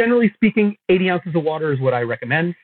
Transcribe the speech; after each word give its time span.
generally 0.00 0.32
speaking, 0.34 0.74
80 0.88 1.10
ounces 1.10 1.34
of 1.34 1.42
water 1.42 1.74
is 1.74 1.80
what 1.80 1.92
I 1.92 2.00
recommend. 2.00 2.54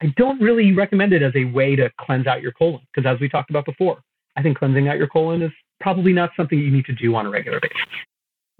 I 0.00 0.06
don't 0.16 0.40
really 0.40 0.72
recommend 0.72 1.12
it 1.12 1.22
as 1.22 1.32
a 1.36 1.44
way 1.44 1.76
to 1.76 1.90
cleanse 2.00 2.26
out 2.26 2.40
your 2.40 2.52
colon 2.52 2.80
because, 2.94 3.06
as 3.06 3.20
we 3.20 3.28
talked 3.28 3.50
about 3.50 3.66
before, 3.66 3.98
I 4.36 4.42
think 4.42 4.56
cleansing 4.56 4.88
out 4.88 4.96
your 4.96 5.08
colon 5.08 5.42
is 5.42 5.50
probably 5.80 6.14
not 6.14 6.30
something 6.34 6.58
you 6.58 6.70
need 6.70 6.86
to 6.86 6.94
do 6.94 7.14
on 7.14 7.26
a 7.26 7.30
regular 7.30 7.60
basis. 7.60 7.76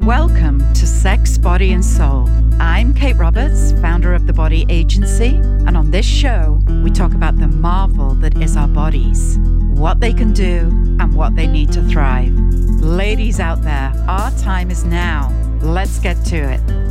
Welcome 0.00 0.58
to 0.74 0.86
Sex, 0.86 1.38
Body, 1.38 1.72
and 1.72 1.82
Soul. 1.82 2.28
I'm 2.60 2.92
Kate 2.92 3.16
Roberts, 3.16 3.72
founder 3.80 4.12
of 4.12 4.26
The 4.26 4.34
Body 4.34 4.66
Agency, 4.68 5.36
and 5.66 5.74
on 5.74 5.90
this 5.90 6.04
show, 6.04 6.60
we 6.84 6.90
talk 6.90 7.14
about 7.14 7.38
the 7.38 7.48
marvel 7.48 8.10
that 8.16 8.36
is 8.42 8.58
our 8.58 8.68
bodies, 8.68 9.38
what 9.72 10.00
they 10.00 10.12
can 10.12 10.34
do, 10.34 10.68
and 11.00 11.16
what 11.16 11.34
they 11.34 11.46
need 11.46 11.72
to 11.72 11.82
thrive. 11.84 12.34
Ladies 12.82 13.40
out 13.40 13.62
there, 13.62 13.90
our 14.06 14.30
time 14.32 14.70
is 14.70 14.84
now. 14.84 15.32
Let's 15.62 15.98
get 15.98 16.22
to 16.26 16.36
it. 16.36 16.87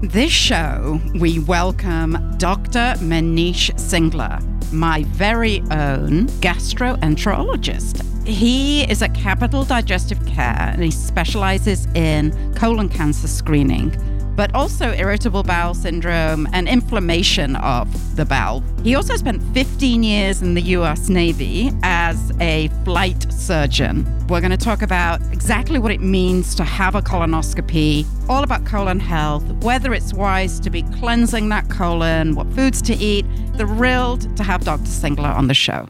This 0.00 0.30
show, 0.30 1.00
we 1.16 1.40
welcome 1.40 2.12
Dr. 2.38 2.94
Manish 3.00 3.72
Singla, 3.74 4.40
my 4.72 5.02
very 5.08 5.58
own 5.72 6.28
gastroenterologist. 6.38 8.04
He 8.24 8.88
is 8.88 9.02
at 9.02 9.12
Capital 9.12 9.64
Digestive 9.64 10.24
Care 10.24 10.70
and 10.72 10.84
he 10.84 10.92
specializes 10.92 11.86
in 11.96 12.54
colon 12.54 12.88
cancer 12.88 13.26
screening 13.26 13.90
but 14.38 14.54
also 14.54 14.92
irritable 14.92 15.42
bowel 15.42 15.74
syndrome 15.74 16.46
and 16.52 16.68
inflammation 16.68 17.56
of 17.56 18.14
the 18.14 18.24
bowel. 18.24 18.62
He 18.84 18.94
also 18.94 19.16
spent 19.16 19.42
15 19.52 20.04
years 20.04 20.42
in 20.42 20.54
the 20.54 20.62
US 20.76 21.08
Navy 21.08 21.72
as 21.82 22.30
a 22.38 22.68
flight 22.84 23.32
surgeon. 23.32 24.06
We're 24.28 24.40
going 24.40 24.52
to 24.52 24.56
talk 24.56 24.80
about 24.80 25.20
exactly 25.32 25.80
what 25.80 25.90
it 25.90 26.00
means 26.00 26.54
to 26.54 26.62
have 26.62 26.94
a 26.94 27.02
colonoscopy, 27.02 28.06
all 28.28 28.44
about 28.44 28.64
colon 28.64 29.00
health, 29.00 29.42
whether 29.64 29.92
it's 29.92 30.14
wise 30.14 30.60
to 30.60 30.70
be 30.70 30.84
cleansing 30.84 31.48
that 31.48 31.68
colon, 31.68 32.36
what 32.36 32.46
foods 32.52 32.80
to 32.82 32.94
eat. 32.94 33.26
Thrilled 33.56 34.36
to 34.36 34.44
have 34.44 34.62
Dr. 34.62 34.84
Singla 34.84 35.34
on 35.34 35.48
the 35.48 35.54
show. 35.54 35.88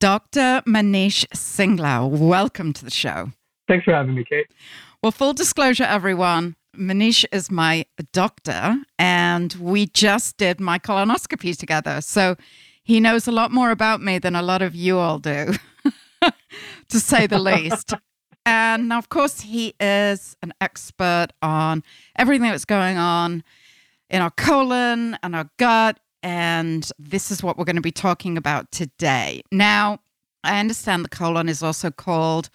Dr. 0.00 0.62
Manish 0.66 1.24
Singla, 1.28 2.10
welcome 2.10 2.72
to 2.72 2.84
the 2.84 2.90
show. 2.90 3.30
Thanks 3.68 3.84
for 3.84 3.92
having 3.92 4.16
me, 4.16 4.24
Kate. 4.24 4.48
Well, 5.00 5.12
full 5.12 5.32
disclosure, 5.32 5.84
everyone, 5.84 6.56
Manish 6.76 7.24
is 7.32 7.50
my 7.50 7.84
doctor, 8.12 8.76
and 8.98 9.52
we 9.54 9.86
just 9.86 10.36
did 10.36 10.60
my 10.60 10.78
colonoscopy 10.78 11.56
together. 11.56 12.00
So 12.00 12.36
he 12.82 13.00
knows 13.00 13.28
a 13.28 13.32
lot 13.32 13.52
more 13.52 13.70
about 13.70 14.00
me 14.00 14.18
than 14.18 14.34
a 14.34 14.42
lot 14.42 14.62
of 14.62 14.74
you 14.74 14.98
all 14.98 15.18
do, 15.18 15.52
to 16.88 17.00
say 17.00 17.26
the 17.26 17.38
least. 17.38 17.94
And 18.44 18.88
now, 18.88 18.98
of 18.98 19.08
course, 19.08 19.42
he 19.42 19.74
is 19.78 20.36
an 20.42 20.52
expert 20.60 21.28
on 21.42 21.84
everything 22.16 22.50
that's 22.50 22.64
going 22.64 22.96
on 22.96 23.44
in 24.10 24.20
our 24.20 24.30
colon 24.30 25.16
and 25.22 25.36
our 25.36 25.48
gut. 25.58 26.00
And 26.22 26.88
this 26.98 27.30
is 27.30 27.42
what 27.42 27.56
we're 27.56 27.64
going 27.64 27.76
to 27.76 27.82
be 27.82 27.92
talking 27.92 28.36
about 28.36 28.70
today. 28.72 29.42
Now, 29.52 30.00
I 30.42 30.58
understand 30.58 31.04
the 31.04 31.08
colon 31.08 31.48
is 31.48 31.62
also 31.62 31.90
called 31.90 32.50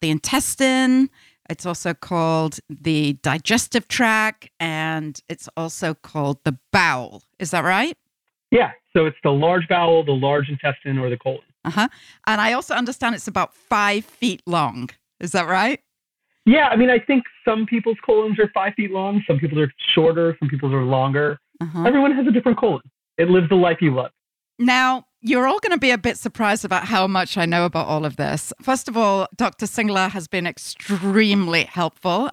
the 0.00 0.10
intestine 0.10 1.08
it's 1.52 1.66
also 1.66 1.92
called 1.92 2.58
the 2.70 3.12
digestive 3.22 3.86
tract 3.86 4.48
and 4.58 5.20
it's 5.28 5.50
also 5.54 5.92
called 5.92 6.38
the 6.44 6.58
bowel. 6.72 7.24
Is 7.38 7.50
that 7.50 7.62
right? 7.62 7.94
Yeah. 8.50 8.70
So 8.94 9.04
it's 9.04 9.18
the 9.22 9.32
large 9.32 9.68
bowel, 9.68 10.02
the 10.02 10.12
large 10.12 10.48
intestine, 10.48 10.98
or 10.98 11.10
the 11.10 11.18
colon. 11.18 11.40
Uh 11.66 11.70
huh. 11.70 11.88
And 12.26 12.40
I 12.40 12.54
also 12.54 12.74
understand 12.74 13.14
it's 13.14 13.28
about 13.28 13.54
five 13.54 14.06
feet 14.06 14.42
long. 14.46 14.88
Is 15.20 15.32
that 15.32 15.46
right? 15.46 15.78
Yeah. 16.46 16.68
I 16.68 16.76
mean, 16.76 16.88
I 16.88 16.98
think 16.98 17.22
some 17.46 17.66
people's 17.66 17.98
colons 18.04 18.38
are 18.38 18.50
five 18.54 18.72
feet 18.74 18.90
long, 18.90 19.22
some 19.26 19.38
people 19.38 19.60
are 19.60 19.70
shorter, 19.94 20.34
some 20.40 20.48
people 20.48 20.74
are 20.74 20.84
longer. 20.84 21.38
Uh-huh. 21.60 21.84
Everyone 21.84 22.12
has 22.12 22.26
a 22.26 22.32
different 22.32 22.58
colon. 22.58 22.82
It 23.18 23.28
lives 23.28 23.50
the 23.50 23.56
life 23.56 23.76
you 23.82 23.94
love. 23.94 24.10
Now, 24.58 25.04
you're 25.22 25.46
all 25.46 25.60
going 25.60 25.70
to 25.70 25.78
be 25.78 25.92
a 25.92 25.98
bit 25.98 26.18
surprised 26.18 26.64
about 26.64 26.84
how 26.86 27.06
much 27.06 27.38
I 27.38 27.46
know 27.46 27.64
about 27.64 27.86
all 27.86 28.04
of 28.04 28.16
this. 28.16 28.52
First 28.60 28.88
of 28.88 28.96
all, 28.96 29.28
Dr. 29.36 29.66
Singla 29.66 30.10
has 30.10 30.26
been 30.26 30.48
extremely 30.48 31.62
helpful. 31.62 32.30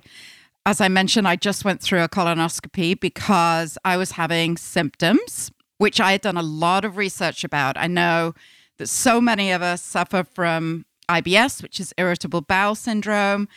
As 0.65 0.81
I 0.81 0.87
mentioned, 0.87 1.27
I 1.27 1.35
just 1.35 1.63
went 1.63 1.81
through 1.81 2.01
a 2.01 2.09
colonoscopy 2.09 2.99
because 2.99 3.77
I 3.85 3.95
was 3.95 4.11
having 4.11 4.57
symptoms, 4.57 5.51
which 5.77 6.01
I 6.01 6.13
had 6.13 6.21
done 6.21 6.35
a 6.35 6.43
lot 6.43 6.83
of 6.83 6.97
research 6.97 7.43
about. 7.43 7.77
I 7.77 7.85
know 7.85 8.33
that 8.79 8.87
so 8.87 9.21
many 9.21 9.51
of 9.51 9.61
us 9.61 9.83
suffer 9.83 10.23
from 10.23 10.85
IBS, 11.07 11.61
which 11.61 11.79
is 11.79 11.93
irritable 11.97 12.41
bowel 12.41 12.73
syndrome. 12.73 13.47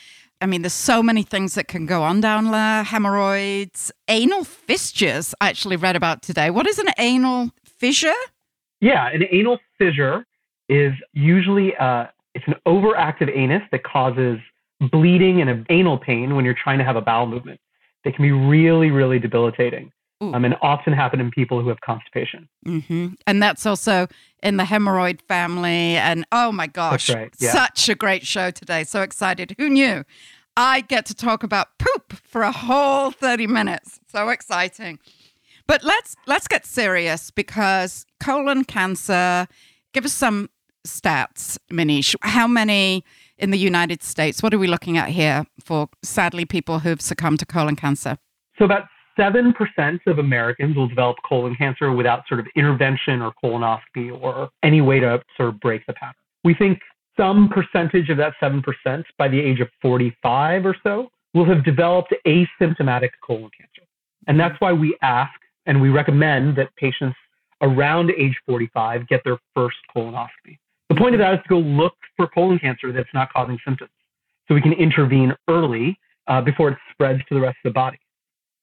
I 0.42 0.46
mean, 0.46 0.62
there's 0.62 0.72
so 0.74 1.02
many 1.02 1.22
things 1.22 1.54
that 1.54 1.68
can 1.68 1.86
go 1.86 2.02
on 2.02 2.20
down 2.20 2.50
there 2.50 2.82
hemorrhoids, 2.82 3.92
anal 4.08 4.44
fissures, 4.44 5.34
I 5.40 5.48
actually 5.48 5.76
read 5.76 5.96
about 5.96 6.22
today. 6.22 6.50
What 6.50 6.66
is 6.66 6.78
an 6.78 6.88
anal 6.98 7.50
fissure? 7.64 8.12
Yeah, 8.82 9.08
an 9.08 9.22
anal 9.30 9.60
fissure 9.78 10.26
is 10.68 10.92
usually 11.14 11.74
uh, 11.76 12.06
it's 12.34 12.44
an 12.46 12.54
overactive 12.66 13.34
anus 13.34 13.62
that 13.70 13.84
causes 13.84 14.38
bleeding 14.90 15.40
and 15.40 15.64
anal 15.70 15.98
pain 15.98 16.34
when 16.34 16.44
you're 16.44 16.56
trying 16.60 16.78
to 16.78 16.84
have 16.84 16.96
a 16.96 17.00
bowel 17.00 17.26
movement. 17.26 17.60
They 18.04 18.10
can 18.10 18.22
be 18.22 18.32
really, 18.32 18.90
really 18.90 19.18
debilitating. 19.18 19.92
Um, 20.20 20.44
and 20.44 20.54
often 20.62 20.92
happen 20.92 21.18
in 21.18 21.32
people 21.32 21.60
who 21.60 21.68
have 21.68 21.80
constipation. 21.80 22.48
Mm-hmm. 22.64 23.14
And 23.26 23.42
that's 23.42 23.66
also 23.66 24.06
in 24.40 24.56
the 24.56 24.62
hemorrhoid 24.62 25.20
family. 25.22 25.96
And 25.96 26.24
oh 26.30 26.52
my 26.52 26.68
gosh, 26.68 27.10
right. 27.10 27.34
yeah. 27.40 27.50
such 27.50 27.88
a 27.88 27.96
great 27.96 28.24
show 28.24 28.52
today. 28.52 28.84
So 28.84 29.02
excited. 29.02 29.56
Who 29.58 29.68
knew? 29.68 30.04
I 30.56 30.82
get 30.82 31.06
to 31.06 31.14
talk 31.14 31.42
about 31.42 31.76
poop 31.76 32.12
for 32.12 32.42
a 32.42 32.52
whole 32.52 33.10
30 33.10 33.48
minutes. 33.48 33.98
So 34.06 34.28
exciting. 34.28 35.00
But 35.72 35.84
let's 35.84 36.16
let's 36.26 36.46
get 36.46 36.66
serious 36.66 37.30
because 37.30 38.04
colon 38.22 38.62
cancer. 38.64 39.48
Give 39.94 40.04
us 40.04 40.12
some 40.12 40.50
stats, 40.86 41.56
Manish. 41.72 42.14
How 42.20 42.46
many 42.46 43.02
in 43.38 43.52
the 43.52 43.58
United 43.58 44.02
States? 44.02 44.42
What 44.42 44.52
are 44.52 44.58
we 44.58 44.66
looking 44.66 44.98
at 44.98 45.08
here 45.08 45.46
for 45.64 45.88
sadly 46.02 46.44
people 46.44 46.80
who've 46.80 47.00
succumbed 47.00 47.38
to 47.38 47.46
colon 47.46 47.74
cancer? 47.74 48.18
So 48.58 48.66
about 48.66 48.84
seven 49.16 49.54
percent 49.54 50.02
of 50.06 50.18
Americans 50.18 50.76
will 50.76 50.88
develop 50.88 51.16
colon 51.26 51.56
cancer 51.56 51.90
without 51.90 52.28
sort 52.28 52.40
of 52.40 52.46
intervention 52.54 53.22
or 53.22 53.32
colonoscopy 53.42 54.12
or 54.20 54.50
any 54.62 54.82
way 54.82 55.00
to 55.00 55.22
sort 55.38 55.48
of 55.48 55.60
break 55.60 55.86
the 55.86 55.94
pattern. 55.94 56.12
We 56.44 56.52
think 56.52 56.80
some 57.16 57.48
percentage 57.48 58.10
of 58.10 58.18
that 58.18 58.34
seven 58.40 58.60
percent 58.60 59.06
by 59.16 59.28
the 59.28 59.40
age 59.40 59.60
of 59.60 59.68
45 59.80 60.66
or 60.66 60.76
so 60.82 61.08
will 61.32 61.46
have 61.46 61.64
developed 61.64 62.12
asymptomatic 62.26 63.12
colon 63.24 63.50
cancer. 63.58 63.88
And 64.26 64.38
that's 64.38 64.60
why 64.60 64.74
we 64.74 64.94
ask 65.00 65.32
and 65.66 65.80
we 65.80 65.88
recommend 65.88 66.56
that 66.56 66.74
patients 66.76 67.16
around 67.60 68.10
age 68.10 68.36
45 68.46 69.08
get 69.08 69.22
their 69.24 69.38
first 69.54 69.76
colonoscopy. 69.94 70.58
The 70.88 70.96
point 70.96 71.14
of 71.14 71.20
that 71.20 71.34
is 71.34 71.40
to 71.44 71.48
go 71.48 71.58
look 71.58 71.94
for 72.16 72.26
colon 72.28 72.58
cancer 72.58 72.92
that's 72.92 73.08
not 73.14 73.32
causing 73.32 73.58
symptoms 73.64 73.90
so 74.46 74.54
we 74.54 74.60
can 74.60 74.72
intervene 74.72 75.32
early 75.48 75.98
uh, 76.26 76.40
before 76.40 76.70
it 76.70 76.78
spreads 76.90 77.20
to 77.28 77.34
the 77.34 77.40
rest 77.40 77.56
of 77.64 77.70
the 77.70 77.74
body. 77.74 77.98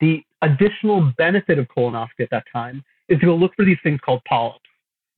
The 0.01 0.21
additional 0.41 1.11
benefit 1.17 1.57
of 1.59 1.67
colonoscopy 1.75 2.21
at 2.21 2.29
that 2.31 2.45
time 2.51 2.83
is 3.07 3.19
to 3.19 3.25
go 3.25 3.35
look 3.35 3.53
for 3.55 3.65
these 3.65 3.77
things 3.83 3.99
called 4.05 4.21
polyps. 4.27 4.59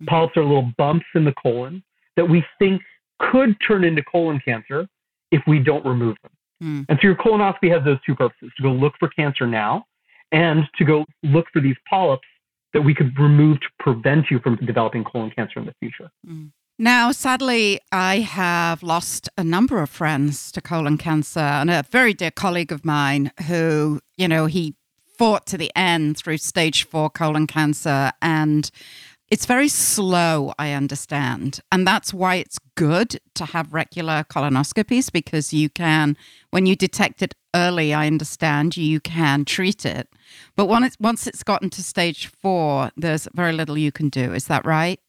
Polyps 0.08 0.38
are 0.38 0.44
little 0.44 0.72
bumps 0.78 1.06
in 1.13 1.25
the 1.25 1.34
colon 1.42 1.84
that 2.16 2.25
we 2.28 2.44
think 2.58 2.81
could 3.19 3.56
turn 3.66 3.84
into 3.84 4.02
colon 4.03 4.40
cancer 4.44 4.88
if 5.31 5.42
we 5.48 5.59
don't 5.59 5.86
remove 5.86 6.16
them. 6.24 6.31
Mm. 6.63 6.86
And 6.90 7.00
so 7.02 7.08
your 7.08 7.16
colonoscopy 7.16 7.72
has 7.72 7.84
those 7.84 7.98
two 8.06 8.16
purposes 8.16 8.52
to 8.58 8.63
go 8.63 8.72
look 8.72 8.94
for 9.00 9.09
cancer 9.09 9.46
now 9.46 9.86
and 10.31 10.64
to 10.78 10.86
go 10.86 11.06
look 11.24 11.47
for 11.52 11.62
these 11.62 11.75
polyps 11.90 12.28
that 12.74 12.81
we 12.81 12.94
could 12.94 13.18
remove 13.19 13.59
to 13.59 13.68
prevent 13.80 14.31
you 14.31 14.40
from 14.40 14.56
developing 14.66 15.03
colon 15.03 15.31
cancer 15.31 15.59
in 15.59 15.66
the 15.66 15.74
future. 15.80 16.09
Mm. 16.28 16.52
Now, 16.80 17.12
sadly, 17.12 17.80
I 17.92 18.22
have 18.22 18.81
lost 18.81 19.30
a 19.38 19.44
number 19.44 19.81
of 19.81 19.90
friends 19.90 20.52
to 20.53 20.62
colon 20.62 20.97
cancer, 20.97 21.40
and 21.40 21.69
a 21.69 21.84
very 21.92 22.14
dear 22.14 22.31
colleague 22.31 22.72
of 22.72 22.84
mine 22.84 23.31
who, 23.47 24.02
you 24.18 24.28
know, 24.28 24.47
he 24.47 24.75
fought 25.18 25.46
to 25.46 25.58
the 25.58 25.72
end 25.75 26.18
through 26.18 26.38
stage 26.38 26.88
four 26.88 27.07
colon 27.10 27.45
cancer. 27.45 28.12
And 28.19 28.72
it's 29.31 29.45
very 29.45 29.69
slow, 29.69 30.54
I 30.60 30.74
understand. 30.74 31.62
And 31.72 31.88
that's 31.88 32.13
why 32.13 32.36
it's 32.36 32.60
good 32.75 33.18
to 33.36 33.45
have 33.45 33.74
regular 33.74 34.25
colonoscopies 34.30 35.10
because 35.10 35.54
you 35.54 35.69
can, 35.69 36.18
when 36.51 36.66
you 36.66 36.75
detect 36.75 37.22
it 37.22 37.33
early, 37.56 37.94
I 37.94 38.07
understand 38.07 38.75
you 38.75 39.00
can 39.00 39.45
treat 39.45 39.86
it. 39.86 40.10
But 40.57 40.66
once 40.66 40.88
it's, 40.88 40.98
once 41.00 41.28
it's 41.28 41.44
gotten 41.44 41.69
to 41.72 41.81
stage 41.81 42.28
four, 42.28 42.92
there's 42.98 43.28
very 43.33 43.54
little 43.54 43.78
you 43.78 43.94
can 43.94 44.10
do. 44.10 44.33
Is 44.33 44.48
that 44.48 44.66
right? 44.66 45.00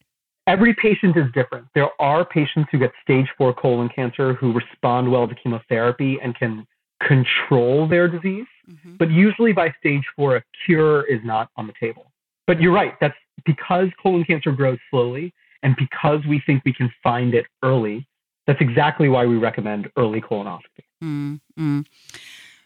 Every 0.47 0.75
patient 0.75 1.17
is 1.17 1.27
different. 1.35 1.67
There 1.75 1.91
are 2.01 2.25
patients 2.25 2.69
who 2.71 2.79
get 2.79 2.93
stage 3.03 3.27
four 3.37 3.53
colon 3.53 3.89
cancer 3.89 4.35
who 4.35 4.53
respond 4.53 5.11
well 5.11 5.27
to 5.27 5.35
chemotherapy 5.35 6.19
and 6.23 6.37
can 6.37 6.65
control 7.03 7.89
their 7.89 8.07
disease. 8.07 8.47
Mm-hmm. 8.71 8.97
But 8.97 9.11
usually 9.11 9.53
by 9.53 9.75
stage 9.81 10.05
four, 10.15 10.37
a 10.37 10.43
cure 10.65 11.03
is 11.07 11.21
not 11.25 11.51
on 11.57 11.67
the 11.67 11.73
table. 11.81 12.13
But 12.47 12.61
you're 12.61 12.73
right. 12.73 12.95
That's 13.01 13.15
because 13.45 13.89
colon 14.03 14.25
cancer 14.25 14.53
grows 14.53 14.79
slowly 14.91 15.33
and 15.63 15.77
because 15.77 16.25
we 16.27 16.43
think 16.45 16.63
we 16.65 16.73
can 16.73 16.93
find 17.03 17.35
it 17.35 17.47
early. 17.63 18.07
That's 18.47 18.61
exactly 18.61 19.09
why 19.09 19.27
we 19.27 19.37
recommend 19.37 19.89
early 19.97 20.21
colonoscopy. 20.21 20.85
Mm-hmm. 21.03 21.81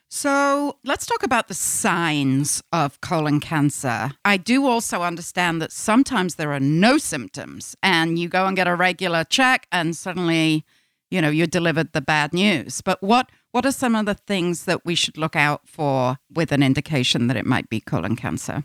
So 0.09 0.79
let's 0.85 1.05
talk 1.05 1.23
about 1.23 1.49
the 1.49 1.55
signs 1.55 2.63
of 2.73 3.01
colon 3.01 3.41
cancer. 3.41 4.13
I 4.25 4.37
do 4.37 4.67
also 4.67 5.03
understand 5.03 5.61
that 5.61 5.73
sometimes 5.73 6.37
there 6.37 6.53
are 6.53 6.61
no 6.61 6.97
symptoms 6.97 7.77
and 7.83 8.19
you 8.19 8.29
go 8.29 8.47
and 8.47 8.57
get 8.57 8.69
a 8.69 8.75
regular 8.75 9.25
check 9.25 9.67
and 9.73 9.97
suddenly, 9.97 10.65
you 11.11 11.21
know, 11.21 11.29
you're 11.29 11.47
delivered 11.47 11.93
the 11.93 12.01
bad 12.01 12.33
news. 12.33 12.81
But 12.81 13.03
what 13.03 13.31
what 13.51 13.67
are 13.67 13.73
some 13.73 13.95
of 13.95 14.07
the 14.07 14.15
things 14.15 14.65
that 14.65 14.85
we 14.85 14.95
should 14.95 15.17
look 15.17 15.35
out 15.35 15.67
for 15.67 16.19
with 16.33 16.53
an 16.53 16.63
indication 16.63 17.27
that 17.27 17.37
it 17.37 17.47
might 17.47 17.69
be 17.69 17.81
colon 17.81 18.15
cancer? 18.15 18.65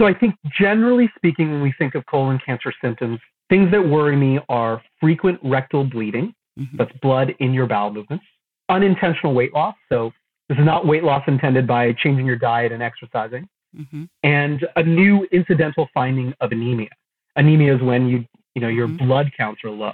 So 0.00 0.06
I 0.06 0.14
think 0.14 0.34
generally 0.58 1.10
speaking, 1.14 1.50
when 1.50 1.60
we 1.60 1.74
think 1.76 1.94
of 1.94 2.06
colon 2.06 2.40
cancer 2.44 2.72
symptoms, 2.82 3.20
things 3.50 3.70
that 3.70 3.86
worry 3.86 4.16
me 4.16 4.38
are 4.48 4.82
frequent 4.98 5.38
rectal 5.44 5.84
bleeding, 5.84 6.32
mm-hmm. 6.58 6.76
that's 6.78 6.90
blood 7.02 7.34
in 7.40 7.52
your 7.52 7.66
bowel 7.66 7.92
movements, 7.92 8.24
unintentional 8.70 9.34
weight 9.34 9.52
loss, 9.52 9.74
so 9.90 10.10
this 10.48 10.56
is 10.56 10.64
not 10.64 10.86
weight 10.86 11.04
loss 11.04 11.22
intended 11.26 11.66
by 11.66 11.92
changing 11.92 12.24
your 12.24 12.36
diet 12.36 12.72
and 12.72 12.82
exercising. 12.82 13.46
Mm-hmm. 13.76 14.04
And 14.22 14.66
a 14.76 14.82
new 14.82 15.28
incidental 15.32 15.86
finding 15.92 16.32
of 16.40 16.50
anemia. 16.50 16.88
Anemia 17.36 17.76
is 17.76 17.82
when 17.82 18.08
you, 18.08 18.24
you 18.54 18.62
know, 18.62 18.68
your 18.68 18.88
mm-hmm. 18.88 19.06
blood 19.06 19.30
counts 19.36 19.62
are 19.64 19.70
low. 19.70 19.92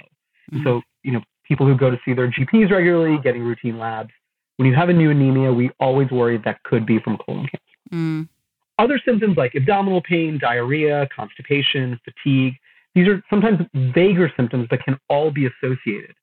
Mm-hmm. 0.53 0.63
So, 0.63 0.81
you 1.03 1.11
know, 1.11 1.21
people 1.45 1.67
who 1.67 1.75
go 1.75 1.91
to 1.91 1.97
see 2.05 2.13
their 2.13 2.31
GPs 2.31 2.71
regularly, 2.71 3.19
getting 3.21 3.43
routine 3.43 3.77
labs, 3.77 4.11
when 4.55 4.69
you 4.69 4.73
have 4.73 4.87
a 4.87 4.93
new 4.93 5.11
anemia, 5.11 5.51
we 5.51 5.69
always 5.81 6.09
worry 6.11 6.41
that 6.45 6.63
could 6.63 6.85
be 6.85 6.97
from 6.99 7.17
colon 7.17 7.41
cancer. 7.41 8.29
Other 8.79 8.99
symptoms 9.03 9.37
like 9.37 9.55
abdominal 9.55 10.01
pain, 10.01 10.37
diarrhea, 10.39 11.07
constipation, 11.15 11.99
fatigue, 12.05 12.53
these 12.95 13.07
are 13.07 13.23
sometimes 13.29 13.59
vaguer 13.93 14.31
symptoms 14.35 14.67
but 14.69 14.83
can 14.83 14.97
all 15.09 15.31
be 15.31 15.47
associated 15.47 16.13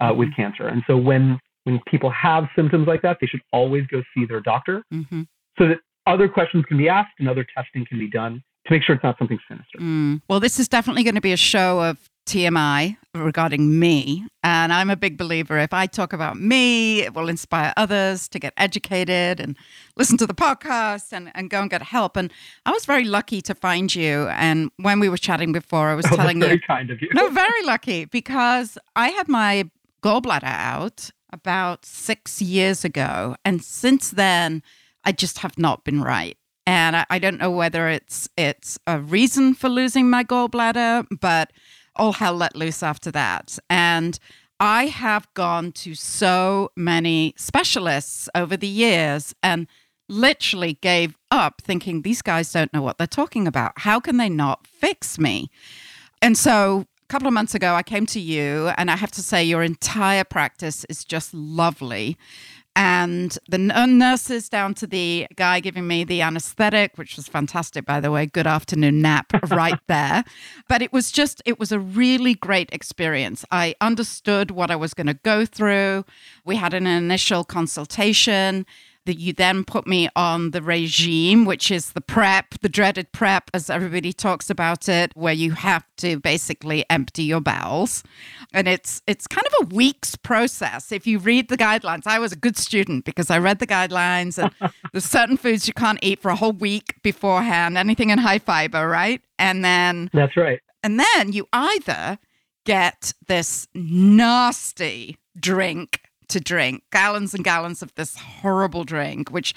uh, 0.00 0.12
with 0.14 0.28
mm-hmm. 0.28 0.42
cancer. 0.42 0.68
And 0.68 0.82
so 0.86 0.96
when 0.96 1.38
when 1.64 1.80
people 1.86 2.10
have 2.10 2.48
symptoms 2.56 2.88
like 2.88 3.02
that, 3.02 3.18
they 3.20 3.26
should 3.26 3.42
always 3.52 3.86
go 3.86 4.02
see 4.14 4.24
their 4.26 4.40
doctor 4.40 4.82
mm-hmm. 4.92 5.22
so 5.56 5.68
that 5.68 5.78
other 6.06 6.28
questions 6.28 6.64
can 6.66 6.76
be 6.76 6.88
asked 6.88 7.12
and 7.20 7.28
other 7.28 7.46
testing 7.56 7.86
can 7.86 7.98
be 7.98 8.10
done 8.10 8.42
to 8.66 8.72
make 8.72 8.82
sure 8.82 8.96
it's 8.96 9.04
not 9.04 9.16
something 9.18 9.38
sinister. 9.48 9.78
Mm. 9.78 10.22
Well, 10.28 10.40
this 10.40 10.58
is 10.58 10.68
definitely 10.68 11.04
going 11.04 11.14
to 11.14 11.20
be 11.20 11.32
a 11.32 11.36
show 11.36 11.80
of 11.80 11.98
TMI 12.26 12.96
regarding 13.14 13.78
me. 13.78 14.26
And 14.42 14.72
I'm 14.72 14.90
a 14.90 14.96
big 14.96 15.16
believer 15.16 15.58
if 15.58 15.72
I 15.72 15.86
talk 15.86 16.12
about 16.12 16.36
me, 16.38 17.00
it 17.00 17.14
will 17.14 17.28
inspire 17.28 17.72
others 17.76 18.28
to 18.28 18.38
get 18.38 18.54
educated 18.56 19.40
and 19.40 19.56
listen 19.96 20.16
to 20.18 20.26
the 20.26 20.34
podcast 20.34 21.12
and, 21.12 21.30
and 21.34 21.50
go 21.50 21.60
and 21.60 21.70
get 21.70 21.82
help. 21.82 22.16
And 22.16 22.32
I 22.64 22.70
was 22.72 22.84
very 22.84 23.04
lucky 23.04 23.42
to 23.42 23.54
find 23.54 23.94
you. 23.94 24.28
And 24.28 24.70
when 24.78 25.00
we 25.00 25.08
were 25.08 25.18
chatting 25.18 25.52
before, 25.52 25.88
I 25.88 25.94
was 25.94 26.06
oh, 26.10 26.16
telling 26.16 26.40
very 26.40 26.54
you. 26.54 26.60
kind 26.60 26.90
of 26.90 27.00
you. 27.02 27.08
No, 27.14 27.28
very 27.28 27.64
lucky 27.64 28.06
because 28.06 28.78
I 28.96 29.08
had 29.08 29.28
my 29.28 29.70
gallbladder 30.02 30.44
out 30.44 31.10
about 31.32 31.84
six 31.86 32.42
years 32.42 32.84
ago. 32.84 33.36
And 33.44 33.62
since 33.62 34.10
then, 34.10 34.62
I 35.04 35.12
just 35.12 35.38
have 35.38 35.58
not 35.58 35.84
been 35.84 36.02
right. 36.02 36.36
And 36.66 36.96
I, 36.96 37.06
I 37.10 37.18
don't 37.18 37.38
know 37.38 37.50
whether 37.50 37.88
it's 37.88 38.28
it's 38.36 38.78
a 38.86 39.00
reason 39.00 39.54
for 39.54 39.68
losing 39.68 40.08
my 40.08 40.22
gallbladder, 40.22 41.06
but 41.20 41.52
Oh, 41.96 42.06
all 42.06 42.12
hell 42.12 42.34
let 42.34 42.56
loose 42.56 42.82
after 42.82 43.10
that. 43.10 43.58
And 43.68 44.18
I 44.60 44.86
have 44.86 45.32
gone 45.34 45.72
to 45.72 45.94
so 45.94 46.70
many 46.76 47.34
specialists 47.36 48.28
over 48.34 48.56
the 48.56 48.68
years 48.68 49.34
and 49.42 49.66
literally 50.08 50.74
gave 50.74 51.16
up 51.30 51.62
thinking 51.62 52.02
these 52.02 52.22
guys 52.22 52.52
don't 52.52 52.72
know 52.72 52.82
what 52.82 52.98
they're 52.98 53.06
talking 53.06 53.46
about. 53.46 53.72
How 53.78 53.98
can 53.98 54.18
they 54.18 54.28
not 54.28 54.66
fix 54.66 55.18
me? 55.18 55.50
And 56.20 56.38
so 56.38 56.86
a 57.02 57.06
couple 57.08 57.26
of 57.26 57.34
months 57.34 57.54
ago, 57.54 57.74
I 57.74 57.82
came 57.82 58.06
to 58.06 58.20
you, 58.20 58.68
and 58.78 58.90
I 58.90 58.96
have 58.96 59.10
to 59.12 59.22
say, 59.22 59.42
your 59.42 59.62
entire 59.62 60.24
practice 60.24 60.84
is 60.88 61.04
just 61.04 61.34
lovely. 61.34 62.16
And 62.74 63.38
the 63.48 63.70
uh, 63.74 63.86
nurses, 63.86 64.48
down 64.48 64.72
to 64.74 64.86
the 64.86 65.26
guy 65.36 65.60
giving 65.60 65.86
me 65.86 66.04
the 66.04 66.22
anesthetic, 66.22 66.96
which 66.96 67.16
was 67.16 67.28
fantastic, 67.28 67.84
by 67.84 68.00
the 68.00 68.10
way, 68.10 68.24
good 68.24 68.46
afternoon 68.46 69.02
nap 69.02 69.32
right 69.50 69.78
there. 69.88 70.24
But 70.68 70.80
it 70.80 70.92
was 70.92 71.12
just, 71.12 71.42
it 71.44 71.58
was 71.58 71.70
a 71.70 71.78
really 71.78 72.34
great 72.34 72.70
experience. 72.72 73.44
I 73.50 73.74
understood 73.80 74.50
what 74.50 74.70
I 74.70 74.76
was 74.76 74.94
going 74.94 75.06
to 75.06 75.14
go 75.14 75.44
through. 75.44 76.06
We 76.44 76.56
had 76.56 76.72
an 76.72 76.86
initial 76.86 77.44
consultation 77.44 78.64
that 79.06 79.18
you 79.18 79.32
then 79.32 79.64
put 79.64 79.86
me 79.86 80.08
on 80.14 80.52
the 80.52 80.62
regime, 80.62 81.44
which 81.44 81.70
is 81.70 81.92
the 81.92 82.00
prep, 82.00 82.54
the 82.60 82.68
dreaded 82.68 83.10
prep, 83.12 83.50
as 83.52 83.68
everybody 83.68 84.12
talks 84.12 84.48
about 84.48 84.88
it, 84.88 85.12
where 85.16 85.32
you 85.32 85.52
have 85.52 85.84
to 85.98 86.20
basically 86.20 86.84
empty 86.88 87.24
your 87.24 87.40
bowels. 87.40 88.04
And 88.52 88.68
it's 88.68 89.02
it's 89.06 89.26
kind 89.26 89.46
of 89.46 89.52
a 89.62 89.74
week's 89.74 90.14
process. 90.16 90.92
If 90.92 91.06
you 91.06 91.18
read 91.18 91.48
the 91.48 91.56
guidelines, 91.56 92.06
I 92.06 92.18
was 92.18 92.32
a 92.32 92.36
good 92.36 92.56
student 92.56 93.04
because 93.04 93.30
I 93.30 93.38
read 93.38 93.58
the 93.58 93.66
guidelines 93.66 94.38
and 94.42 94.72
there's 94.92 95.04
certain 95.04 95.36
foods 95.36 95.66
you 95.66 95.74
can't 95.74 95.98
eat 96.02 96.20
for 96.20 96.30
a 96.30 96.36
whole 96.36 96.52
week 96.52 96.96
beforehand, 97.02 97.76
anything 97.76 98.10
in 98.10 98.18
high 98.18 98.38
fiber, 98.38 98.88
right? 98.88 99.20
And 99.38 99.64
then 99.64 100.10
That's 100.12 100.36
right. 100.36 100.60
And 100.82 100.98
then 100.98 101.32
you 101.32 101.48
either 101.52 102.18
get 102.64 103.12
this 103.26 103.66
nasty 103.74 105.16
drink 105.38 106.00
to 106.32 106.40
drink 106.40 106.82
gallons 106.90 107.34
and 107.34 107.44
gallons 107.44 107.82
of 107.82 107.94
this 107.94 108.16
horrible 108.16 108.84
drink, 108.84 109.30
which 109.30 109.54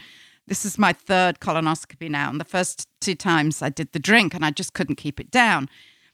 this 0.48 0.66
is 0.66 0.78
my 0.78 0.94
third 0.94 1.40
colonoscopy 1.40 2.10
now. 2.10 2.30
And 2.30 2.40
the 2.40 2.46
first 2.46 2.88
two 3.02 3.16
times 3.16 3.62
I 3.62 3.70
did 3.70 3.92
the 3.94 4.00
drink 4.00 4.34
and 4.34 4.46
I 4.46 4.52
just 4.52 4.74
couldn't 4.74 4.96
keep 4.96 5.20
it 5.20 5.32
down. 5.32 5.70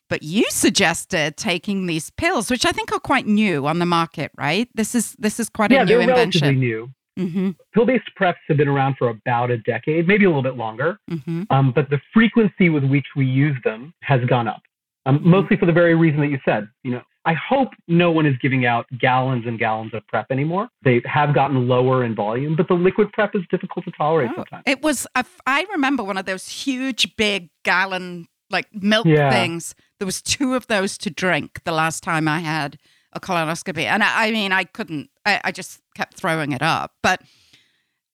But 0.07 0.23
you 0.23 0.43
suggested 0.49 1.37
taking 1.37 1.85
these 1.85 2.09
pills, 2.11 2.51
which 2.51 2.65
I 2.65 2.71
think 2.71 2.91
are 2.91 2.99
quite 2.99 3.25
new 3.25 3.65
on 3.65 3.79
the 3.79 3.85
market, 3.85 4.31
right? 4.37 4.67
This 4.75 4.93
is 4.93 5.15
this 5.17 5.39
is 5.39 5.49
quite 5.49 5.71
yeah, 5.71 5.81
a 5.81 5.85
new 5.85 5.97
they're 5.97 6.09
invention. 6.09 6.41
Relatively 6.41 6.67
new. 6.67 6.91
Mm-hmm. 7.19 7.49
Pill-based 7.73 8.09
preps 8.19 8.35
have 8.47 8.57
been 8.57 8.67
around 8.67 8.95
for 8.97 9.09
about 9.09 9.51
a 9.51 9.57
decade, 9.59 10.07
maybe 10.07 10.25
a 10.25 10.29
little 10.29 10.43
bit 10.43 10.55
longer. 10.55 10.97
Mm-hmm. 11.09 11.43
Um, 11.49 11.71
but 11.73 11.89
the 11.89 11.99
frequency 12.13 12.69
with 12.69 12.83
which 12.83 13.05
we 13.15 13.25
use 13.25 13.57
them 13.63 13.93
has 14.01 14.21
gone 14.25 14.47
up, 14.47 14.61
um, 15.05 15.19
mm-hmm. 15.19 15.29
mostly 15.29 15.57
for 15.57 15.65
the 15.65 15.73
very 15.73 15.95
reason 15.95 16.21
that 16.21 16.27
you 16.27 16.39
said. 16.45 16.67
You 16.83 16.91
know, 16.91 17.01
I 17.25 17.33
hope 17.33 17.69
no 17.87 18.11
one 18.11 18.25
is 18.25 18.35
giving 18.41 18.65
out 18.65 18.87
gallons 18.97 19.45
and 19.45 19.59
gallons 19.59 19.93
of 19.93 20.05
prep 20.07 20.31
anymore. 20.31 20.69
They 20.83 21.01
have 21.05 21.35
gotten 21.35 21.67
lower 21.67 22.03
in 22.03 22.15
volume, 22.15 22.55
but 22.55 22.67
the 22.67 22.73
liquid 22.73 23.11
prep 23.11 23.35
is 23.35 23.43
difficult 23.51 23.85
to 23.85 23.91
tolerate 23.91 24.31
oh, 24.31 24.37
sometimes. 24.37 24.63
It 24.65 24.81
was, 24.81 25.05
I 25.45 25.65
remember 25.71 26.03
one 26.03 26.17
of 26.17 26.25
those 26.25 26.47
huge, 26.47 27.15
big 27.15 27.49
gallon, 27.63 28.27
like 28.49 28.67
milk 28.73 29.05
yeah. 29.05 29.29
things. 29.29 29.75
There 29.99 30.05
was 30.07 30.21
two 30.21 30.55
of 30.55 30.65
those 30.67 30.97
to 30.99 31.11
drink 31.11 31.61
the 31.63 31.71
last 31.71 32.01
time 32.01 32.27
I 32.27 32.39
had 32.39 32.79
a 33.13 33.19
colonoscopy. 33.19 33.83
And 33.83 34.03
I, 34.03 34.27
I 34.27 34.31
mean, 34.31 34.51
I 34.51 34.63
couldn't, 34.63 35.11
I, 35.25 35.41
I 35.43 35.51
just 35.51 35.79
kept 35.95 36.15
throwing 36.15 36.53
it 36.53 36.63
up. 36.63 36.93
But 37.03 37.21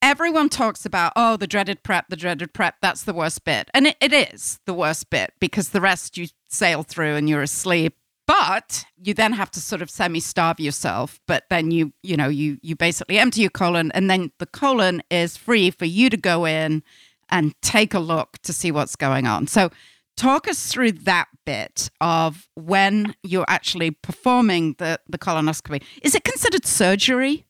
everyone 0.02 0.50
talks 0.50 0.86
about, 0.86 1.14
oh, 1.16 1.38
the 1.38 1.48
dreaded 1.48 1.82
prep, 1.82 2.10
the 2.10 2.18
dreaded 2.18 2.54
prep, 2.54 2.76
that's 2.82 3.04
the 3.04 3.14
worst 3.14 3.46
bit. 3.46 3.70
And 3.74 3.88
it, 3.88 3.98
it 4.02 4.12
is 4.12 4.60
the 4.66 4.74
worst 4.74 5.10
bit 5.10 5.34
because 5.40 5.70
the 5.70 5.82
rest 5.82 6.18
you 6.18 6.28
sail 6.50 6.84
through 6.84 7.16
and 7.16 7.30
you're 7.30 7.42
asleep 7.42 7.96
but 8.28 8.86
you 9.02 9.14
then 9.14 9.34
have 9.34 9.50
to 9.50 9.60
sort 9.60 9.82
of 9.82 9.90
semi-starve 9.90 10.60
yourself 10.60 11.20
but 11.28 11.46
then 11.50 11.72
you 11.72 11.92
you 12.04 12.16
know 12.16 12.28
you 12.28 12.58
you 12.62 12.76
basically 12.76 13.18
empty 13.18 13.42
your 13.42 13.50
colon 13.50 13.92
and 13.94 14.10
then 14.10 14.32
the 14.38 14.46
colon 14.46 15.02
is 15.10 15.36
free 15.36 15.72
for 15.72 15.86
you 15.86 16.10
to 16.10 16.18
go 16.18 16.46
in 16.46 16.84
and 17.30 17.54
take 17.62 17.94
a 17.94 18.00
look 18.00 18.38
to 18.44 18.54
see 18.54 18.72
what's 18.72 18.96
going 18.96 19.26
on 19.26 19.48
so 19.48 19.70
talk 20.16 20.48
us 20.48 20.72
through 20.72 20.92
that 20.92 21.28
bit 21.46 21.90
of 22.02 22.48
when 22.56 23.16
you're 23.24 23.46
actually 23.48 23.92
performing 23.92 24.76
the 24.78 25.00
the 25.08 25.18
colonoscopy 25.18 25.82
is 26.04 26.14
it 26.14 26.24
considered 26.24 26.66
surgery 26.66 27.46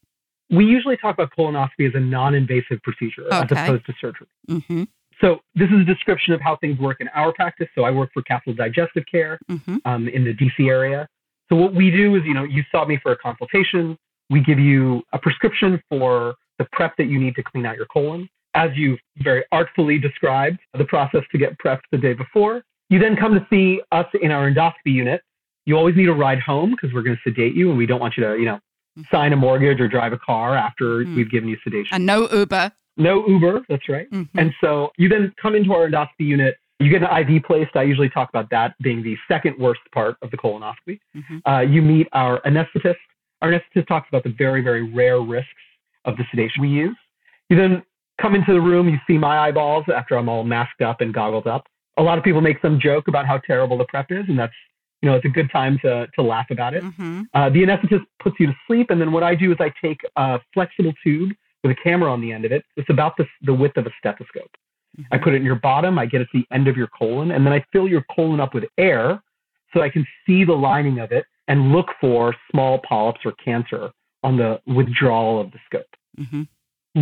we 0.50 0.64
usually 0.64 0.96
talk 0.96 1.16
about 1.16 1.30
colonoscopy 1.38 1.88
as 1.88 1.96
a 1.96 2.00
non-invasive 2.00 2.82
procedure 2.84 3.26
okay. 3.34 3.38
as 3.38 3.52
opposed 3.52 3.86
to 3.86 3.94
surgery 4.00 4.28
mm-hmm. 4.48 4.84
So 5.22 5.40
this 5.56 5.70
is 5.70 5.82
a 5.82 5.84
description 5.84 6.34
of 6.34 6.42
how 6.42 6.58
things 6.58 6.80
work 6.80 6.98
in 7.00 7.08
our 7.10 7.34
practice. 7.34 7.68
So 7.76 7.84
I 7.84 7.92
work 7.92 8.12
for 8.14 8.22
Capital 8.24 8.54
Digestive 8.54 9.04
Care 9.10 9.40
mm-hmm. 9.50 9.78
um, 9.86 10.08
in 10.08 10.24
the 10.24 10.34
DC 10.34 10.70
area. 10.70 11.08
So 11.50 11.56
what 11.56 11.74
we 11.74 11.90
do 11.92 12.16
is, 12.16 12.24
you 12.26 12.34
know, 12.34 12.44
you 12.44 12.64
saw 12.72 12.86
me 12.86 13.00
for 13.02 13.12
a 13.14 13.18
consultation. 13.18 13.98
We 14.30 14.42
give 14.42 14.60
you 14.60 15.02
a 15.14 15.20
prescription 15.20 15.82
for 15.90 16.36
the 16.60 16.68
prep 16.72 16.96
that 16.98 17.06
you 17.06 17.20
need 17.20 17.36
to 17.36 17.44
clean 17.44 17.66
out 17.66 17.78
your 17.78 17.86
colon. 17.88 18.28
As 18.54 18.72
you 18.76 18.98
very 19.18 19.44
artfully 19.52 20.00
described 20.00 20.60
the 20.78 20.86
process 20.86 21.22
to 21.32 21.38
get 21.38 21.58
prepped 21.60 21.82
the 21.92 21.98
day 21.98 22.14
before. 22.14 22.64
You 22.90 23.00
then 23.00 23.16
come 23.16 23.34
to 23.34 23.46
see 23.50 23.82
us 23.92 24.06
in 24.22 24.32
our 24.32 24.50
endoscopy 24.50 24.94
unit. 24.94 25.22
You 25.66 25.76
always 25.76 25.96
need 25.96 26.08
a 26.08 26.14
ride 26.14 26.40
home 26.40 26.72
because 26.72 26.94
we're 26.94 27.02
going 27.02 27.18
to 27.18 27.30
sedate 27.30 27.54
you 27.54 27.70
and 27.70 27.78
we 27.78 27.86
don't 27.86 28.00
want 28.00 28.16
you 28.18 28.24
to, 28.24 28.38
you 28.38 28.46
know, 28.46 28.56
mm-hmm. 28.98 29.02
sign 29.12 29.34
a 29.34 29.36
mortgage 29.36 29.80
or 29.82 29.88
drive 29.88 30.14
a 30.14 30.18
car 30.18 30.56
after 30.56 31.04
mm. 31.04 31.16
we've 31.16 31.30
given 31.30 31.50
you 31.50 31.58
sedation. 31.64 31.94
And 31.94 32.06
no 32.06 32.30
Uber. 32.30 32.72
No 32.98 33.26
Uber, 33.28 33.62
that's 33.70 33.88
right. 33.88 34.10
Mm-hmm. 34.12 34.38
And 34.38 34.54
so 34.60 34.92
you 34.98 35.08
then 35.08 35.34
come 35.42 35.56
into 35.56 35.72
our 35.74 35.88
endoscopy 35.88 36.08
unit. 36.20 36.56
You 36.80 36.90
get 36.90 37.02
an 37.04 37.36
IV 37.36 37.44
placed. 37.44 37.76
I 37.76 37.84
usually 37.84 38.10
talk 38.10 38.30
about 38.30 38.50
that 38.52 38.76
being 38.82 39.02
the 39.04 39.16
second 39.28 39.58
worst 39.60 39.82
part 39.94 40.18
of 40.22 40.32
the 40.32 40.38
colonoscopy. 40.38 41.00
Mm-hmm. 41.16 41.50
Uh, 41.50 41.62
you 41.62 41.82
meet 41.82 42.08
our 42.14 42.42
anesthetist. 42.42 42.98
Our 43.42 43.52
anesthetist 43.52 43.88
talks 43.88 44.08
about 44.10 44.24
the 44.24 44.34
very, 44.38 44.62
very 44.62 44.92
rare 44.92 45.22
risks 45.22 45.50
of 46.06 46.18
the 46.18 46.24
sedation 46.32 46.62
we 46.62 46.70
use. 46.70 46.98
You 47.50 47.58
then 47.58 47.84
come 48.22 48.36
into 48.36 48.54
the 48.54 48.62
room. 48.62 48.90
You 48.90 48.98
see 49.08 49.18
my 49.18 49.40
eyeballs 49.40 49.86
after 49.94 50.18
I'm 50.18 50.30
all 50.30 50.44
masked 50.44 50.82
up 50.82 51.02
and 51.02 51.14
goggled 51.14 51.48
up. 51.48 51.66
A 51.98 52.04
lot 52.04 52.18
of 52.18 52.24
people 52.24 52.42
make 52.42 52.62
some 52.62 52.80
joke 52.80 53.08
about 53.08 53.26
how 53.26 53.40
terrible 53.40 53.78
the 53.78 53.86
prep 53.86 54.12
is, 54.12 54.26
and 54.28 54.38
that's 54.38 54.54
you 55.02 55.10
know 55.10 55.16
it's 55.16 55.26
a 55.26 55.30
good 55.30 55.50
time 55.52 55.80
to 55.84 56.08
to 56.16 56.22
laugh 56.22 56.48
about 56.52 56.74
it. 56.74 56.84
Mm-hmm. 56.84 57.24
Uh, 57.34 57.50
the 57.50 57.64
anesthetist 57.64 58.06
puts 58.22 58.36
you 58.40 58.48
to 58.48 58.56
sleep, 58.68 58.92
and 58.92 59.02
then 59.02 59.12
what 59.12 59.24
I 59.24 59.34
do 59.36 59.52
is 59.52 59.58
I 59.60 59.72
take 59.84 60.00
a 60.16 60.40
flexible 60.54 60.94
tube 61.04 61.32
with 61.64 61.78
a 61.78 61.82
camera 61.84 62.12
on 62.12 62.22
the 62.22 62.32
end 62.32 62.46
of 62.46 62.52
it. 62.52 62.64
It's 62.76 62.90
about 62.90 63.18
the, 63.18 63.26
the 63.42 63.54
width 63.54 63.78
of 63.78 63.86
a 63.86 63.92
stethoscope. 63.98 64.52
Mm-hmm. 65.00 65.14
I 65.14 65.18
put 65.18 65.34
it 65.34 65.38
in 65.38 65.44
your 65.44 65.56
bottom, 65.56 66.00
I 66.00 66.06
get 66.06 66.22
it 66.22 66.30
to 66.32 66.40
the 66.40 66.56
end 66.56 66.68
of 66.68 66.78
your 66.78 66.88
colon, 66.88 67.32
and 67.32 67.46
then 67.46 67.54
I 67.54 67.64
fill 67.72 67.88
your 67.88 68.04
colon 68.16 68.40
up 68.40 68.54
with 68.54 68.66
air 68.78 69.22
so 69.74 69.82
I 69.82 69.90
can 69.90 70.06
see 70.26 70.44
the 70.44 70.54
lining 70.54 71.00
of 71.00 71.12
it 71.12 71.26
and 71.48 71.72
look 71.72 71.88
for 72.00 72.36
small 72.52 72.80
polyps 72.88 73.22
or 73.26 73.34
cancer 73.34 73.92
on 74.24 74.38
the 74.38 74.60
withdrawal 74.66 75.40
of 75.40 75.52
the 75.52 75.60
scope. 75.66 75.86
Mm-hmm. 76.20 76.44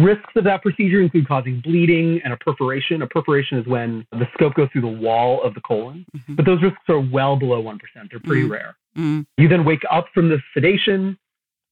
Risks 0.04 0.32
of 0.36 0.44
that 0.44 0.62
procedure 0.62 1.02
include 1.02 1.28
causing 1.28 1.62
bleeding 1.62 2.20
and 2.24 2.34
a 2.34 2.38
perforation. 2.38 3.02
A 3.02 3.08
perforation 3.08 3.58
is 3.58 3.66
when 3.66 4.06
the 4.12 4.28
scope 4.34 4.56
goes 4.56 4.68
through 4.74 4.82
the 4.82 4.88
wall 4.88 5.42
of 5.42 5.54
the 5.54 5.62
colon, 5.62 6.06
mm-hmm. 6.16 6.36
but 6.36 6.46
those 6.46 6.62
risks 6.62 6.82
are 6.90 7.00
well 7.00 7.38
below 7.38 7.64
1%. 7.64 7.80
They're 8.10 8.20
pretty 8.20 8.42
mm-hmm. 8.42 8.52
rare. 8.52 8.76
Mm-hmm. 8.98 9.22
You 9.38 9.48
then 9.48 9.64
wake 9.64 9.84
up 9.90 10.08
from 10.14 10.28
the 10.28 10.40
sedation. 10.54 11.18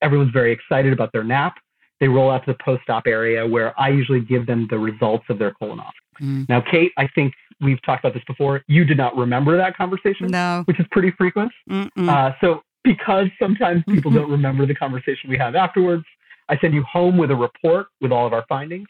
Everyone's 0.01 0.31
very 0.31 0.53
excited 0.53 0.93
about 0.93 1.11
their 1.11 1.23
nap. 1.23 1.55
They 2.03 2.09
roll 2.09 2.29
out 2.29 2.43
to 2.43 2.51
the 2.51 2.57
post 2.61 2.89
op 2.89 3.07
area 3.07 3.47
where 3.47 3.79
I 3.79 3.87
usually 3.87 4.19
give 4.19 4.45
them 4.45 4.67
the 4.69 4.77
results 4.77 5.23
of 5.29 5.39
their 5.39 5.51
colonoscopy. 5.51 6.21
Mm. 6.21 6.49
Now, 6.49 6.59
Kate, 6.59 6.91
I 6.97 7.07
think 7.15 7.33
we've 7.61 7.81
talked 7.83 8.03
about 8.03 8.13
this 8.13 8.25
before. 8.27 8.61
You 8.67 8.83
did 8.83 8.97
not 8.97 9.15
remember 9.15 9.55
that 9.55 9.77
conversation, 9.77 10.27
no, 10.27 10.63
which 10.65 10.81
is 10.81 10.85
pretty 10.91 11.11
frequent. 11.11 11.53
Uh, 11.71 12.31
so, 12.41 12.61
because 12.83 13.27
sometimes 13.41 13.85
people 13.87 14.11
don't 14.11 14.29
remember 14.29 14.65
the 14.65 14.75
conversation 14.75 15.29
we 15.29 15.37
have 15.37 15.55
afterwards, 15.55 16.03
I 16.49 16.59
send 16.59 16.73
you 16.73 16.83
home 16.83 17.17
with 17.17 17.31
a 17.31 17.35
report 17.37 17.87
with 18.01 18.11
all 18.11 18.27
of 18.27 18.33
our 18.33 18.43
findings. 18.49 18.87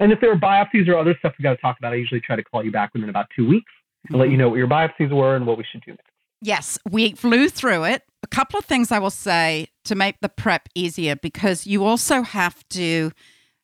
And 0.00 0.10
if 0.10 0.20
there 0.20 0.32
are 0.32 0.36
biopsies 0.36 0.88
or 0.88 0.98
other 0.98 1.14
stuff 1.20 1.34
we 1.38 1.44
got 1.44 1.50
to 1.50 1.60
talk 1.60 1.78
about, 1.78 1.92
I 1.92 1.96
usually 1.96 2.20
try 2.20 2.34
to 2.34 2.42
call 2.42 2.64
you 2.64 2.72
back 2.72 2.92
within 2.94 3.10
about 3.10 3.26
two 3.36 3.46
weeks 3.46 3.70
and 4.08 4.14
mm-hmm. 4.14 4.22
let 4.22 4.30
you 4.30 4.36
know 4.36 4.48
what 4.48 4.56
your 4.56 4.66
biopsies 4.66 5.12
were 5.14 5.36
and 5.36 5.46
what 5.46 5.56
we 5.56 5.64
should 5.70 5.82
do 5.82 5.92
next. 5.92 6.10
Yes, 6.42 6.78
we 6.90 7.12
flew 7.12 7.48
through 7.48 7.84
it. 7.84 8.02
A 8.24 8.26
couple 8.26 8.58
of 8.58 8.64
things 8.64 8.90
I 8.90 8.98
will 8.98 9.10
say 9.10 9.68
to 9.86 9.94
make 9.94 10.20
the 10.20 10.28
prep 10.28 10.68
easier 10.74 11.16
because 11.16 11.66
you 11.66 11.84
also 11.84 12.22
have 12.22 12.66
to 12.70 13.12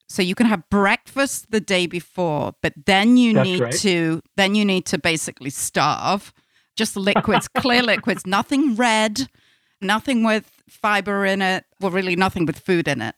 so 0.09 0.21
you 0.21 0.35
can 0.35 0.47
have 0.47 0.69
breakfast 0.69 1.51
the 1.51 1.61
day 1.61 1.87
before, 1.87 2.53
but 2.61 2.75
then 2.85 3.17
you 3.17 3.33
That's 3.33 3.49
need 3.49 3.61
right. 3.61 3.73
to 3.77 4.23
then 4.37 4.55
you 4.55 4.65
need 4.65 4.85
to 4.87 4.99
basically 4.99 5.51
starve. 5.51 6.33
Just 6.77 6.97
liquids, 6.97 7.49
clear 7.49 7.83
liquids, 7.83 8.27
nothing 8.27 8.77
red, 8.77 9.29
nothing 9.81 10.23
with 10.25 10.63
fiber 10.69 11.25
in 11.25 11.43
it, 11.43 11.65
well 11.81 11.91
really 11.91 12.17
nothing 12.17 12.47
with 12.47 12.59
food 12.59 12.89
in 12.89 13.01
it. 13.03 13.15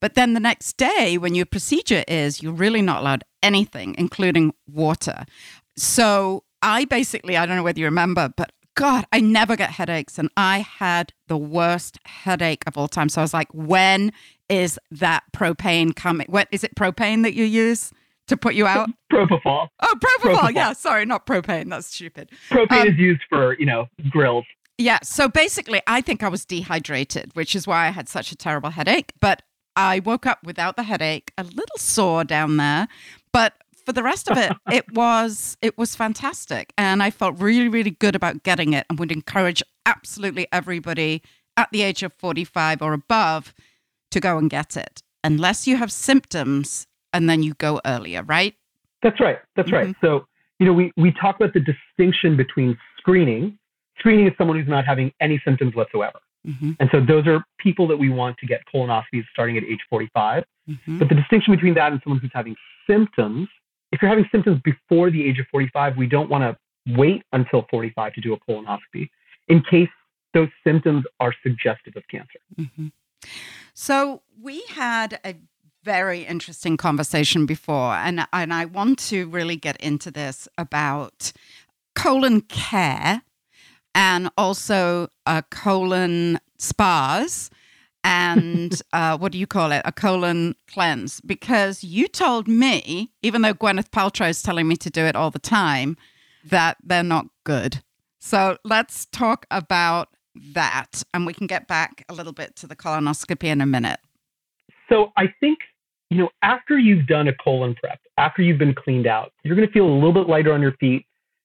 But 0.00 0.14
then 0.14 0.34
the 0.34 0.40
next 0.40 0.76
day, 0.76 1.18
when 1.18 1.34
your 1.34 1.46
procedure 1.46 2.04
is, 2.06 2.42
you're 2.42 2.52
really 2.52 2.82
not 2.82 3.00
allowed 3.00 3.24
anything, 3.42 3.94
including 3.98 4.52
water. 4.66 5.24
So 5.76 6.44
I 6.62 6.84
basically, 6.84 7.36
I 7.36 7.46
don't 7.46 7.56
know 7.56 7.62
whether 7.62 7.80
you 7.80 7.86
remember, 7.86 8.32
but 8.36 8.52
God, 8.76 9.06
I 9.10 9.20
never 9.20 9.56
get 9.56 9.70
headaches. 9.70 10.18
And 10.18 10.30
I 10.36 10.58
had 10.60 11.12
the 11.28 11.36
worst 11.36 11.98
headache 12.04 12.62
of 12.66 12.76
all 12.78 12.88
time. 12.88 13.08
So 13.08 13.20
I 13.20 13.24
was 13.24 13.34
like, 13.34 13.48
when 13.52 14.12
is 14.48 14.78
that 14.90 15.24
propane 15.32 15.96
coming? 15.96 16.26
What 16.28 16.46
is 16.52 16.62
it 16.62 16.74
propane 16.76 17.22
that 17.24 17.34
you 17.34 17.44
use? 17.44 17.92
To 18.28 18.36
put 18.36 18.56
you 18.56 18.66
out? 18.66 18.90
Propofol. 19.12 19.68
Oh, 19.78 19.94
propofol. 19.94 20.34
propofol. 20.34 20.52
Yeah, 20.52 20.72
sorry, 20.72 21.04
not 21.06 21.26
propane. 21.26 21.70
That's 21.70 21.86
stupid. 21.86 22.28
Propane 22.50 22.80
um, 22.82 22.88
is 22.88 22.98
used 22.98 23.20
for, 23.28 23.56
you 23.56 23.66
know, 23.66 23.86
grills. 24.10 24.44
Yeah. 24.78 24.98
So 25.04 25.28
basically, 25.28 25.80
I 25.86 26.00
think 26.00 26.24
I 26.24 26.28
was 26.28 26.44
dehydrated, 26.44 27.30
which 27.34 27.54
is 27.54 27.68
why 27.68 27.86
I 27.86 27.90
had 27.90 28.08
such 28.08 28.32
a 28.32 28.36
terrible 28.36 28.70
headache. 28.70 29.12
But 29.20 29.42
I 29.76 30.00
woke 30.00 30.26
up 30.26 30.42
without 30.42 30.76
the 30.76 30.82
headache, 30.82 31.32
a 31.38 31.44
little 31.44 31.78
sore 31.78 32.24
down 32.24 32.56
there, 32.56 32.88
but 33.32 33.52
for 33.86 33.92
the 33.92 34.02
rest 34.02 34.30
of 34.30 34.36
it, 34.36 34.52
it 34.70 34.92
was 34.92 35.56
it 35.62 35.78
was 35.78 35.94
fantastic, 35.96 36.74
and 36.76 37.02
I 37.02 37.10
felt 37.10 37.38
really 37.38 37.68
really 37.68 37.92
good 37.92 38.14
about 38.14 38.42
getting 38.42 38.72
it, 38.72 38.84
and 38.90 38.98
would 38.98 39.12
encourage 39.12 39.62
absolutely 39.86 40.48
everybody 40.52 41.22
at 41.56 41.70
the 41.70 41.82
age 41.82 42.02
of 42.02 42.12
forty 42.14 42.44
five 42.44 42.82
or 42.82 42.92
above 42.92 43.54
to 44.10 44.20
go 44.20 44.36
and 44.36 44.50
get 44.50 44.76
it, 44.76 45.02
unless 45.24 45.66
you 45.66 45.76
have 45.76 45.92
symptoms, 45.92 46.86
and 47.12 47.30
then 47.30 47.42
you 47.42 47.54
go 47.54 47.80
earlier, 47.86 48.22
right? 48.24 48.54
That's 49.02 49.20
right. 49.20 49.38
That's 49.54 49.70
mm-hmm. 49.70 49.86
right. 49.86 49.96
So 50.02 50.26
you 50.58 50.66
know 50.66 50.72
we 50.72 50.92
we 50.96 51.12
talk 51.12 51.36
about 51.36 51.54
the 51.54 51.60
distinction 51.60 52.36
between 52.36 52.76
screening. 52.98 53.58
Screening 54.00 54.26
is 54.26 54.34
someone 54.36 54.58
who's 54.58 54.68
not 54.68 54.84
having 54.84 55.12
any 55.20 55.40
symptoms 55.44 55.74
whatsoever. 55.74 56.18
Mm-hmm. 56.46 56.72
And 56.78 56.88
so 56.92 57.00
those 57.00 57.26
are 57.26 57.44
people 57.58 57.88
that 57.88 57.96
we 57.96 58.08
want 58.08 58.36
to 58.38 58.46
get 58.46 58.60
colonoscopies 58.72 59.24
starting 59.32 59.56
at 59.56 59.64
age 59.64 59.80
45. 59.90 60.44
Mm-hmm. 60.68 60.98
But 60.98 61.08
the 61.08 61.14
distinction 61.14 61.54
between 61.54 61.74
that 61.74 61.92
and 61.92 62.00
someone 62.04 62.20
who's 62.20 62.30
having 62.32 62.54
symptoms, 62.88 63.48
if 63.92 64.02
you're 64.02 64.08
having 64.08 64.28
symptoms 64.32 64.60
before 64.64 65.10
the 65.10 65.24
age 65.24 65.38
of 65.38 65.46
45, 65.50 65.96
we 65.96 66.06
don't 66.06 66.28
want 66.28 66.42
to 66.42 66.56
wait 66.96 67.22
until 67.32 67.66
45 67.70 68.14
to 68.14 68.20
do 68.20 68.32
a 68.32 68.40
colonoscopy 68.40 69.08
in 69.48 69.62
case 69.62 69.88
those 70.34 70.48
symptoms 70.64 71.04
are 71.20 71.34
suggestive 71.42 71.96
of 71.96 72.02
cancer. 72.08 72.38
Mm-hmm. 72.58 72.88
So 73.74 74.22
we 74.40 74.62
had 74.70 75.18
a 75.24 75.34
very 75.82 76.22
interesting 76.22 76.76
conversation 76.76 77.46
before, 77.46 77.94
and, 77.94 78.26
and 78.32 78.52
I 78.52 78.64
want 78.64 78.98
to 79.10 79.28
really 79.28 79.56
get 79.56 79.76
into 79.78 80.10
this 80.10 80.48
about 80.58 81.32
colon 81.94 82.42
care 82.42 83.22
and 83.94 84.28
also 84.36 85.08
a 85.24 85.42
colon 85.50 86.38
spas 86.58 87.50
and 88.06 88.80
uh, 88.92 89.18
what 89.18 89.32
do 89.32 89.38
you 89.38 89.46
call 89.46 89.72
it? 89.72 89.82
A 89.84 89.92
colon 89.92 90.54
cleanse. 90.68 91.20
Because 91.20 91.82
you 91.82 92.08
told 92.08 92.48
me, 92.48 93.10
even 93.22 93.42
though 93.42 93.54
Gwyneth 93.54 93.90
Paltrow 93.90 94.30
is 94.30 94.42
telling 94.42 94.68
me 94.68 94.76
to 94.76 94.88
do 94.88 95.02
it 95.02 95.16
all 95.16 95.30
the 95.30 95.38
time, 95.38 95.96
that 96.44 96.76
they're 96.82 97.02
not 97.02 97.26
good. 97.44 97.82
So 98.20 98.56
let's 98.64 99.06
talk 99.06 99.46
about 99.50 100.08
that. 100.54 101.02
And 101.12 101.26
we 101.26 101.34
can 101.34 101.46
get 101.46 101.66
back 101.66 102.04
a 102.08 102.14
little 102.14 102.32
bit 102.32 102.56
to 102.56 102.66
the 102.66 102.76
colonoscopy 102.76 103.44
in 103.44 103.60
a 103.60 103.66
minute. 103.66 104.00
So 104.88 105.12
I 105.16 105.34
think, 105.40 105.58
you 106.10 106.18
know, 106.18 106.28
after 106.42 106.78
you've 106.78 107.06
done 107.06 107.28
a 107.28 107.34
colon 107.34 107.74
prep, 107.74 107.98
after 108.18 108.42
you've 108.42 108.58
been 108.58 108.74
cleaned 108.74 109.06
out, 109.06 109.32
you're 109.42 109.56
going 109.56 109.66
to 109.66 109.72
feel 109.72 109.86
a 109.86 109.94
little 109.94 110.12
bit 110.12 110.28
lighter 110.28 110.52
on 110.52 110.62
your 110.62 110.76
feet. 110.78 111.04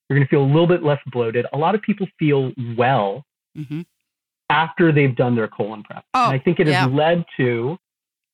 You're 0.09 0.19
going 0.19 0.27
to 0.27 0.29
feel 0.29 0.43
a 0.43 0.51
little 0.51 0.67
bit 0.67 0.83
less 0.83 0.99
bloated. 1.11 1.45
A 1.53 1.57
lot 1.57 1.73
of 1.73 1.81
people 1.81 2.07
feel 2.19 2.51
well 2.77 3.25
mm-hmm. 3.57 3.81
After 4.51 4.91
they've 4.91 5.15
done 5.15 5.35
their 5.35 5.47
colon 5.47 5.81
prep. 5.83 6.03
Oh, 6.13 6.25
and 6.25 6.33
I 6.33 6.43
think 6.43 6.59
it 6.59 6.67
has 6.67 6.91
led 6.91 7.23
to, 7.37 7.77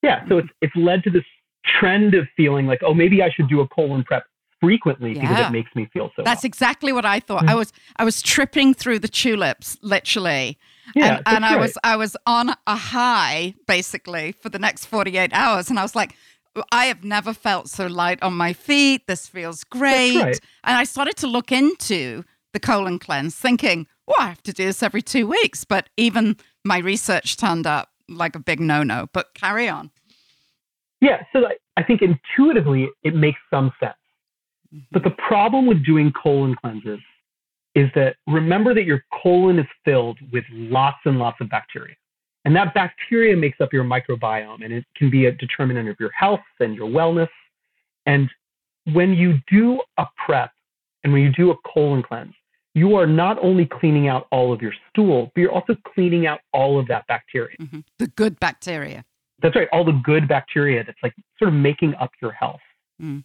yeah, 0.02 0.28
so 0.28 0.40
it's, 0.40 0.50
it's 0.62 0.76
led 0.76 1.04
to 1.04 1.12
this 1.12 1.24
trend 1.64 2.16
of 2.16 2.28
feeling 2.36 2.66
like, 2.66 2.82
oh, 2.84 2.94
maybe 2.94 3.22
I 3.22 3.30
should 3.30 3.48
do 3.48 3.62
a 3.62 3.68
colon 3.68 4.04
prep 4.04 4.26
frequently 4.60 5.14
yeah. 5.14 5.22
because 5.22 5.46
it 5.46 5.52
makes 5.52 5.70
me 5.76 5.88
feel 5.94 6.10
so. 6.16 6.24
That's 6.24 6.44
well. 6.44 6.48
exactly 6.48 6.92
what 6.92 7.06
I 7.06 7.20
thought. 7.20 7.42
Mm-hmm. 7.42 7.50
I 7.50 7.56
was 7.56 7.72
I 7.98 8.04
was 8.04 8.22
tripping 8.22 8.74
through 8.74 9.00
the 9.00 9.08
tulips, 9.08 9.78
literally. 9.82 10.58
Yeah, 10.96 11.18
and, 11.18 11.28
and 11.28 11.46
I 11.46 11.58
was 11.58 11.78
I 11.84 11.96
was 11.96 12.18
on 12.26 12.56
a 12.66 12.76
high 12.76 13.54
basically 13.68 14.32
for 14.32 14.50
the 14.50 14.60
next 14.60 14.86
48 14.86 15.32
hours. 15.34 15.70
And 15.70 15.78
I 15.78 15.84
was 15.84 15.96
like, 15.96 16.16
I 16.72 16.86
have 16.86 17.04
never 17.04 17.34
felt 17.34 17.70
so 17.70 17.86
light 17.86 18.24
on 18.24 18.34
my 18.34 18.54
feet. 18.54 19.06
This 19.08 19.28
feels 19.28 19.64
great. 19.64 20.18
Right. 20.18 20.40
And 20.64 20.78
I 20.78 20.84
started 20.86 21.18
to 21.18 21.28
look 21.28 21.52
into 21.52 22.24
the 22.54 22.60
colon 22.60 22.98
cleanse, 22.98 23.36
thinking, 23.36 23.86
well, 24.08 24.18
I 24.20 24.30
have 24.30 24.44
to 24.44 24.54
do 24.54 24.66
this 24.66 24.82
every 24.82 25.02
two 25.02 25.28
weeks. 25.28 25.64
But 25.64 25.90
even 25.98 26.38
my 26.64 26.80
research 26.80 27.38
turned 27.38 27.68
up 27.68 27.90
like 28.10 28.36
a 28.36 28.40
big 28.40 28.60
no 28.60 28.84
no. 28.84 29.08
But 29.14 29.34
carry 29.34 29.68
on. 29.68 29.92
Yeah. 31.02 31.24
So 31.34 31.44
I 31.76 31.84
think 31.84 32.02
intuitively 32.02 32.90
it 33.04 33.16
makes 33.16 33.40
some 33.52 33.72
sense. 33.80 33.94
Mm-hmm. 34.74 34.86
But 34.92 35.04
the 35.04 35.16
problem 35.28 35.66
with 35.66 35.86
doing 35.86 36.12
colon 36.12 36.56
cleanses 36.56 37.00
is 37.76 37.90
that 37.94 38.16
remember 38.26 38.74
that 38.74 38.86
your 38.86 39.04
colon 39.22 39.60
is 39.60 39.68
filled 39.86 40.18
with 40.32 40.44
lots 40.52 40.98
and 41.06 41.20
lots 41.20 41.40
of 41.42 41.50
bacteria. 41.50 41.96
And 42.44 42.56
that 42.56 42.74
bacteria 42.74 43.36
makes 43.36 43.60
up 43.62 43.74
your 43.74 43.84
microbiome 43.84 44.64
and 44.64 44.74
it 44.74 44.86
can 44.96 45.12
be 45.12 45.26
a 45.26 45.32
determinant 45.34 45.90
of 45.90 45.98
your 46.00 46.12
health 46.12 46.40
and 46.60 46.76
your 46.76 46.88
wellness. 46.88 47.28
And 48.06 48.30
when 48.94 49.14
you 49.14 49.40
do 49.52 49.82
a 49.98 50.06
prep 50.26 50.52
and 51.04 51.12
when 51.14 51.22
you 51.22 51.32
do 51.34 51.52
a 51.52 51.56
colon 51.72 52.02
cleanse, 52.02 52.34
you 52.78 52.96
are 52.96 53.08
not 53.08 53.44
only 53.44 53.66
cleaning 53.66 54.08
out 54.08 54.28
all 54.32 54.54
of 54.54 54.62
your 54.62 54.74
stool, 54.90 55.32
but 55.34 55.42
you're 55.42 55.52
also 55.52 55.76
cleaning 55.96 56.28
out 56.28 56.42
all 56.54 56.80
of 56.80 56.88
that 56.88 57.08
bacteria. 57.08 57.58
Mm-hmm. 57.60 57.80
The 57.98 58.08
good 58.08 58.40
bacteria. 58.40 59.04
That's 59.42 59.56
right. 59.56 59.68
All 59.72 59.84
the 59.84 60.00
good 60.04 60.28
bacteria 60.28 60.84
that's 60.84 61.00
like 61.02 61.16
sort 61.40 61.50
of 61.50 61.56
making 61.56 61.96
up 61.96 62.12
your 62.22 62.32
health. 62.32 62.60
Mm. 63.02 63.24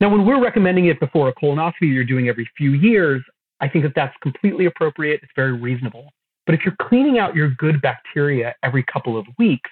Now, 0.00 0.10
when 0.10 0.24
we're 0.24 0.40
recommending 0.40 0.86
it 0.86 1.00
before 1.00 1.28
a 1.28 1.34
colonoscopy 1.34 1.92
you're 1.92 2.04
doing 2.04 2.28
every 2.28 2.48
few 2.56 2.72
years, 2.72 3.20
I 3.60 3.68
think 3.68 3.84
that 3.84 3.94
that's 3.96 4.14
completely 4.22 4.66
appropriate. 4.66 5.20
It's 5.24 5.32
very 5.34 5.52
reasonable. 5.52 6.12
But 6.46 6.54
if 6.54 6.60
you're 6.64 6.76
cleaning 6.80 7.18
out 7.18 7.34
your 7.34 7.50
good 7.50 7.82
bacteria 7.82 8.54
every 8.62 8.84
couple 8.84 9.18
of 9.18 9.26
weeks, 9.38 9.70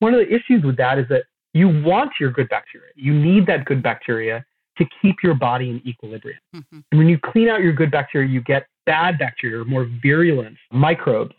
one 0.00 0.12
of 0.12 0.20
the 0.20 0.30
issues 0.34 0.62
with 0.62 0.76
that 0.76 0.98
is 0.98 1.06
that 1.08 1.22
you 1.54 1.68
want 1.82 2.12
your 2.20 2.30
good 2.30 2.50
bacteria. 2.50 2.90
You 2.96 3.14
need 3.14 3.46
that 3.46 3.64
good 3.64 3.82
bacteria 3.82 4.44
to 4.78 4.86
keep 5.00 5.16
your 5.22 5.34
body 5.34 5.70
in 5.70 5.82
equilibrium. 5.86 6.40
Mm-hmm. 6.54 6.80
And 6.90 6.98
when 6.98 7.08
you 7.08 7.18
clean 7.18 7.48
out 7.48 7.60
your 7.60 7.72
good 7.72 7.90
bacteria, 7.90 8.28
you 8.28 8.40
get 8.40 8.66
bad 8.86 9.18
bacteria, 9.18 9.64
more 9.64 9.88
virulent 10.02 10.56
microbes, 10.72 11.34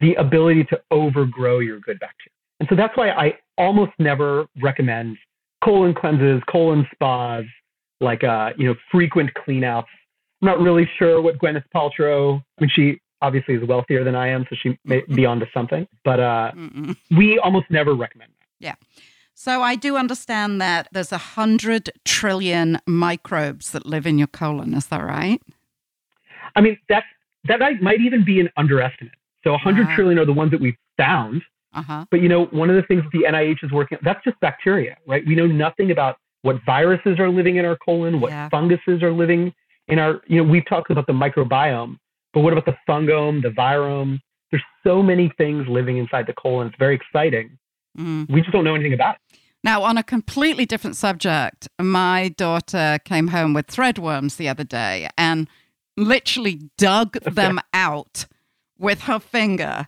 the 0.00 0.14
ability 0.14 0.64
to 0.64 0.80
overgrow 0.90 1.58
your 1.60 1.80
good 1.80 1.98
bacteria. 2.00 2.32
And 2.60 2.68
so 2.68 2.76
that's 2.76 2.96
why 2.96 3.10
I 3.10 3.38
almost 3.58 3.92
never 3.98 4.46
recommend 4.62 5.16
colon 5.64 5.94
cleanses, 5.94 6.42
colon 6.48 6.86
spas, 6.92 7.44
like 8.00 8.24
uh, 8.24 8.52
you 8.58 8.66
know, 8.66 8.74
frequent 8.90 9.30
cleanouts. 9.34 9.86
I'm 10.42 10.48
not 10.48 10.60
really 10.60 10.88
sure 10.98 11.20
what 11.20 11.38
Gwyneth 11.38 11.64
Paltrow, 11.74 12.42
I 12.58 12.60
mean, 12.60 12.70
she 12.74 13.00
obviously 13.22 13.54
is 13.54 13.66
wealthier 13.66 14.04
than 14.04 14.14
I 14.14 14.28
am, 14.28 14.44
so 14.50 14.56
she 14.60 14.78
may 14.84 15.02
be 15.14 15.24
onto 15.24 15.46
something. 15.52 15.86
But 16.04 16.20
uh, 16.20 16.52
we 17.16 17.38
almost 17.38 17.70
never 17.70 17.94
recommend 17.94 18.32
that. 18.38 18.46
Yeah. 18.60 18.74
So 19.38 19.60
I 19.60 19.76
do 19.76 19.98
understand 19.98 20.62
that 20.62 20.88
there's 20.92 21.12
a 21.12 21.18
hundred 21.18 21.90
trillion 22.06 22.78
microbes 22.86 23.72
that 23.72 23.84
live 23.84 24.06
in 24.06 24.16
your 24.16 24.28
colon. 24.28 24.72
Is 24.72 24.86
that 24.86 25.04
right? 25.04 25.42
I 26.56 26.62
mean, 26.62 26.78
that's 26.88 27.04
that 27.44 27.60
might 27.82 28.00
even 28.00 28.24
be 28.24 28.40
an 28.40 28.48
underestimate. 28.56 29.12
So 29.44 29.52
100 29.52 29.88
wow. 29.88 29.94
trillion 29.94 30.18
are 30.18 30.24
the 30.24 30.32
ones 30.32 30.52
that 30.52 30.60
we've 30.60 30.74
found. 30.96 31.42
Uh-huh. 31.74 32.06
But 32.10 32.22
you 32.22 32.30
know, 32.30 32.46
one 32.46 32.70
of 32.70 32.76
the 32.76 32.82
things 32.84 33.02
that 33.02 33.10
the 33.12 33.26
NIH 33.30 33.62
is 33.62 33.70
working 33.70 33.98
that's 34.02 34.24
just 34.24 34.40
bacteria, 34.40 34.96
right? 35.06 35.22
We 35.26 35.34
know 35.34 35.46
nothing 35.46 35.90
about 35.90 36.16
what 36.40 36.56
viruses 36.64 37.18
are 37.18 37.28
living 37.28 37.56
in 37.56 37.66
our 37.66 37.76
colon, 37.76 38.22
what 38.22 38.30
yeah. 38.30 38.48
funguses 38.48 39.02
are 39.02 39.12
living 39.12 39.52
in 39.88 39.98
our, 39.98 40.22
you 40.28 40.42
know, 40.42 40.50
we've 40.50 40.66
talked 40.66 40.90
about 40.90 41.06
the 41.06 41.12
microbiome, 41.12 41.98
but 42.32 42.40
what 42.40 42.54
about 42.54 42.64
the 42.64 42.76
fungome, 42.88 43.42
the 43.42 43.50
virome? 43.50 44.18
There's 44.50 44.64
so 44.82 45.02
many 45.02 45.30
things 45.36 45.66
living 45.68 45.98
inside 45.98 46.26
the 46.26 46.32
colon. 46.32 46.68
It's 46.68 46.76
very 46.78 46.94
exciting. 46.94 47.58
Mm. 47.96 48.30
We 48.30 48.40
just 48.40 48.52
don't 48.52 48.64
know 48.64 48.74
anything 48.74 48.92
about 48.92 49.16
it. 49.16 49.38
Now, 49.64 49.82
on 49.82 49.98
a 49.98 50.02
completely 50.02 50.64
different 50.64 50.96
subject, 50.96 51.68
my 51.80 52.28
daughter 52.36 52.98
came 53.04 53.28
home 53.28 53.52
with 53.52 53.66
threadworms 53.66 54.36
the 54.36 54.48
other 54.48 54.64
day 54.64 55.08
and 55.18 55.48
literally 55.96 56.70
dug 56.78 57.12
them 57.24 57.60
out 57.72 58.26
with 58.78 59.02
her 59.02 59.18
finger 59.18 59.86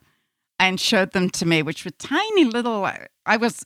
and 0.58 0.80
showed 0.80 1.12
them 1.12 1.30
to 1.30 1.46
me, 1.46 1.62
which 1.62 1.84
were 1.84 1.92
tiny 1.92 2.44
little. 2.44 2.88
I 3.26 3.36
was 3.36 3.64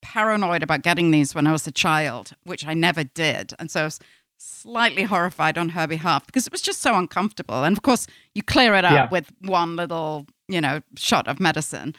paranoid 0.00 0.62
about 0.62 0.82
getting 0.82 1.10
these 1.10 1.34
when 1.34 1.46
I 1.46 1.52
was 1.52 1.66
a 1.66 1.72
child, 1.72 2.32
which 2.44 2.66
I 2.66 2.74
never 2.74 3.04
did. 3.04 3.52
And 3.58 3.70
so 3.70 3.82
I 3.82 3.84
was 3.84 4.00
slightly 4.38 5.04
horrified 5.04 5.56
on 5.56 5.70
her 5.70 5.86
behalf 5.86 6.26
because 6.26 6.46
it 6.46 6.52
was 6.52 6.62
just 6.62 6.80
so 6.80 6.94
uncomfortable. 6.94 7.62
And 7.64 7.76
of 7.76 7.82
course, 7.82 8.06
you 8.34 8.42
clear 8.42 8.74
it 8.74 8.84
up 8.84 8.92
yeah. 8.92 9.08
with 9.10 9.30
one 9.40 9.76
little, 9.76 10.26
you 10.48 10.60
know, 10.60 10.80
shot 10.96 11.28
of 11.28 11.40
medicine. 11.40 11.94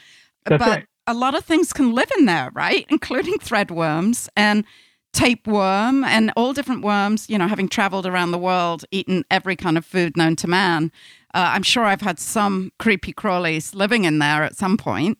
That's 0.45 0.63
but 0.63 0.69
right. 0.69 0.85
A 1.07 1.13
lot 1.13 1.35
of 1.35 1.43
things 1.43 1.73
can 1.73 1.93
live 1.93 2.11
in 2.17 2.25
there, 2.25 2.49
right? 2.53 2.85
Including 2.89 3.35
threadworms 3.35 4.29
and 4.35 4.65
tapeworm 5.13 6.03
and 6.03 6.31
all 6.35 6.53
different 6.53 6.83
worms, 6.83 7.29
you 7.29 7.37
know, 7.37 7.47
having 7.47 7.69
traveled 7.69 8.05
around 8.05 8.31
the 8.31 8.37
world, 8.37 8.83
eaten 8.91 9.23
every 9.29 9.55
kind 9.55 9.77
of 9.77 9.85
food 9.85 10.17
known 10.17 10.35
to 10.37 10.47
man. 10.47 10.91
Uh, 11.33 11.51
I'm 11.53 11.63
sure 11.63 11.83
I've 11.83 12.01
had 12.01 12.19
some 12.19 12.71
creepy 12.79 13.13
crawlies 13.13 13.75
living 13.75 14.05
in 14.05 14.19
there 14.19 14.43
at 14.43 14.55
some 14.55 14.77
point. 14.77 15.17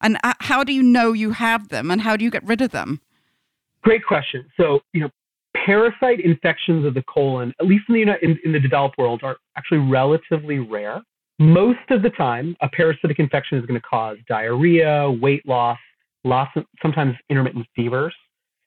And 0.00 0.18
uh, 0.24 0.34
how 0.40 0.64
do 0.64 0.72
you 0.72 0.82
know 0.82 1.12
you 1.12 1.32
have 1.32 1.68
them 1.68 1.90
and 1.90 2.00
how 2.00 2.16
do 2.16 2.24
you 2.24 2.30
get 2.30 2.44
rid 2.44 2.60
of 2.60 2.70
them? 2.70 3.00
Great 3.82 4.04
question. 4.04 4.46
So, 4.56 4.80
you 4.92 5.02
know, 5.02 5.10
parasite 5.64 6.20
infections 6.20 6.84
of 6.84 6.94
the 6.94 7.02
colon, 7.02 7.52
at 7.60 7.66
least 7.66 7.84
in 7.88 8.06
the, 8.06 8.24
in, 8.24 8.38
in 8.44 8.52
the 8.52 8.60
developed 8.60 8.98
world, 8.98 9.20
are 9.22 9.36
actually 9.56 9.78
relatively 9.78 10.58
rare. 10.58 11.02
Most 11.38 11.90
of 11.90 12.02
the 12.02 12.10
time, 12.10 12.56
a 12.62 12.68
parasitic 12.68 13.18
infection 13.18 13.58
is 13.58 13.66
going 13.66 13.78
to 13.78 13.86
cause 13.86 14.16
diarrhea, 14.26 15.10
weight 15.10 15.46
loss, 15.46 15.78
loss 16.24 16.48
sometimes 16.80 17.14
intermittent 17.28 17.66
fevers. 17.76 18.14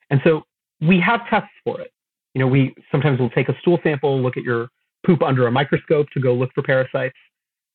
And 0.10 0.22
so 0.24 0.44
we 0.82 1.00
have 1.00 1.22
tests 1.30 1.50
for 1.64 1.82
it. 1.82 1.92
You 2.34 2.42
know, 2.42 2.48
we 2.48 2.76
sometimes 2.92 3.20
will 3.20 3.32
take 3.32 3.50
a 3.50 3.58
stool 3.60 3.80
sample, 3.84 4.22
look 4.22 4.38
at 4.38 4.44
your 4.44 4.70
poop 5.06 5.24
under 5.24 5.48
a 5.48 5.52
microscope 5.52 6.08
to 6.14 6.20
go 6.20 6.34
look 6.34 6.52
for 6.54 6.62
parasites. 6.62 7.16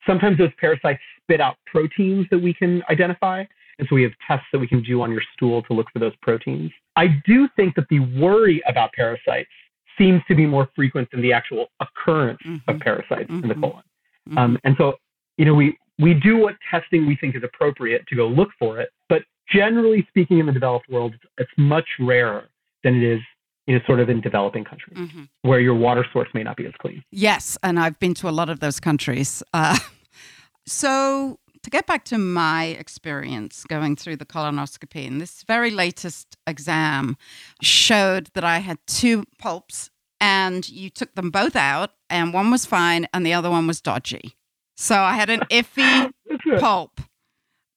Sometimes 0.06 0.38
those 0.38 0.50
parasites 0.60 1.00
spit 1.22 1.40
out 1.40 1.56
proteins 1.66 2.26
that 2.30 2.38
we 2.38 2.54
can 2.54 2.82
identify. 2.88 3.44
And 3.78 3.88
so 3.88 3.96
we 3.96 4.02
have 4.02 4.12
tests 4.26 4.46
that 4.52 4.58
we 4.58 4.68
can 4.68 4.82
do 4.82 5.02
on 5.02 5.10
your 5.10 5.22
stool 5.34 5.62
to 5.62 5.72
look 5.72 5.86
for 5.92 5.98
those 5.98 6.14
proteins. 6.22 6.70
I 6.94 7.20
do 7.26 7.48
think 7.56 7.74
that 7.74 7.88
the 7.90 7.98
worry 8.20 8.62
about 8.68 8.92
parasites 8.92 9.50
seems 9.98 10.22
to 10.28 10.34
be 10.34 10.46
more 10.46 10.68
frequent 10.76 11.10
than 11.10 11.22
the 11.22 11.32
actual 11.32 11.66
occurrence 11.80 12.40
mm-hmm. 12.46 12.70
of 12.70 12.80
parasites 12.80 13.24
mm-hmm. 13.24 13.42
in 13.42 13.48
the 13.48 13.54
mm-hmm. 13.54 13.64
colon. 13.64 13.82
Mm-hmm. 14.28 14.38
Um, 14.38 14.58
and 14.64 14.74
so, 14.78 14.94
you 15.36 15.44
know, 15.44 15.54
we, 15.54 15.76
we 15.98 16.14
do 16.14 16.38
what 16.38 16.54
testing 16.70 17.06
we 17.06 17.16
think 17.16 17.36
is 17.36 17.42
appropriate 17.44 18.06
to 18.08 18.16
go 18.16 18.26
look 18.26 18.48
for 18.58 18.80
it. 18.80 18.90
But 19.08 19.22
generally 19.52 20.06
speaking, 20.08 20.38
in 20.38 20.46
the 20.46 20.52
developed 20.52 20.88
world, 20.88 21.14
it's 21.38 21.50
much 21.56 21.86
rarer 22.00 22.48
than 22.82 22.96
it 22.96 23.02
is 23.02 23.20
you 23.66 23.74
know, 23.74 23.80
sort 23.86 24.00
of 24.00 24.10
in 24.10 24.20
developing 24.20 24.64
countries 24.64 24.96
mm-hmm. 24.96 25.24
where 25.42 25.60
your 25.60 25.74
water 25.74 26.04
source 26.12 26.28
may 26.34 26.42
not 26.42 26.56
be 26.56 26.66
as 26.66 26.72
clean. 26.80 27.02
Yes, 27.10 27.56
and 27.62 27.80
I've 27.80 27.98
been 27.98 28.14
to 28.14 28.28
a 28.28 28.30
lot 28.30 28.50
of 28.50 28.60
those 28.60 28.78
countries. 28.78 29.42
Uh, 29.52 29.78
so, 30.66 31.38
to 31.62 31.70
get 31.70 31.86
back 31.86 32.04
to 32.06 32.18
my 32.18 32.64
experience 32.64 33.64
going 33.64 33.96
through 33.96 34.16
the 34.16 34.26
colonoscopy, 34.26 35.06
and 35.06 35.20
this 35.20 35.44
very 35.44 35.70
latest 35.70 36.36
exam 36.46 37.16
showed 37.62 38.28
that 38.34 38.44
I 38.44 38.58
had 38.58 38.78
two 38.86 39.24
polyps, 39.38 39.90
and 40.20 40.68
you 40.68 40.90
took 40.90 41.14
them 41.14 41.30
both 41.30 41.56
out, 41.56 41.90
and 42.08 42.32
one 42.32 42.50
was 42.50 42.66
fine, 42.66 43.06
and 43.12 43.24
the 43.24 43.32
other 43.32 43.50
one 43.50 43.66
was 43.66 43.80
dodgy. 43.80 44.36
So 44.76 44.96
I 44.96 45.14
had 45.14 45.30
an 45.30 45.40
iffy 45.50 46.12
polyp. 46.58 47.00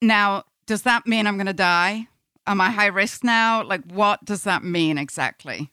Now, 0.01 0.43
does 0.65 0.83
that 0.83 1.07
mean 1.07 1.27
I'm 1.27 1.37
going 1.37 1.47
to 1.47 1.53
die? 1.53 2.07
am 2.47 2.61
I 2.61 2.71
high 2.71 2.87
risk 2.87 3.23
now? 3.23 3.63
Like, 3.63 3.83
what 3.91 4.23
does 4.25 4.43
that 4.43 4.63
mean 4.63 4.97
exactly? 4.97 5.69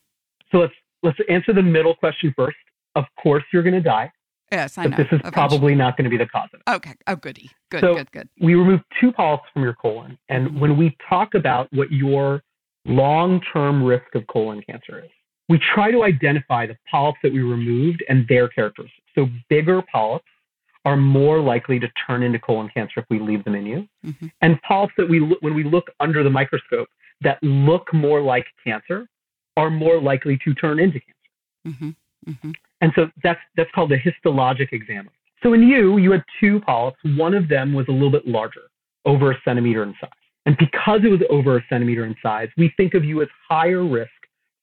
So 0.51 0.59
let's 0.59 0.73
let's 1.01 1.17
answer 1.29 1.53
the 1.53 1.63
middle 1.63 1.95
question 1.95 2.33
first. 2.35 2.57
Of 2.95 3.05
course, 3.21 3.43
you're 3.51 3.63
going 3.63 3.73
to 3.73 3.81
die. 3.81 4.11
Yes, 4.51 4.77
I 4.77 4.83
but 4.83 4.91
know. 4.91 4.97
This 4.97 5.07
is 5.07 5.19
Eventually. 5.19 5.31
probably 5.31 5.75
not 5.75 5.97
going 5.97 6.03
to 6.03 6.09
be 6.09 6.17
the 6.17 6.27
cause 6.27 6.49
of 6.53 6.61
it. 6.65 6.71
Okay. 6.71 6.93
Oh, 7.07 7.15
goody. 7.15 7.49
Good. 7.71 7.81
So 7.81 7.95
good. 7.95 8.11
Good. 8.11 8.29
We 8.39 8.55
remove 8.55 8.81
two 9.01 9.11
polyps 9.11 9.45
from 9.53 9.63
your 9.63 9.73
colon, 9.73 10.17
and 10.29 10.59
when 10.59 10.77
we 10.77 10.95
talk 11.09 11.33
about 11.33 11.67
what 11.73 11.91
your 11.91 12.43
long-term 12.85 13.83
risk 13.83 14.13
of 14.13 14.27
colon 14.27 14.61
cancer 14.69 14.99
is, 14.99 15.09
we 15.49 15.59
try 15.73 15.91
to 15.91 16.03
identify 16.03 16.65
the 16.65 16.77
polyps 16.89 17.19
that 17.23 17.31
we 17.31 17.41
removed 17.41 18.03
and 18.09 18.27
their 18.27 18.47
characteristics. 18.47 19.01
So 19.13 19.29
bigger 19.49 19.81
polyps 19.91 20.25
are 20.85 20.97
more 20.97 21.41
likely 21.41 21.79
to 21.79 21.87
turn 22.07 22.23
into 22.23 22.39
colon 22.39 22.69
cancer 22.73 22.99
if 22.99 23.05
we 23.09 23.19
leave 23.19 23.43
them 23.43 23.55
in 23.55 23.65
you. 23.65 23.87
Mm-hmm. 24.05 24.27
And 24.41 24.61
polyps 24.61 24.93
that 24.97 25.09
we 25.09 25.19
when 25.41 25.55
we 25.55 25.63
look 25.63 25.87
under 25.99 26.23
the 26.23 26.29
microscope 26.29 26.87
that 27.21 27.41
look 27.41 27.93
more 27.93 28.21
like 28.21 28.45
cancer 28.63 29.07
are 29.57 29.69
more 29.69 30.01
likely 30.01 30.37
to 30.45 30.53
turn 30.53 30.79
into 30.79 30.99
cancer. 30.99 31.15
Mm-hmm. 31.67 32.31
Mm-hmm. 32.31 32.51
And 32.81 32.91
so 32.95 33.09
that's 33.23 33.39
that's 33.55 33.71
called 33.73 33.91
a 33.91 33.99
histologic 33.99 34.71
exam. 34.73 35.09
So 35.43 35.53
in 35.53 35.63
you, 35.63 35.97
you 35.97 36.11
had 36.11 36.23
two 36.39 36.59
polyps. 36.61 36.97
One 37.03 37.33
of 37.33 37.47
them 37.47 37.73
was 37.73 37.85
a 37.87 37.91
little 37.91 38.11
bit 38.11 38.27
larger, 38.27 38.63
over 39.05 39.31
a 39.31 39.37
centimeter 39.45 39.83
in 39.83 39.93
size. 39.99 40.09
And 40.45 40.57
because 40.57 41.01
it 41.03 41.09
was 41.09 41.21
over 41.29 41.57
a 41.57 41.65
centimeter 41.69 42.05
in 42.05 42.15
size, 42.21 42.49
we 42.57 42.71
think 42.77 42.93
of 42.93 43.03
you 43.03 43.21
as 43.21 43.27
higher 43.47 43.83
risk 43.83 44.11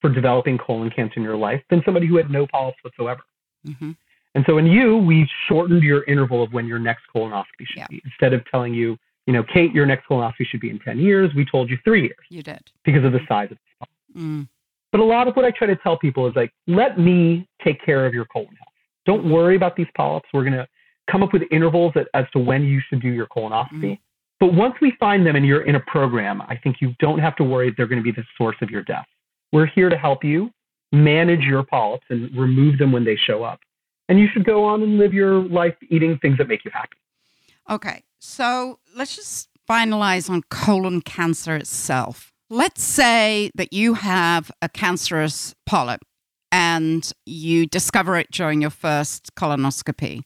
for 0.03 0.11
developing 0.11 0.59
colon 0.59 0.91
cancer 0.91 1.15
in 1.17 1.23
your 1.23 1.37
life 1.37 1.63
than 1.71 1.81
somebody 1.85 2.07
who 2.07 2.17
had 2.17 2.31
no 2.31 2.47
polyps 2.47 2.79
whatsoever. 2.83 3.23
Mm-hmm. 3.67 3.93
And 4.35 4.45
so 4.47 4.59
in 4.59 4.67
you, 4.67 4.99
we 4.99 5.29
shortened 5.49 5.83
your 5.83 6.05
interval 6.05 6.43
of 6.43 6.53
when 6.53 6.67
your 6.67 6.79
next 6.79 7.05
colonoscopy 7.15 7.67
should 7.67 7.79
yeah. 7.79 7.87
be. 7.89 8.03
Instead 8.05 8.35
of 8.35 8.45
telling 8.51 8.75
you, 8.75 8.99
you 9.27 9.33
know, 9.33 9.45
Kate, 9.45 9.73
your 9.73 9.87
next 9.87 10.07
colonoscopy 10.09 10.47
should 10.47 10.61
be 10.61 10.71
in 10.71 10.79
10 10.81 10.99
years, 10.99 11.31
we 11.35 11.45
told 11.45 11.71
you 11.71 11.79
three 11.85 12.03
years. 12.03 12.19
You 12.29 12.43
did. 12.43 12.61
Because 12.85 13.05
of 13.05 13.13
the 13.13 13.21
size 13.29 13.51
of 13.51 13.59
the 13.59 13.77
spot. 13.77 13.89
Mm. 14.17 14.49
But 14.91 15.01
a 15.01 15.05
lot 15.05 15.29
of 15.29 15.37
what 15.37 15.45
I 15.45 15.51
try 15.51 15.67
to 15.69 15.77
tell 15.77 15.97
people 15.97 16.27
is 16.27 16.35
like, 16.37 16.53
let 16.67 16.99
me 16.99 17.49
take 17.65 17.83
care 17.85 18.05
of 18.05 18.13
your 18.13 18.27
colon 18.27 18.49
health. 18.49 18.69
Don't 19.07 19.31
worry 19.31 19.57
about 19.57 19.77
these 19.77 19.87
polyps. 19.97 20.29
We're 20.33 20.45
going 20.45 20.53
to 20.55 20.69
come 21.11 21.23
up 21.23 21.33
with 21.33 21.43
intervals 21.51 21.93
that, 21.95 22.09
as 22.15 22.27
to 22.33 22.39
when 22.39 22.65
you 22.65 22.81
should 22.89 23.01
do 23.01 23.09
your 23.09 23.27
colonoscopy. 23.27 23.83
Mm. 23.83 23.99
But 24.41 24.55
once 24.55 24.75
we 24.81 24.93
find 24.99 25.25
them 25.25 25.37
and 25.37 25.47
you're 25.47 25.63
in 25.63 25.77
a 25.77 25.81
program, 25.81 26.43
I 26.43 26.57
think 26.57 26.77
you 26.81 26.95
don't 26.99 27.21
have 27.21 27.37
to 27.37 27.45
worry 27.45 27.73
they're 27.77 27.87
going 27.87 28.01
to 28.01 28.05
be 28.05 28.11
the 28.11 28.25
source 28.37 28.57
of 28.61 28.71
your 28.71 28.83
death. 28.83 29.07
We're 29.53 29.67
here 29.67 29.89
to 29.89 29.97
help 29.97 30.25
you 30.25 30.51
manage 30.93 31.41
your 31.41 31.63
polyps 31.63 32.05
and 32.11 32.35
remove 32.37 32.79
them 32.79 32.93
when 32.93 33.05
they 33.05 33.17
show 33.17 33.45
up 33.45 33.61
and 34.09 34.21
you 34.21 34.29
should 34.29 34.45
go 34.45 34.65
on 34.65 34.83
and 34.83 34.99
live 34.99 35.15
your 35.15 35.43
life 35.43 35.75
eating 35.89 36.19
things 36.19 36.39
that 36.39 36.49
make 36.49 36.67
you 36.67 36.71
happy. 36.71 36.99
Okay, 37.71 38.03
so 38.19 38.79
let's 38.95 39.17
just 39.17 39.49
finalize 39.69 40.29
on 40.29 40.43
colon 40.51 41.01
cancer 41.01 41.57
itself. 41.57 42.31
Let's 42.51 42.83
say 42.83 43.51
that 43.55 43.73
you 43.73 43.95
have 43.95 44.51
a 44.61 44.69
cancerous 44.69 45.55
polyp 45.65 46.03
and 46.51 47.11
you 47.25 47.67
discover 47.67 48.19
it 48.19 48.31
during 48.31 48.61
your 48.61 48.71
first 48.71 49.35
colonoscopy. 49.35 50.23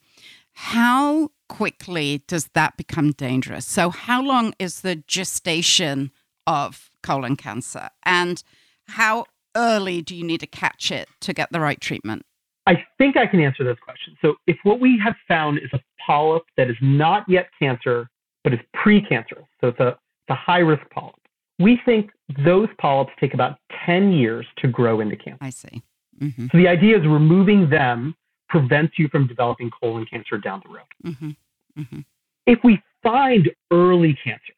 How 0.55 1.31
quickly 1.49 2.25
does 2.27 2.49
that 2.55 2.77
become 2.77 3.12
dangerous? 3.12 3.67
So, 3.67 3.91
how 3.91 4.21
long 4.21 4.55
is 4.59 4.81
the 4.81 4.97
gestation 4.97 6.11
of 6.47 6.91
colon 7.05 7.37
cancer? 7.37 7.91
And 8.05 8.43
how 8.88 9.25
early 9.57 10.03
do 10.03 10.14
you 10.14 10.25
need 10.25 10.40
to 10.40 10.46
catch 10.46 10.90
it 10.90 11.09
to 11.20 11.33
get 11.33 11.51
the 11.53 11.61
right 11.61 11.81
treatment? 11.81 12.25
I 12.66 12.85
think 12.99 13.16
I 13.16 13.27
can 13.27 13.40
answer 13.40 13.64
those 13.64 13.79
questions. 13.83 14.16
So, 14.20 14.35
if 14.46 14.57
what 14.64 14.81
we 14.81 15.01
have 15.03 15.14
found 15.29 15.59
is 15.59 15.70
a 15.72 15.81
polyp 16.05 16.42
that 16.57 16.68
is 16.68 16.77
not 16.81 17.25
yet 17.29 17.49
cancer, 17.59 18.09
but 18.42 18.53
is 18.53 18.61
precancerous, 18.75 19.46
so 19.61 19.68
it's 19.68 19.81
a, 19.81 19.88
it's 19.88 20.31
a 20.31 20.35
high 20.35 20.59
risk 20.59 20.83
polyp, 20.90 21.14
we 21.59 21.81
think 21.85 22.11
those 22.44 22.68
polyps 22.79 23.12
take 23.20 23.35
about 23.35 23.59
10 23.87 24.12
years 24.12 24.46
to 24.59 24.68
grow 24.68 25.01
into 25.01 25.16
cancer. 25.16 25.38
I 25.40 25.51
see. 25.51 25.83
Mm-hmm. 26.20 26.46
So, 26.51 26.59
the 26.59 26.66
idea 26.68 26.99
is 26.99 27.07
removing 27.07 27.70
them 27.70 28.14
prevents 28.49 28.99
you 28.99 29.09
from 29.09 29.27
developing 29.27 29.70
colon 29.81 30.07
cancer 30.07 30.38
down 30.38 30.62
the 30.64 30.72
road. 30.72 31.14
Mm-hmm. 31.14 31.81
Mm-hmm. 31.81 32.01
If 32.46 32.59
we 32.64 32.83
find 33.03 33.51
early 33.72 34.18
cancer, 34.25 34.55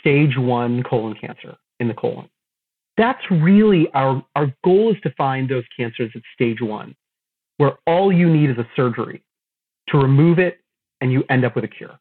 stage 0.00 0.36
one 0.36 0.82
colon 0.82 1.14
cancer 1.20 1.56
in 1.80 1.88
the 1.88 1.94
colon, 1.94 2.28
that's 2.96 3.22
really 3.30 3.88
our, 3.94 4.24
our 4.36 4.52
goal 4.64 4.92
is 4.92 5.00
to 5.02 5.10
find 5.16 5.48
those 5.48 5.64
cancers 5.76 6.10
at 6.14 6.22
stage 6.34 6.60
one 6.60 6.94
where 7.56 7.78
all 7.86 8.12
you 8.12 8.28
need 8.28 8.50
is 8.50 8.58
a 8.58 8.66
surgery 8.74 9.22
to 9.88 9.98
remove 9.98 10.38
it 10.38 10.60
and 11.00 11.12
you 11.12 11.24
end 11.30 11.44
up 11.44 11.54
with 11.54 11.64
a 11.64 11.68
cure. 11.68 11.98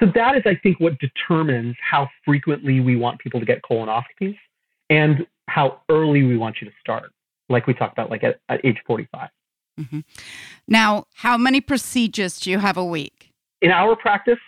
So 0.00 0.06
that 0.14 0.36
is, 0.36 0.42
I 0.44 0.56
think, 0.62 0.78
what 0.78 0.94
determines 0.98 1.74
how 1.80 2.08
frequently 2.24 2.80
we 2.80 2.96
want 2.96 3.18
people 3.20 3.40
to 3.40 3.46
get 3.46 3.62
colonoscopies 3.62 4.36
and 4.90 5.26
how 5.48 5.80
early 5.88 6.22
we 6.22 6.36
want 6.36 6.56
you 6.60 6.68
to 6.68 6.74
start, 6.80 7.12
like 7.48 7.66
we 7.66 7.74
talked 7.74 7.92
about, 7.92 8.10
like 8.10 8.24
at, 8.24 8.40
at 8.48 8.64
age 8.64 8.78
45. 8.86 9.28
Mm-hmm. 9.80 10.00
Now, 10.68 11.06
how 11.14 11.36
many 11.36 11.60
procedures 11.60 12.40
do 12.40 12.50
you 12.50 12.58
have 12.58 12.76
a 12.76 12.84
week? 12.84 13.32
In 13.62 13.70
our 13.70 13.96
practice, 13.96 14.38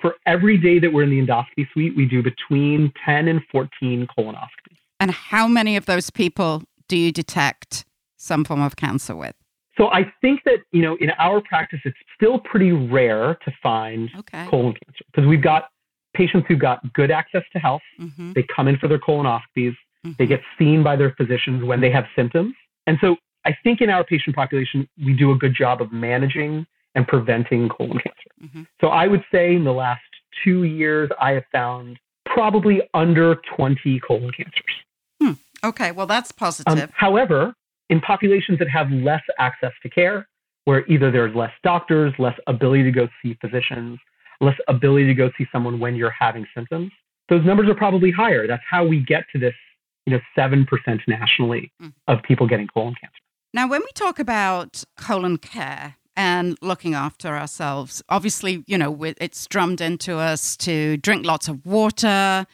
for 0.00 0.16
every 0.26 0.56
day 0.56 0.78
that 0.78 0.92
we're 0.92 1.02
in 1.02 1.10
the 1.10 1.20
endoscopy 1.20 1.70
suite, 1.72 1.96
we 1.96 2.06
do 2.06 2.22
between 2.22 2.92
10 3.04 3.28
and 3.28 3.40
14 3.50 4.06
colonoscopies. 4.16 4.59
And 5.00 5.10
how 5.10 5.48
many 5.48 5.76
of 5.76 5.86
those 5.86 6.10
people 6.10 6.62
do 6.88 6.96
you 6.96 7.10
detect 7.10 7.84
some 8.16 8.44
form 8.44 8.60
of 8.60 8.76
cancer 8.76 9.16
with? 9.16 9.34
So 9.76 9.86
I 9.88 10.12
think 10.20 10.40
that, 10.44 10.58
you 10.72 10.82
know, 10.82 10.96
in 11.00 11.10
our 11.18 11.40
practice, 11.40 11.80
it's 11.84 11.96
still 12.14 12.38
pretty 12.38 12.70
rare 12.70 13.36
to 13.46 13.52
find 13.62 14.10
okay. 14.18 14.46
colon 14.48 14.74
cancer 14.84 15.04
because 15.06 15.26
we've 15.26 15.42
got 15.42 15.70
patients 16.14 16.46
who've 16.48 16.58
got 16.58 16.92
good 16.92 17.10
access 17.10 17.42
to 17.54 17.58
health. 17.58 17.82
Mm-hmm. 17.98 18.32
They 18.34 18.44
come 18.54 18.68
in 18.68 18.76
for 18.76 18.88
their 18.88 18.98
colonoscopies. 18.98 19.74
Mm-hmm. 20.04 20.12
They 20.18 20.26
get 20.26 20.40
seen 20.58 20.82
by 20.82 20.96
their 20.96 21.14
physicians 21.16 21.64
when 21.64 21.80
they 21.80 21.90
have 21.90 22.04
symptoms. 22.14 22.54
And 22.86 22.98
so 23.00 23.16
I 23.46 23.56
think 23.64 23.80
in 23.80 23.88
our 23.88 24.04
patient 24.04 24.36
population, 24.36 24.86
we 25.02 25.14
do 25.14 25.30
a 25.30 25.36
good 25.36 25.54
job 25.54 25.80
of 25.80 25.92
managing 25.92 26.66
and 26.94 27.06
preventing 27.06 27.68
colon 27.70 27.98
cancer. 27.98 28.30
Mm-hmm. 28.42 28.62
So 28.80 28.88
I 28.88 29.06
would 29.06 29.24
say 29.32 29.54
in 29.54 29.64
the 29.64 29.72
last 29.72 30.02
two 30.44 30.64
years, 30.64 31.10
I 31.20 31.32
have 31.32 31.44
found 31.52 31.98
probably 32.26 32.82
under 32.92 33.36
20 33.56 34.00
colon 34.00 34.30
cancers. 34.32 34.84
Okay, 35.64 35.92
well, 35.92 36.06
that's 36.06 36.32
positive. 36.32 36.78
Um, 36.78 36.88
however, 36.94 37.54
in 37.88 38.00
populations 38.00 38.58
that 38.58 38.68
have 38.68 38.90
less 38.90 39.22
access 39.38 39.72
to 39.82 39.90
care, 39.90 40.28
where 40.64 40.86
either 40.86 41.10
there's 41.10 41.34
less 41.34 41.52
doctors, 41.62 42.12
less 42.18 42.38
ability 42.46 42.84
to 42.84 42.90
go 42.90 43.08
see 43.22 43.36
physicians, 43.40 43.98
less 44.40 44.56
ability 44.68 45.06
to 45.06 45.14
go 45.14 45.30
see 45.36 45.46
someone 45.52 45.80
when 45.80 45.94
you're 45.94 46.10
having 46.10 46.46
symptoms, 46.54 46.92
those 47.28 47.44
numbers 47.44 47.68
are 47.68 47.74
probably 47.74 48.10
higher. 48.10 48.46
That's 48.46 48.62
how 48.68 48.86
we 48.86 49.00
get 49.00 49.24
to 49.32 49.38
this, 49.38 49.54
you 50.06 50.12
know, 50.12 50.20
7% 50.36 50.66
nationally 51.06 51.72
mm. 51.80 51.92
of 52.08 52.22
people 52.22 52.46
getting 52.46 52.66
colon 52.68 52.94
cancer. 53.00 53.16
Now, 53.52 53.68
when 53.68 53.80
we 53.80 53.88
talk 53.94 54.18
about 54.18 54.84
colon 54.96 55.38
care, 55.38 55.96
and 56.16 56.58
looking 56.60 56.94
after 56.94 57.28
ourselves. 57.28 58.02
Obviously, 58.10 58.62
you 58.66 58.76
know, 58.76 59.02
it's 59.02 59.46
drummed 59.46 59.80
into 59.80 60.16
us 60.16 60.54
to 60.58 60.98
drink 60.98 61.24
lots 61.24 61.48
of 61.48 61.64
water. 61.64 62.46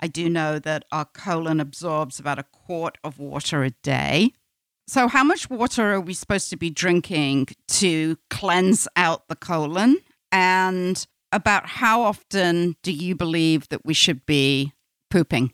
I 0.00 0.06
do 0.06 0.28
know 0.30 0.58
that 0.58 0.84
our 0.90 1.04
colon 1.04 1.60
absorbs 1.60 2.18
about 2.18 2.38
a 2.38 2.44
quart 2.44 2.96
of 3.04 3.18
water 3.18 3.62
a 3.62 3.70
day. 3.70 4.32
So, 4.86 5.06
how 5.06 5.22
much 5.22 5.48
water 5.48 5.92
are 5.92 6.00
we 6.00 6.14
supposed 6.14 6.50
to 6.50 6.56
be 6.56 6.70
drinking 6.70 7.48
to 7.68 8.16
cleanse 8.28 8.88
out 8.96 9.28
the 9.28 9.36
colon? 9.36 9.98
And 10.32 11.06
about 11.32 11.66
how 11.66 12.02
often 12.02 12.76
do 12.82 12.92
you 12.92 13.14
believe 13.14 13.68
that 13.68 13.84
we 13.84 13.94
should 13.94 14.24
be 14.26 14.72
pooping? 15.10 15.52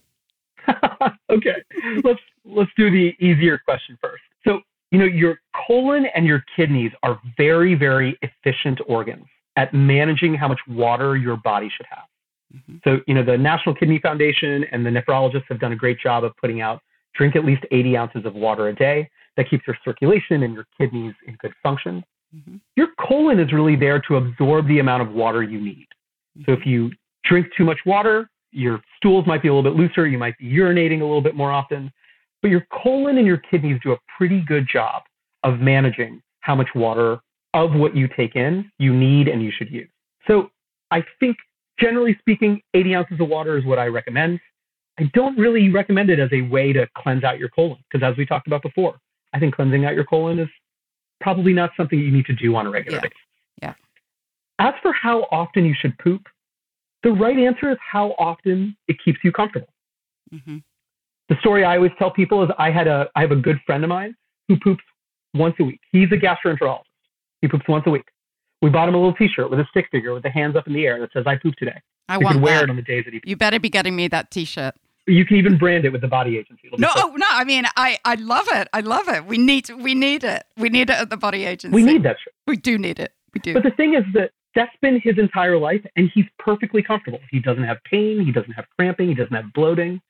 okay, 1.31 1.63
let's 2.05 2.21
let's 2.45 2.71
do 2.77 2.91
the 2.91 3.15
easier 3.21 3.59
question 3.59 3.99
first. 4.01 4.23
So, 4.47 4.61
you 4.91 4.99
know, 4.99 5.05
your 5.05 5.41
colon 5.67 6.07
and 6.15 6.25
your 6.25 6.45
kidneys 6.55 6.93
are 7.03 7.21
very, 7.37 7.75
very 7.75 8.19
efficient 8.23 8.81
organs 8.87 9.27
at 9.57 9.75
managing 9.75 10.35
how 10.35 10.49
much 10.49 10.61
water 10.69 11.17
your 11.17 11.37
body 11.37 11.71
should 11.75 11.87
have. 11.91 12.05
Mm-hmm. 12.55 12.77
So, 12.85 13.01
you 13.07 13.15
know, 13.15 13.25
the 13.25 13.37
National 13.37 13.75
Kidney 13.75 13.99
Foundation 13.99 14.65
and 14.71 14.85
the 14.85 14.91
nephrologists 14.91 15.45
have 15.49 15.61
done 15.61 15.73
a 15.73 15.77
great 15.77 15.99
job 15.99 16.25
of 16.25 16.33
putting 16.37 16.61
out 16.61 16.81
drink 17.15 17.35
at 17.35 17.45
least 17.45 17.63
80 17.71 17.97
ounces 17.97 18.27
of 18.27 18.35
water 18.35 18.69
a 18.69 18.75
day. 18.75 19.09
That 19.37 19.51
keeps 19.51 19.67
your 19.67 19.77
circulation 19.85 20.43
and 20.45 20.55
your 20.55 20.67
kidneys 20.79 21.15
in 21.27 21.37
good 21.41 21.53
function. 21.63 22.03
Mm-hmm. 22.35 22.57
Your 22.77 22.89
colon 23.07 23.39
is 23.39 23.53
really 23.53 23.77
there 23.77 24.01
to 24.09 24.17
absorb 24.17 24.67
the 24.67 24.79
amount 24.79 25.03
of 25.03 25.11
water 25.11 25.43
you 25.43 25.61
need. 25.61 25.87
So, 26.45 26.53
if 26.53 26.61
mm-hmm. 26.61 26.69
you 26.69 26.91
drink 27.25 27.49
too 27.57 27.65
much 27.65 27.79
water, 27.85 28.31
your 28.53 28.81
stools 28.97 29.27
might 29.27 29.43
be 29.43 29.49
a 29.49 29.55
little 29.55 29.71
bit 29.71 29.79
looser, 29.79 30.07
you 30.07 30.19
might 30.19 30.37
be 30.39 30.47
urinating 30.47 31.01
a 31.01 31.05
little 31.05 31.21
bit 31.21 31.35
more 31.35 31.53
often. 31.53 31.93
But 32.43 32.51
your 32.51 32.67
colon 32.73 33.19
and 33.19 33.27
your 33.27 33.39
kidneys 33.39 33.79
do 33.83 33.93
a 33.93 33.99
pretty 34.17 34.41
good 34.41 34.67
job 34.73 35.03
of 35.43 35.61
managing 35.61 36.23
how 36.41 36.55
much 36.55 36.69
water 36.75 37.19
of 37.55 37.73
what 37.73 37.97
you 37.97 38.09
take 38.17 38.37
in 38.37 38.71
you 38.79 38.95
need 38.95 39.29
and 39.29 39.43
you 39.43 39.51
should 39.51 39.71
use. 39.71 39.89
So 40.27 40.51
I 40.91 41.05
think 41.21 41.37
generally 41.79 42.17
speaking, 42.21 42.61
80 42.75 42.95
ounces 42.95 43.21
of 43.21 43.29
water 43.29 43.59
is 43.59 43.65
what 43.65 43.79
I 43.79 43.87
recommend. 43.87 44.41
I 44.99 45.11
don't 45.15 45.37
really 45.39 45.71
recommend 45.71 46.11
it 46.11 46.19
as 46.19 46.31
a 46.33 46.43
way 46.43 46.73
to 46.73 46.87
cleanse 46.97 47.25
out 47.25 47.39
your 47.39 47.51
colon 47.51 47.79
because 47.91 48.07
as 48.07 48.17
we 48.17 48.25
talked 48.25 48.47
about 48.47 48.63
before, 48.63 48.97
I 49.35 49.39
think 49.39 49.55
cleansing 49.55 49.85
out 49.85 49.95
your 49.95 50.05
colon 50.05 50.39
is 50.39 50.49
probably 51.21 51.53
not 51.53 51.71
something 51.77 51.99
you 51.99 52.11
need 52.11 52.27
to 52.27 52.35
do 52.35 52.57
on 52.57 52.67
a 52.67 52.71
regular 52.71 52.99
yeah. 52.99 53.03
basis. 53.03 53.19
Yeah. 53.63 53.75
As 54.59 54.75
for 54.83 54.93
how 54.93 55.27
often 55.31 55.67
you 55.67 55.75
should 55.79 55.99
poop, 55.99 56.23
the 57.03 57.13
right 57.13 57.39
answer 57.39 57.71
is 57.71 57.77
how 57.81 58.13
often 58.19 58.77
it 58.89 58.97
keeps 59.05 59.19
you 59.23 59.33
comfortable. 59.33 59.69
Mm-hmm 60.33 60.59
the 61.29 61.37
story 61.41 61.65
I 61.65 61.77
always 61.77 61.93
tell 61.99 62.11
people 62.11 62.43
is 62.45 62.51
I 62.59 62.71
had 62.71 62.87
a 62.87 63.09
I 63.15 63.21
have 63.21 63.33
a 63.33 63.37
good 63.37 63.59
friend 63.67 63.83
of 63.85 63.91
mine 63.91 64.15
who 64.49 64.59
poops 64.61 64.85
once 65.35 65.55
a 65.61 65.65
week. 65.65 65.81
He's 65.93 66.09
a 66.13 66.17
gastroenterologist. 66.17 66.83
He 67.41 67.49
poops 67.49 67.67
once 67.69 67.85
a 67.87 67.91
week. 67.91 68.07
We 68.67 68.71
bought 68.73 68.89
him 68.89 68.97
a 68.97 68.99
little 68.99 69.15
T-shirt 69.15 69.49
with 69.49 69.61
a 69.61 69.65
stick 69.71 69.87
figure 69.93 70.13
with 70.13 70.25
the 70.25 70.31
hands 70.31 70.57
up 70.57 70.67
in 70.67 70.73
the 70.73 70.87
air 70.87 70.99
that 70.99 71.13
says 71.13 71.23
"I 71.25 71.37
poop 71.37 71.55
today." 71.55 71.81
I 72.09 72.19
want 72.19 72.35
can 72.35 72.43
wear 72.43 72.57
that. 72.57 72.65
it 72.65 72.71
on 72.71 72.75
the 72.75 72.83
days 72.83 73.05
that 73.05 73.15
he. 73.15 73.21
Poops. 73.21 73.31
You 73.31 73.37
better 73.37 73.61
be 73.61 73.71
getting 73.71 73.95
me 73.95 74.09
that 74.09 74.33
T-shirt. 74.33 74.75
You 75.07 75.25
can 75.25 75.37
even 75.37 75.57
brand 75.57 75.85
it 75.85 75.91
with 75.91 76.01
the 76.01 76.09
body 76.09 76.37
agency. 76.37 76.69
No, 76.77 76.89
oh, 76.97 77.15
no. 77.17 77.27
I 77.31 77.45
mean, 77.45 77.65
I, 77.77 77.97
I 78.05 78.17
love 78.17 78.49
it. 78.51 78.67
I 78.73 78.81
love 78.81 79.07
it. 79.07 79.25
We 79.25 79.39
need 79.39 79.71
we 79.71 79.95
need 79.95 80.25
it. 80.25 80.43
We 80.57 80.69
need 80.69 80.91
it 80.91 80.97
at 80.97 81.11
the 81.11 81.17
body 81.17 81.45
agency. 81.45 81.73
We 81.73 81.85
need 81.85 82.03
that 82.03 82.17
shirt. 82.19 82.35
We 82.49 82.57
do 82.57 82.77
need 82.77 82.99
it. 82.99 83.13
We 83.33 83.39
do. 83.39 83.55
But 83.55 83.63
the 83.63 83.71
thing 83.71 83.95
is 83.95 84.03
that 84.15 84.33
that's 84.57 84.75
been 84.83 85.01
his 85.01 85.17
entire 85.17 85.59
life, 85.59 85.87
and 85.95 86.11
he's 86.13 86.25
perfectly 86.41 86.83
comfortable. 86.83 87.21
He 87.31 87.39
doesn't 87.39 87.63
have 87.63 87.77
pain. 87.89 88.25
He 88.27 88.33
doesn't 88.33 88.51
have 88.51 88.65
cramping. 88.77 89.07
He 89.07 89.15
doesn't 89.15 89.33
have 89.33 89.53
bloating. 89.53 90.01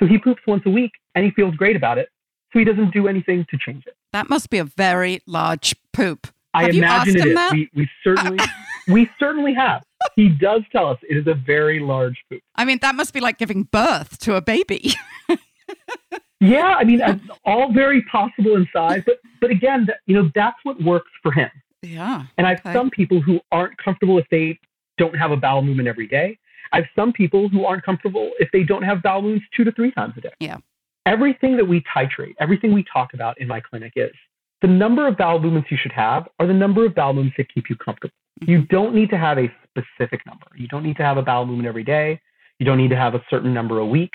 So 0.00 0.06
he 0.06 0.16
poops 0.16 0.40
once 0.46 0.62
a 0.64 0.70
week 0.70 0.92
and 1.14 1.22
he 1.22 1.32
feels 1.32 1.54
great 1.54 1.76
about 1.76 1.98
it. 1.98 2.08
So 2.52 2.60
he 2.60 2.64
doesn't 2.64 2.94
do 2.94 3.08
anything 3.08 3.44
to 3.50 3.58
change 3.58 3.84
it. 3.86 3.94
That 4.14 4.30
must 4.30 4.48
be 4.48 4.56
a 4.56 4.64
very 4.64 5.20
large 5.26 5.74
poop. 5.92 6.28
I 6.56 6.68
imagine 6.70 7.16
it 7.16 7.26
is. 7.26 7.34
That? 7.34 7.52
We, 7.52 7.70
we 7.74 7.88
certainly 8.02 8.38
we 8.88 9.10
certainly 9.18 9.54
have. 9.54 9.82
He 10.14 10.28
does 10.28 10.62
tell 10.72 10.86
us 10.88 10.98
it 11.08 11.16
is 11.16 11.26
a 11.26 11.34
very 11.34 11.80
large 11.80 12.16
poop. 12.30 12.42
I 12.54 12.64
mean, 12.64 12.78
that 12.82 12.94
must 12.94 13.12
be 13.12 13.20
like 13.20 13.38
giving 13.38 13.64
birth 13.64 14.18
to 14.20 14.36
a 14.36 14.40
baby. 14.40 14.92
yeah, 16.40 16.76
I 16.78 16.84
mean, 16.84 17.00
all 17.44 17.72
very 17.72 18.02
possible 18.02 18.56
in 18.56 18.66
size, 18.72 19.02
but 19.06 19.16
but 19.40 19.50
again, 19.50 19.86
that, 19.86 19.98
you 20.06 20.14
know, 20.14 20.30
that's 20.34 20.58
what 20.62 20.82
works 20.82 21.10
for 21.22 21.32
him. 21.32 21.50
Yeah. 21.82 22.24
And 22.38 22.46
I 22.46 22.50
have 22.50 22.60
okay. 22.60 22.72
some 22.72 22.90
people 22.90 23.20
who 23.20 23.40
aren't 23.52 23.76
comfortable 23.78 24.18
if 24.18 24.26
they 24.30 24.58
don't 24.98 25.16
have 25.16 25.30
a 25.30 25.36
bowel 25.36 25.62
movement 25.62 25.88
every 25.88 26.06
day. 26.06 26.38
I 26.72 26.78
have 26.78 26.86
some 26.96 27.12
people 27.12 27.48
who 27.48 27.64
aren't 27.64 27.84
comfortable 27.84 28.32
if 28.38 28.50
they 28.52 28.64
don't 28.64 28.82
have 28.82 29.02
bowel 29.02 29.22
movements 29.22 29.46
two 29.56 29.64
to 29.64 29.72
three 29.72 29.92
times 29.92 30.14
a 30.16 30.20
day. 30.20 30.32
Yeah. 30.40 30.58
Everything 31.04 31.56
that 31.56 31.64
we 31.64 31.84
titrate, 31.94 32.34
everything 32.40 32.72
we 32.72 32.84
talk 32.92 33.14
about 33.14 33.40
in 33.40 33.46
my 33.46 33.60
clinic 33.60 33.92
is 33.94 34.10
the 34.62 34.68
number 34.68 35.06
of 35.06 35.16
bowel 35.16 35.40
movements 35.40 35.70
you 35.70 35.76
should 35.80 35.92
have 35.92 36.26
are 36.38 36.46
the 36.46 36.54
number 36.54 36.84
of 36.86 36.94
bowel 36.94 37.12
movements 37.12 37.36
that 37.36 37.52
keep 37.52 37.68
you 37.68 37.76
comfortable. 37.76 38.14
Mm-hmm. 38.42 38.50
You 38.50 38.62
don't 38.62 38.94
need 38.94 39.10
to 39.10 39.18
have 39.18 39.38
a 39.38 39.52
specific 39.70 40.24
number. 40.26 40.46
You 40.56 40.68
don't 40.68 40.82
need 40.82 40.96
to 40.96 41.02
have 41.02 41.16
a 41.16 41.22
bowel 41.22 41.46
movement 41.46 41.68
every 41.68 41.84
day. 41.84 42.20
You 42.58 42.66
don't 42.66 42.78
need 42.78 42.90
to 42.90 42.96
have 42.96 43.14
a 43.14 43.22
certain 43.28 43.52
number 43.52 43.78
a 43.78 43.86
week. 43.86 44.12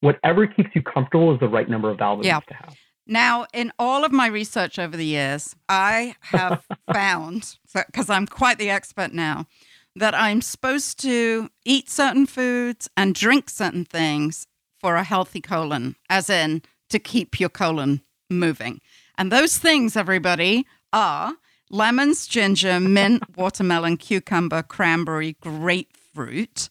Whatever 0.00 0.46
keeps 0.46 0.70
you 0.74 0.82
comfortable 0.82 1.32
is 1.32 1.40
the 1.40 1.48
right 1.48 1.68
number 1.68 1.90
of 1.90 1.98
bowel 1.98 2.16
movements 2.16 2.46
yeah. 2.48 2.56
to 2.56 2.64
have. 2.64 2.76
Now, 3.06 3.46
in 3.54 3.72
all 3.78 4.04
of 4.04 4.10
my 4.10 4.26
research 4.26 4.78
over 4.78 4.96
the 4.96 5.06
years, 5.06 5.54
I 5.68 6.16
have 6.20 6.64
found, 6.92 7.56
because 7.72 8.10
I'm 8.10 8.26
quite 8.26 8.58
the 8.58 8.68
expert 8.68 9.12
now, 9.12 9.46
that 9.94 10.14
I'm 10.14 10.42
supposed 10.42 11.00
to 11.02 11.48
eat 11.64 11.88
certain 11.88 12.26
foods 12.26 12.88
and 12.96 13.14
drink 13.14 13.48
certain 13.48 13.84
things 13.84 14.46
for 14.80 14.96
a 14.96 15.04
healthy 15.04 15.40
colon, 15.40 15.96
as 16.10 16.28
in 16.28 16.62
to 16.90 16.98
keep 16.98 17.40
your 17.40 17.48
colon 17.48 18.02
moving. 18.28 18.80
And 19.18 19.32
those 19.32 19.58
things, 19.58 19.96
everybody, 19.96 20.66
are 20.92 21.34
lemons, 21.70 22.26
ginger, 22.26 22.80
mint, 22.80 23.22
watermelon, 23.36 23.96
cucumber, 23.96 24.62
cranberry, 24.62 25.36
grapefruit, 25.40 26.68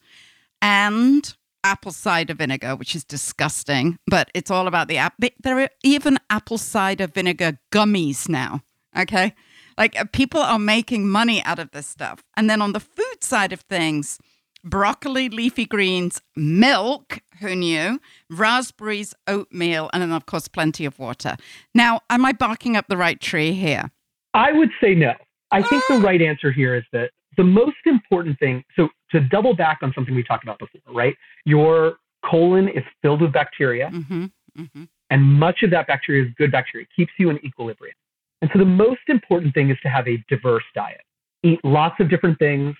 and 0.62 1.36
apple 1.64 1.92
cider 1.92 2.36
vinegar, 2.36 2.76
which 2.76 2.96
is 2.96 3.04
disgusting, 3.04 3.98
but 4.08 4.30
it's 4.36 4.52
all 4.52 4.68
about 4.68 4.88
the 4.88 4.98
app. 4.98 5.16
There 5.42 5.60
are 5.60 5.70
even 5.84 6.20
apple 6.30 6.60
cider 6.60 7.08
vinegar 7.08 7.58
gummies 7.72 8.30
now. 8.30 8.62
Okay. 8.98 9.34
Like 9.78 10.00
uh, 10.00 10.06
people 10.14 10.40
are 10.40 10.60
making 10.60 11.10
money 11.10 11.44
out 11.44 11.60
of 11.60 11.72
this 11.72 11.88
stuff. 11.88 12.24
And 12.38 12.50
then 12.50 12.62
on 12.62 12.72
the 12.72 12.80
food 12.80 13.22
side 13.24 13.52
of 13.52 13.62
things, 13.62 14.20
broccoli, 14.66 15.30
leafy 15.30 15.66
greens, 15.66 16.22
milk, 16.36 17.20
who 17.40 17.56
knew, 17.56 18.00
raspberries, 18.30 19.14
oatmeal, 19.28 19.90
and 19.94 20.02
then, 20.02 20.12
of 20.12 20.26
course, 20.26 20.48
plenty 20.48 20.86
of 20.86 21.00
water. 21.00 21.38
Now, 21.74 22.02
am 22.10 22.26
I 22.26 22.34
barking 22.34 22.76
up 22.76 22.88
the 22.88 22.98
right 22.98 23.20
tree 23.20 23.54
here? 23.54 23.92
I 24.34 24.52
would 24.52 24.72
say 24.82 24.96
no. 24.96 25.14
I 25.52 25.62
think 25.62 25.84
the 25.88 26.00
right 26.00 26.22
answer 26.22 26.52
here 26.52 26.76
is 26.76 26.84
that 26.92 27.12
the 27.38 27.44
most 27.44 27.78
important 27.86 28.40
thing, 28.40 28.64
so 28.76 28.90
to 29.12 29.22
double 29.22 29.56
back 29.56 29.80
on 29.82 29.94
something 29.94 30.16
we 30.16 30.24
talked 30.24 30.44
about 30.44 30.60
before, 30.60 30.82
right? 30.94 31.16
Your 31.46 31.98
colon 32.30 32.68
is 32.68 32.84
filled 33.02 33.22
with 33.22 33.32
bacteria, 33.32 33.90
mm-hmm, 33.90 34.26
mm-hmm. 34.58 34.84
and 35.10 35.24
much 35.24 35.64
of 35.64 35.70
that 35.72 35.88
bacteria 35.88 36.26
is 36.26 36.30
good 36.38 36.52
bacteria. 36.52 36.86
It 36.90 36.96
keeps 36.96 37.12
you 37.18 37.30
in 37.30 37.38
equilibrium. 37.46 37.96
And 38.42 38.50
so 38.52 38.60
the 38.60 38.66
most 38.66 39.02
important 39.08 39.54
thing 39.54 39.70
is 39.70 39.78
to 39.84 39.90
have 39.90 40.08
a 40.08 40.18
diverse 40.28 40.64
diet. 40.74 41.02
Eat 41.44 41.60
lots 41.64 41.96
of 42.00 42.10
different 42.10 42.40
things, 42.40 42.76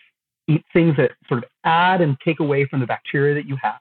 eat 0.48 0.64
things 0.74 0.96
that 0.98 1.12
sort 1.28 1.44
of 1.44 1.50
add 1.64 2.02
and 2.02 2.18
take 2.24 2.40
away 2.40 2.66
from 2.66 2.80
the 2.80 2.86
bacteria 2.86 3.34
that 3.34 3.48
you 3.48 3.58
have. 3.62 3.80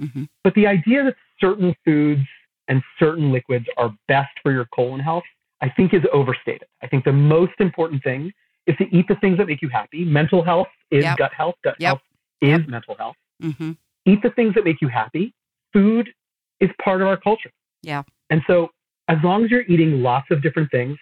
Mm-hmm. 0.00 0.24
But 0.44 0.54
the 0.54 0.66
idea 0.66 1.04
that 1.04 1.16
certain 1.40 1.74
foods 1.84 2.22
and 2.68 2.82
certain 2.98 3.32
liquids 3.32 3.66
are 3.76 3.94
best 4.06 4.30
for 4.42 4.52
your 4.52 4.66
colon 4.74 5.00
health, 5.00 5.24
I 5.60 5.68
think 5.68 5.94
is 5.94 6.02
overstated. 6.12 6.68
I 6.82 6.86
think 6.86 7.04
the 7.04 7.12
most 7.12 7.54
important 7.58 8.02
thing 8.02 8.32
is 8.66 8.76
to 8.76 8.84
eat 8.94 9.08
the 9.08 9.16
things 9.16 9.38
that 9.38 9.46
make 9.46 9.62
you 9.62 9.68
happy. 9.68 10.04
Mental 10.04 10.42
health 10.42 10.68
is 10.90 11.04
yep. 11.04 11.16
gut 11.16 11.32
health. 11.32 11.54
Gut 11.64 11.76
yep. 11.78 11.88
health 11.88 12.00
is 12.42 12.48
yep. 12.48 12.68
mental 12.68 12.94
health. 12.96 13.16
Mm-hmm. 13.42 13.72
Eat 14.06 14.22
the 14.22 14.30
things 14.30 14.54
that 14.54 14.64
make 14.64 14.80
you 14.80 14.88
happy. 14.88 15.34
Food 15.72 16.10
is 16.60 16.70
part 16.82 17.00
of 17.02 17.08
our 17.08 17.16
culture. 17.16 17.50
Yeah. 17.82 18.02
And 18.30 18.42
so 18.46 18.68
as 19.08 19.18
long 19.24 19.44
as 19.44 19.50
you're 19.50 19.62
eating 19.62 20.02
lots 20.02 20.26
of 20.30 20.42
different 20.42 20.70
things, 20.70 20.98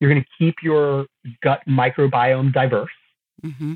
you're 0.00 0.10
going 0.10 0.22
to 0.22 0.28
keep 0.38 0.56
your 0.62 1.06
gut 1.42 1.60
microbiome 1.68 2.52
diverse. 2.52 2.90
Mm-hmm. 3.44 3.74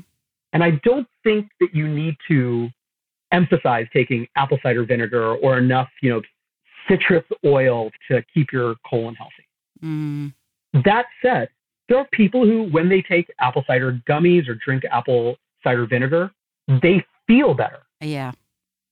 And 0.53 0.63
I 0.63 0.71
don't 0.83 1.07
think 1.23 1.49
that 1.59 1.69
you 1.73 1.87
need 1.87 2.15
to 2.27 2.69
emphasize 3.31 3.87
taking 3.91 4.27
apple 4.35 4.59
cider 4.61 4.85
vinegar 4.85 5.35
or 5.35 5.57
enough, 5.57 5.89
you 6.01 6.09
know, 6.11 6.21
citrus 6.87 7.23
oil 7.43 7.91
to 8.09 8.23
keep 8.33 8.51
your 8.53 8.75
colon 8.87 9.15
healthy. 9.15 9.47
Mm. 9.83 10.33
That 10.85 11.05
said, 11.21 11.49
there 11.89 11.97
are 11.97 12.07
people 12.13 12.45
who, 12.45 12.69
when 12.69 12.87
they 12.87 13.01
take 13.01 13.31
apple 13.39 13.63
cider 13.67 14.01
gummies 14.07 14.47
or 14.47 14.55
drink 14.55 14.83
apple 14.89 15.35
cider 15.63 15.85
vinegar, 15.85 16.31
they 16.81 17.03
feel 17.27 17.53
better. 17.53 17.79
Yeah. 17.99 18.31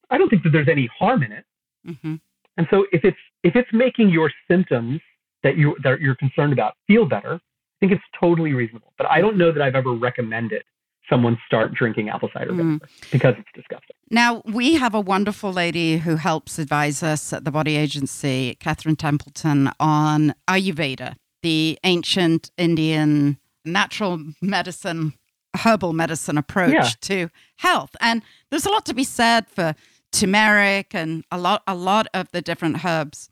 I 0.10 0.18
don't 0.18 0.30
think 0.30 0.44
that 0.44 0.50
there's 0.50 0.68
any 0.68 0.90
harm 0.98 1.24
in 1.24 1.32
it. 1.32 1.46
Mm-hmm. 1.88 2.16
And 2.58 2.68
so 2.70 2.86
if 2.92 3.04
it's 3.06 3.18
if 3.44 3.56
it's 3.56 3.70
making 3.72 4.10
your 4.10 4.32
symptoms 4.50 5.00
that 5.44 5.58
you 5.58 5.76
that 5.84 6.02
you're 6.02 6.16
concerned 6.16 6.54
about 6.54 6.76
feel 6.86 7.06
better, 7.06 7.36
I 7.36 7.40
think 7.80 7.92
it's 7.94 8.04
totally 8.20 8.54
reasonable. 8.54 8.94
But 8.98 9.08
I 9.10 9.22
don't 9.22 9.38
know 9.38 9.52
that 9.52 9.62
I've 9.62 9.76
ever 9.76 9.94
recommended 9.94 10.64
someone 11.12 11.38
start 11.46 11.74
drinking 11.74 12.10
apple 12.10 12.30
cider 12.34 12.54
vinegar 12.54 12.86
mm. 12.86 13.12
because 13.12 13.36
it's 13.38 13.50
disgusting. 13.54 13.96
Now, 14.10 14.42
we 14.46 14.76
have 14.76 14.96
a 14.96 15.00
wonderful 15.00 15.52
lady 15.52 15.98
who 15.98 16.16
helps 16.16 16.58
advise 16.58 17.04
us 17.04 17.34
at 17.34 17.46
the 17.46 17.52
Body 17.52 17.76
Agency, 17.76 18.56
Catherine 18.60 18.96
Templeton, 18.96 19.72
on 19.80 20.34
Ayurveda, 20.48 21.16
the 21.44 21.78
ancient 21.84 22.52
Indian 22.58 23.38
natural 23.66 24.20
medicine, 24.42 25.14
herbal 25.58 25.94
medicine 25.94 26.38
approach 26.38 26.74
yeah. 26.74 26.90
to 27.02 27.30
health. 27.58 27.96
And 28.02 28.22
there's 28.50 28.66
a 28.66 28.70
lot 28.70 28.86
to 28.86 28.94
be 28.94 29.04
said 29.04 29.48
for 29.48 29.76
turmeric 30.12 30.94
and 30.94 31.24
a 31.32 31.38
lot 31.38 31.64
a 31.68 31.76
lot 31.76 32.08
of 32.14 32.30
the 32.32 32.42
different 32.42 32.84
herbs 32.84 33.30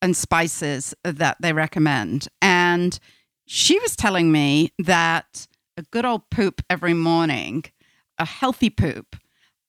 and 0.00 0.16
spices 0.16 0.94
that 1.04 1.36
they 1.40 1.52
recommend. 1.52 2.28
And 2.40 2.98
she 3.46 3.78
was 3.80 3.96
telling 3.96 4.30
me 4.30 4.72
that 4.78 5.48
a 5.80 5.82
good 5.90 6.04
old 6.04 6.28
poop 6.28 6.60
every 6.68 6.92
morning, 6.92 7.64
a 8.18 8.26
healthy 8.26 8.68
poop, 8.68 9.16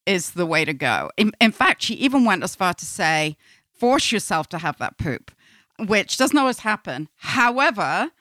is 0.05 0.31
the 0.31 0.45
way 0.45 0.65
to 0.65 0.73
go. 0.73 1.09
In, 1.15 1.31
in 1.39 1.53
fact, 1.53 1.83
she 1.83 1.93
even 1.93 2.25
went 2.25 2.43
as 2.43 2.53
far 2.53 2.73
to 2.73 2.85
say, 2.85 3.37
force 3.71 4.11
yourself 4.11 4.49
to 4.49 4.57
have 4.57 4.77
that 4.79 4.97
poop, 4.97 5.31
which 5.79 6.17
doesn't 6.17 6.37
always 6.37 6.59
happen. 6.59 7.07
However, 7.15 8.11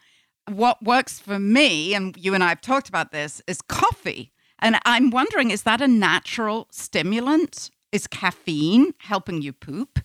what 0.47 0.81
works 0.83 1.19
for 1.19 1.41
me, 1.41 1.93
and 1.95 2.17
you 2.17 2.33
and 2.33 2.45
I 2.45 2.51
have 2.51 2.61
talked 2.61 2.89
about 2.89 3.11
this, 3.11 3.43
is 3.49 3.61
coffee. 3.61 4.31
And 4.61 4.79
I'm 4.85 5.11
wondering, 5.11 5.51
is 5.51 5.63
that 5.65 5.81
a 5.81 5.89
natural 5.89 6.69
stimulant? 6.71 7.73
Is 7.91 8.07
caffeine 8.07 8.95
helping 8.99 9.43
you 9.43 9.53
poop? 9.53 9.99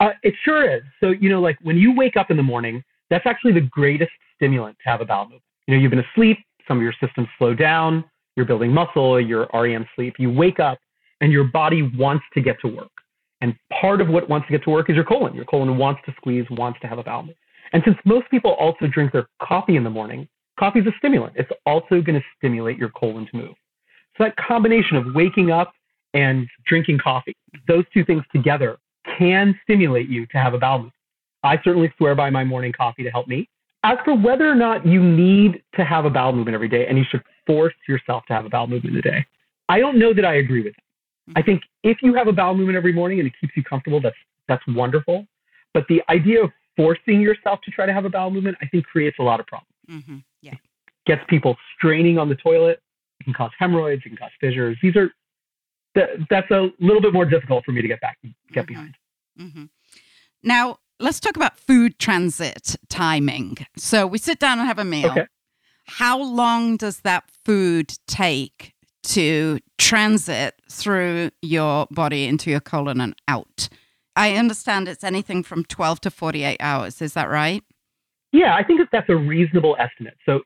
Uh, 0.00 0.10
it 0.22 0.34
sure 0.44 0.70
is. 0.70 0.82
So, 1.00 1.10
you 1.10 1.30
know, 1.30 1.40
like 1.40 1.56
when 1.62 1.78
you 1.78 1.94
wake 1.94 2.16
up 2.18 2.30
in 2.30 2.36
the 2.36 2.42
morning, 2.42 2.84
that's 3.08 3.24
actually 3.26 3.52
the 3.52 3.62
greatest 3.62 4.10
stimulant 4.36 4.76
to 4.84 4.90
have 4.90 5.00
a 5.00 5.06
bowel 5.06 5.24
movement. 5.24 5.44
You 5.66 5.74
know, 5.74 5.80
you've 5.80 5.90
been 5.90 6.04
asleep, 6.12 6.38
some 6.66 6.78
of 6.78 6.82
your 6.82 6.94
systems 7.00 7.28
slow 7.38 7.54
down, 7.54 8.04
you're 8.36 8.46
building 8.46 8.72
muscle, 8.72 9.20
you're 9.20 9.48
REM 9.52 9.86
sleep. 9.94 10.14
You 10.18 10.30
wake 10.30 10.60
up 10.60 10.78
and 11.20 11.32
your 11.32 11.44
body 11.44 11.82
wants 11.82 12.24
to 12.34 12.40
get 12.40 12.60
to 12.60 12.68
work. 12.68 12.90
And 13.40 13.54
part 13.80 14.00
of 14.00 14.08
what 14.08 14.28
wants 14.28 14.46
to 14.46 14.52
get 14.52 14.62
to 14.64 14.70
work 14.70 14.88
is 14.88 14.96
your 14.96 15.04
colon. 15.04 15.34
Your 15.34 15.44
colon 15.44 15.76
wants 15.76 16.00
to 16.06 16.14
squeeze, 16.16 16.46
wants 16.50 16.78
to 16.80 16.86
have 16.86 16.98
a 16.98 17.02
bowel. 17.02 17.28
And 17.72 17.82
since 17.84 17.96
most 18.04 18.30
people 18.30 18.52
also 18.52 18.86
drink 18.86 19.12
their 19.12 19.26
coffee 19.42 19.76
in 19.76 19.84
the 19.84 19.90
morning, 19.90 20.28
coffee 20.58 20.80
is 20.80 20.86
a 20.86 20.92
stimulant. 20.98 21.34
It's 21.36 21.50
also 21.66 22.00
going 22.00 22.14
to 22.14 22.22
stimulate 22.36 22.78
your 22.78 22.90
colon 22.90 23.26
to 23.32 23.36
move. 23.36 23.54
So 24.16 24.24
that 24.24 24.36
combination 24.36 24.96
of 24.96 25.06
waking 25.14 25.50
up 25.50 25.72
and 26.14 26.46
drinking 26.66 26.98
coffee, 26.98 27.34
those 27.66 27.84
two 27.92 28.04
things 28.04 28.22
together 28.32 28.78
can 29.18 29.58
stimulate 29.62 30.08
you 30.08 30.26
to 30.26 30.38
have 30.38 30.54
a 30.54 30.58
bowel 30.58 30.78
movement. 30.78 30.94
I 31.42 31.56
certainly 31.64 31.92
swear 31.96 32.14
by 32.14 32.30
my 32.30 32.44
morning 32.44 32.72
coffee 32.72 33.02
to 33.02 33.10
help 33.10 33.26
me. 33.26 33.48
As 33.84 33.98
for 34.04 34.16
whether 34.16 34.48
or 34.48 34.54
not 34.54 34.86
you 34.86 35.02
need 35.02 35.62
to 35.74 35.84
have 35.84 36.04
a 36.04 36.10
bowel 36.10 36.32
movement 36.32 36.54
every 36.54 36.68
day 36.68 36.86
and 36.86 36.96
you 36.96 37.04
should 37.10 37.22
force 37.46 37.74
yourself 37.88 38.24
to 38.26 38.32
have 38.32 38.44
a 38.44 38.48
bowel 38.48 38.68
movement 38.68 38.96
a 38.96 39.02
day, 39.02 39.26
I 39.68 39.80
don't 39.80 39.98
know 39.98 40.14
that 40.14 40.24
I 40.24 40.36
agree 40.36 40.62
with 40.62 40.74
that. 40.74 41.38
I 41.38 41.42
think 41.42 41.62
if 41.82 41.98
you 42.02 42.14
have 42.14 42.28
a 42.28 42.32
bowel 42.32 42.54
movement 42.54 42.76
every 42.76 42.92
morning 42.92 43.18
and 43.18 43.26
it 43.26 43.34
keeps 43.40 43.56
you 43.56 43.62
comfortable, 43.62 44.00
that's 44.00 44.16
that's 44.48 44.62
wonderful. 44.68 45.26
But 45.72 45.84
the 45.88 46.02
idea 46.08 46.42
of 46.44 46.50
forcing 46.76 47.20
yourself 47.20 47.60
to 47.64 47.70
try 47.70 47.86
to 47.86 47.92
have 47.92 48.04
a 48.04 48.10
bowel 48.10 48.30
movement, 48.30 48.56
I 48.60 48.66
think 48.66 48.86
creates 48.86 49.16
a 49.20 49.22
lot 49.22 49.40
of 49.40 49.46
problems. 49.46 49.68
Mm-hmm. 49.90 50.16
Yeah. 50.42 50.54
Gets 51.06 51.22
people 51.28 51.56
straining 51.76 52.18
on 52.18 52.28
the 52.28 52.34
toilet. 52.36 52.80
It 53.20 53.24
can 53.24 53.34
cause 53.34 53.50
hemorrhoids. 53.58 54.02
It 54.04 54.08
can 54.08 54.18
cause 54.18 54.30
fissures. 54.40 54.76
These 54.82 54.96
are 54.96 55.10
that, 55.94 56.08
that's 56.30 56.50
a 56.50 56.70
little 56.80 57.00
bit 57.00 57.12
more 57.12 57.24
difficult 57.24 57.64
for 57.64 57.72
me 57.72 57.82
to 57.82 57.88
get 57.88 58.00
back 58.00 58.18
get 58.22 58.66
mm-hmm. 58.66 58.66
behind. 58.66 58.94
Mm-hmm. 59.38 59.64
Now, 60.42 60.78
let's 61.02 61.20
talk 61.20 61.36
about 61.36 61.58
food 61.58 61.98
transit 61.98 62.76
timing. 62.88 63.58
So 63.76 64.06
we 64.06 64.18
sit 64.18 64.38
down 64.38 64.58
and 64.58 64.66
have 64.66 64.78
a 64.78 64.84
meal. 64.84 65.10
Okay. 65.10 65.26
How 65.86 66.22
long 66.22 66.76
does 66.76 67.00
that 67.00 67.24
food 67.44 67.94
take 68.06 68.72
to 69.04 69.58
transit 69.78 70.54
through 70.70 71.30
your 71.42 71.86
body 71.90 72.26
into 72.26 72.50
your 72.50 72.60
colon 72.60 73.00
and 73.00 73.14
out? 73.26 73.68
I 74.14 74.36
understand 74.36 74.88
it's 74.88 75.02
anything 75.02 75.42
from 75.42 75.64
12 75.64 76.00
to 76.02 76.10
48 76.10 76.56
hours. 76.60 77.02
Is 77.02 77.14
that 77.14 77.28
right? 77.28 77.64
Yeah, 78.30 78.54
I 78.54 78.62
think 78.62 78.78
that 78.80 78.88
that's 78.92 79.08
a 79.08 79.16
reasonable 79.16 79.76
estimate. 79.78 80.14
So, 80.24 80.40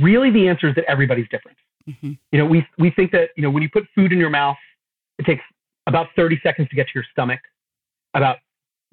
really, 0.00 0.30
the 0.30 0.48
answer 0.48 0.68
is 0.68 0.74
that 0.74 0.84
everybody's 0.84 1.28
different. 1.28 1.56
Mm-hmm. 1.88 2.12
You 2.30 2.38
know, 2.38 2.46
we, 2.46 2.66
we 2.78 2.90
think 2.90 3.10
that, 3.12 3.30
you 3.36 3.42
know, 3.42 3.50
when 3.50 3.62
you 3.62 3.70
put 3.70 3.84
food 3.94 4.12
in 4.12 4.18
your 4.18 4.30
mouth, 4.30 4.56
it 5.18 5.26
takes 5.26 5.42
about 5.86 6.08
30 6.14 6.38
seconds 6.42 6.68
to 6.68 6.76
get 6.76 6.86
to 6.86 6.92
your 6.94 7.04
stomach, 7.10 7.40
about 8.14 8.36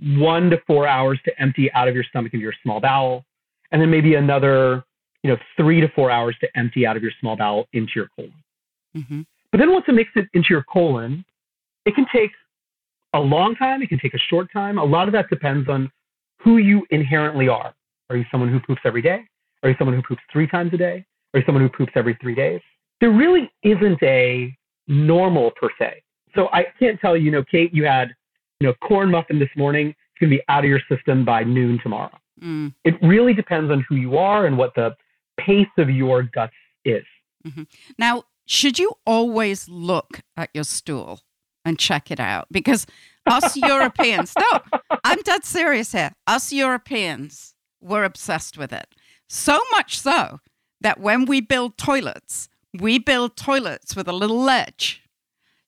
one 0.01 0.49
to 0.49 0.57
four 0.65 0.87
hours 0.87 1.19
to 1.25 1.41
empty 1.41 1.71
out 1.73 1.87
of 1.87 1.95
your 1.95 2.03
stomach 2.03 2.33
into 2.33 2.43
your 2.43 2.53
small 2.63 2.79
bowel, 2.79 3.25
and 3.71 3.81
then 3.81 3.89
maybe 3.89 4.15
another, 4.15 4.83
you 5.23 5.29
know, 5.29 5.37
three 5.57 5.81
to 5.81 5.87
four 5.89 6.09
hours 6.09 6.35
to 6.41 6.47
empty 6.55 6.85
out 6.85 6.95
of 6.95 7.03
your 7.03 7.11
small 7.19 7.35
bowel 7.35 7.67
into 7.73 7.91
your 7.95 8.07
colon. 8.15 8.33
Mm-hmm. 8.95 9.21
But 9.51 9.57
then 9.57 9.71
once 9.71 9.85
it 9.87 9.93
makes 9.93 10.11
it 10.15 10.27
into 10.33 10.47
your 10.49 10.63
colon, 10.63 11.25
it 11.85 11.95
can 11.95 12.05
take 12.13 12.31
a 13.13 13.19
long 13.19 13.55
time. 13.55 13.81
It 13.81 13.89
can 13.89 13.99
take 13.99 14.13
a 14.13 14.19
short 14.29 14.51
time. 14.53 14.77
A 14.77 14.83
lot 14.83 15.07
of 15.07 15.11
that 15.13 15.29
depends 15.29 15.67
on 15.69 15.91
who 16.39 16.57
you 16.57 16.85
inherently 16.91 17.47
are. 17.47 17.73
Are 18.09 18.15
you 18.15 18.25
someone 18.31 18.49
who 18.49 18.59
poops 18.59 18.81
every 18.85 19.01
day? 19.01 19.25
Are 19.63 19.69
you 19.69 19.75
someone 19.77 19.95
who 19.95 20.01
poops 20.01 20.21
three 20.31 20.47
times 20.47 20.73
a 20.73 20.77
day? 20.77 21.05
Are 21.33 21.39
you 21.39 21.45
someone 21.45 21.63
who 21.63 21.69
poops 21.69 21.91
every 21.95 22.17
three 22.21 22.35
days? 22.35 22.61
There 23.01 23.11
really 23.11 23.51
isn't 23.63 24.01
a 24.03 24.55
normal 24.87 25.51
per 25.51 25.69
se. 25.77 26.01
So 26.35 26.47
I 26.53 26.65
can't 26.79 26.99
tell 26.99 27.17
you, 27.17 27.25
you 27.25 27.31
know, 27.31 27.43
Kate, 27.43 27.73
you 27.73 27.85
had 27.85 28.13
you 28.59 28.67
know, 28.67 28.73
corn 28.85 29.11
muffin 29.11 29.39
this 29.39 29.49
morning, 29.55 29.89
it's 29.89 30.19
going 30.19 30.29
to 30.29 30.37
be 30.37 30.43
out 30.49 30.63
of 30.63 30.69
your 30.69 30.81
system 30.89 31.23
by 31.23 31.43
noon 31.43 31.79
tomorrow. 31.81 32.17
Mm. 32.41 32.73
It 32.83 32.95
really 33.01 33.33
depends 33.33 33.71
on 33.71 33.85
who 33.87 33.95
you 33.95 34.17
are 34.17 34.45
and 34.45 34.57
what 34.57 34.75
the 34.75 34.95
pace 35.39 35.67
of 35.77 35.89
your 35.89 36.23
guts 36.23 36.53
is. 36.85 37.05
Mm-hmm. 37.47 37.63
Now, 37.97 38.23
should 38.45 38.79
you 38.79 38.93
always 39.05 39.69
look 39.69 40.21
at 40.35 40.49
your 40.53 40.63
stool 40.63 41.21
and 41.63 41.79
check 41.79 42.11
it 42.11 42.19
out? 42.19 42.47
Because 42.51 42.85
us 43.25 43.55
Europeans, 43.57 44.33
no, 44.37 44.79
I'm 45.03 45.21
dead 45.21 45.45
serious 45.45 45.91
here. 45.91 46.11
Us 46.27 46.51
Europeans, 46.51 47.55
we're 47.81 48.03
obsessed 48.03 48.57
with 48.57 48.73
it. 48.73 48.87
So 49.27 49.59
much 49.71 49.99
so 49.99 50.39
that 50.81 50.99
when 50.99 51.25
we 51.25 51.39
build 51.41 51.77
toilets, 51.77 52.49
we 52.77 52.99
build 52.99 53.37
toilets 53.37 53.95
with 53.95 54.07
a 54.07 54.13
little 54.13 54.41
ledge 54.41 55.03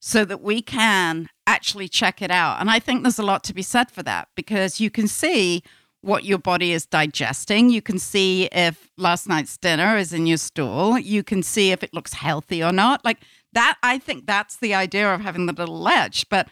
so 0.01 0.25
that 0.25 0.41
we 0.41 0.61
can 0.61 1.29
actually 1.45 1.87
check 1.87 2.21
it 2.21 2.31
out. 2.31 2.59
And 2.59 2.69
I 2.69 2.79
think 2.79 3.03
there's 3.03 3.19
a 3.19 3.23
lot 3.23 3.43
to 3.45 3.53
be 3.53 3.61
said 3.61 3.91
for 3.91 4.01
that 4.03 4.27
because 4.35 4.81
you 4.81 4.89
can 4.89 5.07
see 5.07 5.63
what 6.01 6.25
your 6.25 6.39
body 6.39 6.71
is 6.71 6.87
digesting. 6.87 7.69
You 7.69 7.83
can 7.83 7.99
see 7.99 8.49
if 8.51 8.89
last 8.97 9.29
night's 9.29 9.55
dinner 9.57 9.95
is 9.97 10.11
in 10.11 10.25
your 10.25 10.37
stool. 10.37 10.97
You 10.97 11.23
can 11.23 11.43
see 11.43 11.71
if 11.71 11.83
it 11.83 11.93
looks 11.93 12.13
healthy 12.13 12.63
or 12.63 12.71
not. 12.71 13.05
Like 13.05 13.19
that, 13.53 13.77
I 13.83 13.99
think 13.99 14.25
that's 14.25 14.57
the 14.57 14.73
idea 14.73 15.13
of 15.13 15.21
having 15.21 15.45
the 15.45 15.53
little 15.53 15.79
ledge. 15.79 16.27
But 16.29 16.47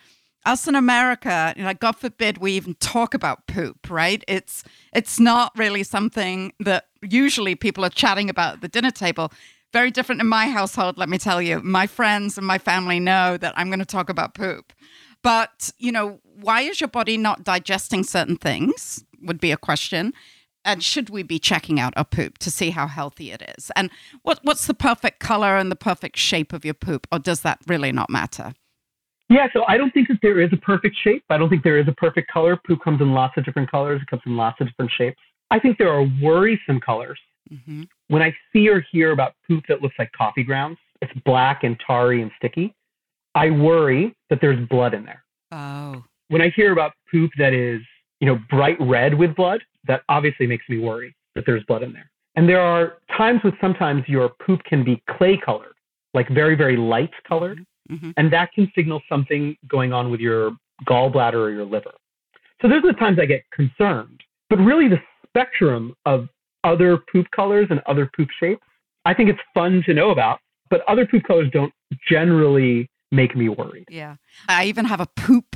us 0.46 0.68
in 0.68 0.76
America, 0.76 1.54
you 1.58 1.64
know, 1.64 1.74
God 1.74 1.96
forbid 1.96 2.38
we 2.38 2.52
even 2.52 2.76
talk 2.76 3.16
about 3.16 3.48
poop, 3.48 3.90
right? 3.90 4.24
It's 4.28 4.64
it's 4.94 5.20
not 5.20 5.52
really 5.58 5.82
something 5.82 6.54
that 6.60 6.86
usually 7.02 7.56
people 7.56 7.84
are 7.84 7.90
chatting 7.90 8.30
about 8.30 8.56
at 8.56 8.62
the 8.62 8.68
dinner 8.68 8.92
table. 8.92 9.32
Very 9.72 9.92
different 9.92 10.22
in 10.22 10.28
my 10.28 10.48
household, 10.48 10.98
let 10.98 11.10
me 11.10 11.18
tell 11.18 11.42
you. 11.42 11.62
My 11.62 11.86
friends 11.86 12.38
and 12.38 12.48
my 12.48 12.58
family 12.58 13.00
know 13.00 13.38
that 13.38 13.54
I'm 13.56 13.68
going 13.68 13.80
to 13.80 13.86
talk 13.86 14.10
about 14.10 14.34
poop. 14.34 14.74
But, 15.22 15.72
you 15.78 15.92
know, 15.92 16.20
why 16.24 16.62
is 16.62 16.82
your 16.82 16.88
body 16.88 17.18
not 17.18 17.44
digesting 17.44 18.04
certain 18.04 18.36
things? 18.38 19.04
Would 19.22 19.40
be 19.40 19.52
a 19.52 19.58
question. 19.58 20.14
And 20.66 20.84
should 20.84 21.10
we 21.10 21.24
be 21.24 21.40
checking 21.40 21.80
out 21.80 21.94
our 21.96 22.06
poop 22.06 22.38
to 22.40 22.52
see 22.52 22.72
how 22.72 22.88
healthy 22.88 23.32
it 23.32 23.44
is? 23.58 23.72
And 23.76 23.92
what, 24.24 24.40
what's 24.44 24.68
the 24.68 24.74
perfect 24.74 25.20
color 25.20 25.58
and 25.58 25.72
the 25.72 25.76
perfect 25.76 26.18
shape 26.18 26.52
of 26.52 26.66
your 26.66 26.74
poop? 26.74 27.08
Or 27.12 27.20
does 27.20 27.42
that 27.42 27.60
really 27.68 27.92
not 27.92 28.10
matter? 28.10 28.54
Yeah, 29.30 29.48
so 29.54 29.64
I 29.68 29.78
don't 29.78 29.94
think 29.94 30.08
that 30.08 30.18
there 30.24 30.42
is 30.42 30.50
a 30.52 30.58
perfect 30.58 30.96
shape. 31.04 31.24
I 31.30 31.38
don't 31.38 31.50
think 31.50 31.64
there 31.64 31.78
is 31.78 31.88
a 31.88 31.94
perfect 31.94 32.32
color. 32.32 32.60
Poop 32.66 32.82
comes 32.84 33.00
in 33.00 33.14
lots 33.14 33.38
of 33.38 33.46
different 33.46 33.70
colors. 33.70 34.02
It 34.02 34.08
comes 34.08 34.24
in 34.26 34.36
lots 34.36 34.60
of 34.60 34.68
different 34.68 34.92
shapes. 34.98 35.20
I 35.52 35.60
think 35.60 35.78
there 35.78 35.92
are 35.92 36.08
worrisome 36.22 36.80
colors. 36.80 37.20
Mm-hmm. 37.52 37.84
When 38.10 38.22
I 38.22 38.36
see 38.52 38.68
or 38.68 38.86
hear 38.92 39.12
about 39.12 39.34
poop 39.48 39.64
that 39.70 39.82
looks 39.82 39.96
like 39.98 40.12
coffee 40.12 40.44
grounds, 40.44 40.78
it's 41.02 41.12
black 41.26 41.64
and 41.64 41.80
tarry 41.86 42.22
and 42.22 42.32
sticky. 42.38 42.76
I 43.36 43.52
worry 43.52 44.16
that 44.30 44.40
there's 44.42 44.60
blood 44.68 44.94
in 44.94 45.06
there. 45.06 45.24
Oh. 45.52 46.04
When 46.28 46.42
I 46.42 46.50
hear 46.50 46.72
about 46.72 46.92
poop 47.12 47.32
that 47.38 47.54
is, 47.54 47.82
you 48.20 48.28
know, 48.28 48.40
bright 48.50 48.78
red 48.80 49.14
with 49.14 49.36
blood, 49.36 49.62
that 49.88 50.02
obviously 50.10 50.48
makes 50.48 50.68
me 50.68 50.80
worry 50.80 51.16
that 51.36 51.46
there's 51.46 51.64
blood 51.66 51.84
in 51.84 51.94
there. 51.94 52.10
And 52.36 52.50
there 52.50 52.62
are 52.62 52.98
times 53.16 53.42
when 53.44 53.54
sometimes 53.62 54.04
your 54.08 54.30
poop 54.46 54.64
can 54.64 54.84
be 54.84 55.02
clay 55.10 55.40
colored, 55.44 55.74
like 56.14 56.28
very, 56.30 56.56
very 56.56 56.78
light 56.78 57.12
colored. 57.28 57.64
Mm-hmm. 57.92 58.12
And 58.18 58.32
that 58.34 58.52
can 58.54 58.72
signal 58.76 59.02
something 59.10 59.56
going 59.68 59.94
on 59.94 60.12
with 60.12 60.20
your 60.20 60.52
gallbladder 60.88 61.34
or 61.34 61.50
your 61.50 61.66
liver. 61.66 61.92
So 62.62 62.68
those 62.68 62.84
are 62.84 62.92
the 62.92 63.00
times 63.00 63.20
I 63.20 63.26
get 63.26 63.44
concerned. 63.52 64.22
But 64.50 64.58
really, 64.58 64.88
the 64.88 65.00
spectrum 65.28 65.96
of 66.06 66.28
other 66.64 66.98
poop 67.12 67.28
colors 67.36 67.68
and 67.70 67.82
other 67.86 68.10
poop 68.16 68.30
shapes, 68.40 68.62
I 69.06 69.14
think 69.14 69.30
it's 69.30 69.40
fun 69.54 69.84
to 69.86 69.94
know 69.94 70.12
about. 70.12 70.40
But 70.70 70.82
other 70.88 71.06
poop 71.06 71.24
colors 71.24 71.50
don't 71.52 71.74
generally 72.08 72.90
make 73.12 73.36
me 73.36 73.50
worried. 73.50 73.86
Yeah. 73.90 74.16
I 74.48 74.66
even 74.66 74.86
have 74.86 75.00
a 75.00 75.08
poop 75.08 75.56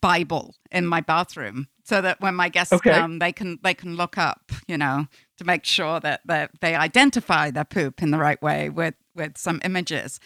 Bible 0.00 0.54
in 0.70 0.86
my 0.86 1.00
bathroom 1.00 1.68
so 1.84 2.00
that 2.00 2.20
when 2.20 2.34
my 2.34 2.48
guests 2.48 2.72
okay. 2.72 2.90
come, 2.90 3.18
they 3.18 3.32
can 3.32 3.58
they 3.62 3.74
can 3.74 3.96
look 3.96 4.16
up, 4.16 4.52
you 4.68 4.78
know, 4.78 5.06
to 5.38 5.44
make 5.44 5.64
sure 5.64 5.98
that, 6.00 6.20
that 6.26 6.50
they 6.60 6.74
identify 6.74 7.50
their 7.50 7.64
poop 7.64 8.02
in 8.02 8.10
the 8.10 8.18
right 8.18 8.40
way 8.40 8.68
with 8.68 8.94
with 9.14 9.36
some 9.36 9.60
images. 9.64 10.20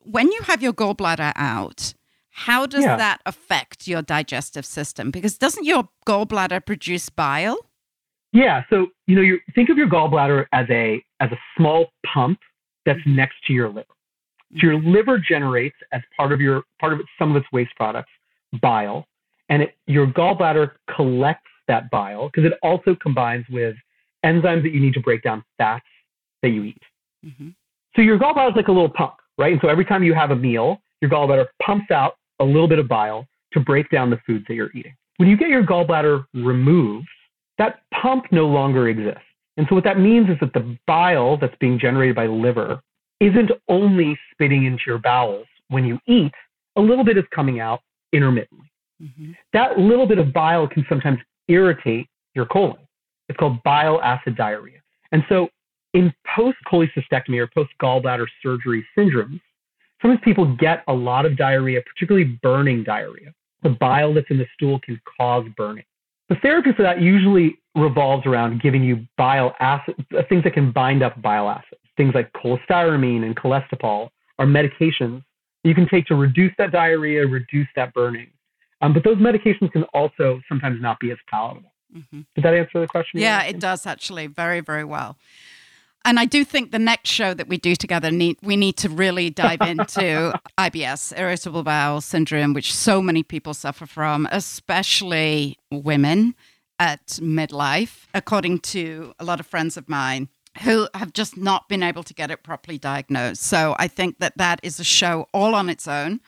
When 0.00 0.30
you 0.30 0.42
have 0.42 0.62
your 0.62 0.72
gallbladder 0.72 1.32
out, 1.34 1.94
how 2.30 2.66
does 2.66 2.84
yeah. 2.84 2.96
that 2.96 3.20
affect 3.24 3.88
your 3.88 4.02
digestive 4.02 4.66
system? 4.66 5.10
Because 5.10 5.38
doesn't 5.38 5.64
your 5.64 5.88
gallbladder 6.06 6.64
produce 6.64 7.08
bile? 7.08 7.58
Yeah. 8.32 8.62
So 8.70 8.88
you 9.06 9.16
know, 9.16 9.22
you 9.22 9.40
think 9.54 9.68
of 9.68 9.78
your 9.78 9.88
gallbladder 9.88 10.46
as 10.52 10.66
a 10.70 11.02
as 11.20 11.30
a 11.32 11.38
small 11.56 11.90
pump 12.12 12.38
that's 12.84 12.98
mm-hmm. 13.00 13.16
next 13.16 13.36
to 13.46 13.52
your 13.52 13.68
liver. 13.68 13.86
So 14.52 14.68
your 14.68 14.80
liver 14.80 15.18
generates 15.18 15.76
as 15.92 16.02
part 16.16 16.32
of 16.32 16.40
your 16.40 16.62
part 16.80 16.92
of 16.92 17.00
some 17.18 17.30
of 17.30 17.36
its 17.36 17.46
waste 17.52 17.72
products 17.76 18.10
bile, 18.62 19.06
and 19.48 19.62
it, 19.62 19.74
your 19.86 20.06
gallbladder 20.06 20.72
collects 20.94 21.50
that 21.68 21.90
bile 21.90 22.28
because 22.28 22.50
it 22.50 22.58
also 22.62 22.94
combines 22.94 23.44
with 23.50 23.74
enzymes 24.24 24.62
that 24.62 24.72
you 24.72 24.80
need 24.80 24.94
to 24.94 25.00
break 25.00 25.22
down 25.22 25.44
fats 25.58 25.84
that 26.42 26.50
you 26.50 26.64
eat. 26.64 26.82
Mm-hmm. 27.24 27.48
So 27.96 28.02
your 28.02 28.18
gallbladder 28.18 28.50
is 28.50 28.56
like 28.56 28.68
a 28.68 28.72
little 28.72 28.88
pump, 28.88 29.14
right? 29.38 29.52
And 29.52 29.60
so 29.60 29.68
every 29.68 29.84
time 29.84 30.02
you 30.02 30.14
have 30.14 30.30
a 30.30 30.36
meal, 30.36 30.80
your 31.00 31.10
gallbladder 31.10 31.46
pumps 31.62 31.90
out 31.90 32.16
a 32.40 32.44
little 32.44 32.68
bit 32.68 32.78
of 32.78 32.88
bile 32.88 33.26
to 33.52 33.60
break 33.60 33.90
down 33.90 34.10
the 34.10 34.18
foods 34.26 34.44
that 34.48 34.54
you're 34.54 34.70
eating. 34.74 34.94
When 35.16 35.28
you 35.28 35.36
get 35.36 35.48
your 35.48 35.64
gallbladder 35.64 36.24
removed, 36.34 37.08
that 37.58 37.80
pump 37.92 38.26
no 38.30 38.46
longer 38.46 38.88
exists. 38.88 39.20
And 39.56 39.66
so 39.68 39.74
what 39.74 39.84
that 39.84 39.98
means 39.98 40.28
is 40.28 40.36
that 40.40 40.52
the 40.52 40.76
bile 40.86 41.36
that's 41.38 41.56
being 41.60 41.78
generated 41.78 42.14
by 42.14 42.26
the 42.26 42.32
liver 42.32 42.80
isn't 43.20 43.50
only 43.68 44.18
spitting 44.32 44.64
into 44.66 44.82
your 44.86 44.98
bowels 44.98 45.46
when 45.68 45.84
you 45.84 45.98
eat, 46.06 46.32
a 46.76 46.80
little 46.80 47.04
bit 47.04 47.16
is 47.16 47.24
coming 47.34 47.60
out 47.60 47.80
intermittently. 48.12 48.70
Mm-hmm. 49.02 49.32
That 49.52 49.78
little 49.78 50.06
bit 50.06 50.18
of 50.18 50.32
bile 50.32 50.68
can 50.68 50.84
sometimes 50.88 51.18
irritate 51.48 52.06
your 52.34 52.46
colon. 52.46 52.76
It's 53.28 53.38
called 53.38 53.62
bile 53.62 54.00
acid 54.02 54.36
diarrhea. 54.36 54.80
And 55.12 55.22
so 55.28 55.48
in 55.94 56.12
post 56.34 56.58
cholecystectomy 56.70 57.38
or 57.38 57.48
post 57.48 57.70
gallbladder 57.82 58.26
surgery 58.42 58.86
syndromes, 58.96 59.40
sometimes 60.02 60.20
people 60.22 60.54
get 60.56 60.84
a 60.88 60.92
lot 60.92 61.24
of 61.24 61.36
diarrhea, 61.36 61.80
particularly 61.82 62.38
burning 62.42 62.84
diarrhea. 62.84 63.32
The 63.62 63.70
bile 63.70 64.12
that's 64.12 64.26
in 64.30 64.38
the 64.38 64.46
stool 64.54 64.78
can 64.80 65.00
cause 65.18 65.46
burning. 65.56 65.84
The 66.28 66.36
therapy 66.36 66.72
for 66.76 66.82
that 66.82 67.00
usually 67.00 67.58
revolves 67.74 68.26
around 68.26 68.60
giving 68.60 68.82
you 68.82 69.06
bile 69.16 69.54
acid, 69.60 69.94
things 70.28 70.44
that 70.44 70.54
can 70.54 70.72
bind 70.72 71.02
up 71.02 71.20
bile 71.20 71.48
acids 71.48 71.80
things 71.96 72.14
like 72.14 72.32
cholestyramine 72.32 73.24
and 73.24 73.36
cholestyramine 73.36 74.10
are 74.38 74.46
medications 74.46 75.22
you 75.64 75.74
can 75.74 75.88
take 75.88 76.06
to 76.06 76.14
reduce 76.14 76.52
that 76.58 76.70
diarrhea, 76.70 77.26
reduce 77.26 77.66
that 77.74 77.92
burning. 77.92 78.28
Um, 78.82 78.92
but 78.92 79.02
those 79.02 79.16
medications 79.16 79.72
can 79.72 79.82
also 79.94 80.40
sometimes 80.48 80.80
not 80.80 81.00
be 81.00 81.10
as 81.10 81.16
palatable. 81.28 81.72
Mm-hmm. 81.96 82.20
Did 82.36 82.44
that 82.44 82.54
answer 82.54 82.80
the 82.80 82.86
question? 82.86 83.18
Yeah, 83.20 83.42
it 83.42 83.58
does 83.58 83.84
actually 83.84 84.28
very, 84.28 84.60
very 84.60 84.84
well. 84.84 85.16
And 86.06 86.20
I 86.20 86.24
do 86.24 86.44
think 86.44 86.70
the 86.70 86.78
next 86.78 87.10
show 87.10 87.34
that 87.34 87.48
we 87.48 87.58
do 87.58 87.74
together 87.74 88.12
need 88.12 88.38
we 88.40 88.56
need 88.56 88.76
to 88.76 88.88
really 88.88 89.28
dive 89.28 89.60
into 89.72 90.38
IBS, 90.56 91.12
irritable 91.18 91.64
bowel 91.64 92.00
syndrome, 92.00 92.54
which 92.54 92.72
so 92.72 93.02
many 93.02 93.24
people 93.24 93.54
suffer 93.54 93.86
from, 93.86 94.28
especially 94.30 95.58
women 95.72 96.36
at 96.78 97.06
midlife, 97.20 98.06
according 98.14 98.60
to 98.60 99.14
a 99.18 99.24
lot 99.24 99.40
of 99.40 99.46
friends 99.48 99.76
of 99.76 99.88
mine 99.88 100.28
who 100.62 100.88
have 100.94 101.12
just 101.12 101.36
not 101.36 101.68
been 101.68 101.82
able 101.82 102.04
to 102.04 102.14
get 102.14 102.30
it 102.30 102.44
properly 102.44 102.78
diagnosed. 102.78 103.42
So 103.42 103.74
I 103.78 103.88
think 103.88 104.20
that 104.20 104.38
that 104.38 104.60
is 104.62 104.78
a 104.78 104.84
show 104.84 105.26
all 105.34 105.56
on 105.56 105.68
its 105.68 105.88
own. 105.88 106.20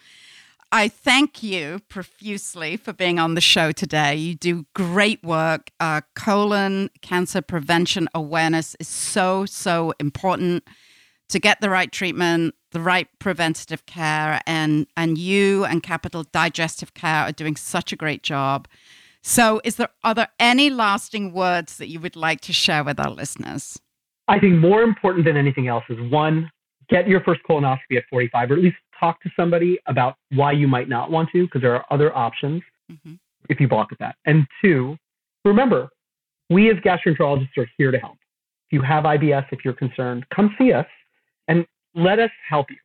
I 0.70 0.88
thank 0.88 1.42
you 1.42 1.80
profusely 1.88 2.76
for 2.76 2.92
being 2.92 3.18
on 3.18 3.34
the 3.34 3.40
show 3.40 3.72
today. 3.72 4.16
You 4.16 4.34
do 4.34 4.66
great 4.74 5.22
work. 5.24 5.70
Uh, 5.80 6.02
colon 6.14 6.90
cancer 7.00 7.40
prevention 7.40 8.06
awareness 8.14 8.76
is 8.78 8.86
so, 8.86 9.46
so 9.46 9.94
important 9.98 10.64
to 11.30 11.38
get 11.38 11.62
the 11.62 11.70
right 11.70 11.90
treatment, 11.90 12.54
the 12.72 12.80
right 12.80 13.08
preventative 13.18 13.86
care, 13.86 14.42
and, 14.46 14.86
and 14.94 15.16
you 15.16 15.64
and 15.64 15.82
Capital 15.82 16.24
Digestive 16.24 16.92
Care 16.92 17.24
are 17.24 17.32
doing 17.32 17.56
such 17.56 17.92
a 17.92 17.96
great 17.96 18.22
job. 18.22 18.68
So, 19.22 19.60
is 19.64 19.76
there 19.76 19.88
are 20.04 20.14
there 20.14 20.28
any 20.38 20.70
lasting 20.70 21.32
words 21.32 21.78
that 21.78 21.88
you 21.88 21.98
would 22.00 22.14
like 22.14 22.40
to 22.42 22.52
share 22.52 22.84
with 22.84 23.00
our 23.00 23.10
listeners? 23.10 23.78
I 24.28 24.38
think 24.38 24.54
more 24.54 24.82
important 24.82 25.24
than 25.24 25.36
anything 25.36 25.66
else 25.66 25.84
is 25.88 25.98
one, 26.10 26.50
get 26.88 27.08
your 27.08 27.20
first 27.22 27.40
colonoscopy 27.48 27.96
at 27.96 28.04
45, 28.10 28.50
or 28.50 28.54
at 28.54 28.60
least 28.60 28.76
talk 28.98 29.20
to 29.22 29.30
somebody 29.36 29.78
about 29.86 30.16
why 30.30 30.52
you 30.52 30.68
might 30.68 30.88
not 30.88 31.10
want 31.10 31.28
to, 31.32 31.44
because 31.44 31.62
there 31.62 31.74
are 31.74 31.84
other 31.90 32.16
options 32.16 32.62
mm-hmm. 32.90 33.14
if 33.48 33.60
you 33.60 33.68
balk 33.68 33.88
at 33.92 33.98
that. 33.98 34.16
And 34.24 34.46
two, 34.62 34.96
remember, 35.44 35.88
we 36.50 36.70
as 36.70 36.76
gastroenterologists 36.76 37.56
are 37.56 37.70
here 37.76 37.90
to 37.90 37.98
help. 37.98 38.16
If 38.66 38.72
you 38.72 38.82
have 38.82 39.04
IBS, 39.04 39.46
if 39.52 39.64
you're 39.64 39.74
concerned, 39.74 40.26
come 40.34 40.54
see 40.58 40.72
us 40.72 40.86
and 41.46 41.66
let 41.94 42.18
us 42.18 42.30
help 42.48 42.70
you. 42.70 42.76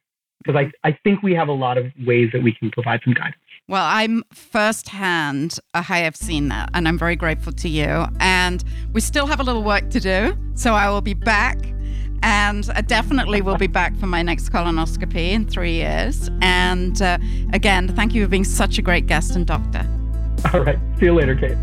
Because 0.44 0.60
I. 0.84 0.90
I 0.90 0.98
think 1.06 1.24
we 1.24 1.34
have 1.36 1.48
a 1.48 1.54
lot 1.54 1.78
of 1.78 1.86
ways 2.06 2.30
that 2.34 2.44
we 2.44 2.54
can 2.54 2.70
provide 2.70 3.00
some 3.06 3.14
guidance. 3.14 3.38
Well, 3.70 3.86
I'm 3.86 4.24
firsthand, 4.34 5.58
I 5.74 5.82
have 5.82 6.18
seen 6.18 6.50
that, 6.50 6.70
and 6.74 6.86
I'm 6.86 7.00
very 7.00 7.16
grateful 7.16 7.54
to 7.54 7.70
you. 7.70 8.06
And 8.20 8.62
we 8.92 9.00
still 9.00 9.26
have 9.26 9.40
a 9.40 9.44
little 9.44 9.64
work 9.64 9.90
to 9.92 10.02
do, 10.02 10.38
so 10.56 10.74
I 10.74 10.90
will 10.90 11.00
be 11.00 11.14
back. 11.14 11.73
And 12.24 12.72
I 12.74 12.82
definitely 12.82 13.42
will 13.42 13.58
be 13.58 13.68
back 13.68 13.96
for 13.98 14.08
my 14.08 14.24
next 14.24 14.50
colonoscopy 14.50 15.32
in 15.34 15.46
three 15.46 15.74
years. 15.74 16.30
And 16.42 17.02
uh, 17.02 17.18
again, 17.52 17.90
thank 17.90 18.16
you 18.16 18.24
for 18.24 18.30
being 18.30 18.46
such 18.46 18.78
a 18.78 18.82
great 18.82 19.08
guest 19.08 19.36
and 19.36 19.46
doctor. 19.46 19.86
All 20.54 20.62
right. 20.62 20.80
See 21.00 21.06
you 21.06 21.14
later, 21.14 21.36
Kate. 21.36 21.58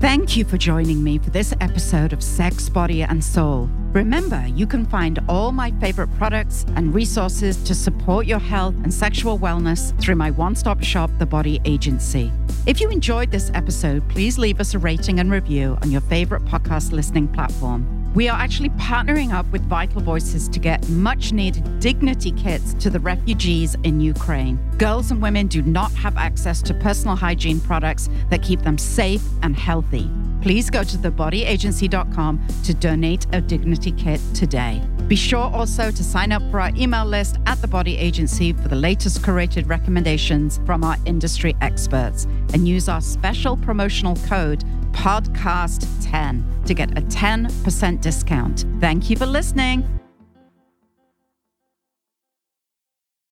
Thank 0.00 0.36
you 0.36 0.44
for 0.44 0.56
joining 0.56 1.02
me 1.02 1.18
for 1.18 1.30
this 1.30 1.54
episode 1.60 2.12
of 2.12 2.22
Sex, 2.22 2.68
Body, 2.68 3.02
and 3.02 3.22
Soul. 3.22 3.68
Remember, 3.92 4.46
you 4.48 4.66
can 4.66 4.84
find 4.84 5.18
all 5.28 5.52
my 5.52 5.70
favorite 5.80 6.14
products 6.16 6.66
and 6.76 6.94
resources 6.94 7.56
to 7.64 7.74
support 7.74 8.26
your 8.26 8.38
health 8.38 8.74
and 8.84 8.92
sexual 8.92 9.38
wellness 9.38 9.98
through 10.00 10.16
my 10.16 10.30
one 10.30 10.54
stop 10.54 10.82
shop, 10.82 11.10
The 11.18 11.24
Body 11.24 11.60
Agency. 11.64 12.30
If 12.66 12.80
you 12.80 12.90
enjoyed 12.90 13.30
this 13.30 13.50
episode, 13.54 14.06
please 14.08 14.38
leave 14.38 14.60
us 14.60 14.74
a 14.74 14.78
rating 14.78 15.18
and 15.18 15.30
review 15.30 15.78
on 15.82 15.90
your 15.90 16.02
favorite 16.02 16.44
podcast 16.44 16.92
listening 16.92 17.28
platform. 17.28 17.95
We 18.16 18.30
are 18.30 18.40
actually 18.40 18.70
partnering 18.70 19.34
up 19.34 19.44
with 19.52 19.60
Vital 19.68 20.00
Voices 20.00 20.48
to 20.48 20.58
get 20.58 20.88
much 20.88 21.34
needed 21.34 21.80
dignity 21.80 22.32
kits 22.32 22.72
to 22.80 22.88
the 22.88 22.98
refugees 22.98 23.76
in 23.82 24.00
Ukraine. 24.00 24.56
Girls 24.78 25.10
and 25.10 25.20
women 25.20 25.48
do 25.48 25.60
not 25.60 25.92
have 25.92 26.16
access 26.16 26.62
to 26.62 26.72
personal 26.72 27.14
hygiene 27.14 27.60
products 27.60 28.08
that 28.30 28.42
keep 28.42 28.62
them 28.62 28.78
safe 28.78 29.22
and 29.42 29.54
healthy. 29.54 30.10
Please 30.40 30.70
go 30.70 30.82
to 30.82 30.96
thebodyagency.com 30.96 32.46
to 32.64 32.72
donate 32.72 33.26
a 33.34 33.42
dignity 33.42 33.92
kit 33.92 34.22
today. 34.32 34.82
Be 35.08 35.16
sure 35.16 35.50
also 35.52 35.90
to 35.90 36.02
sign 36.02 36.32
up 36.32 36.42
for 36.50 36.58
our 36.58 36.70
email 36.74 37.04
list 37.04 37.36
at 37.44 37.60
the 37.60 37.68
Body 37.68 37.98
Agency 37.98 38.54
for 38.54 38.68
the 38.68 38.76
latest 38.76 39.20
curated 39.20 39.68
recommendations 39.68 40.58
from 40.64 40.82
our 40.82 40.96
industry 41.04 41.54
experts 41.60 42.24
and 42.54 42.66
use 42.66 42.88
our 42.88 43.02
special 43.02 43.58
promotional 43.58 44.16
code 44.26 44.64
podcast10 45.06 46.66
to 46.66 46.74
get 46.74 46.98
a 46.98 47.02
10% 47.02 48.00
discount. 48.00 48.64
Thank 48.80 49.08
you 49.08 49.16
for 49.16 49.24
listening. 49.24 49.84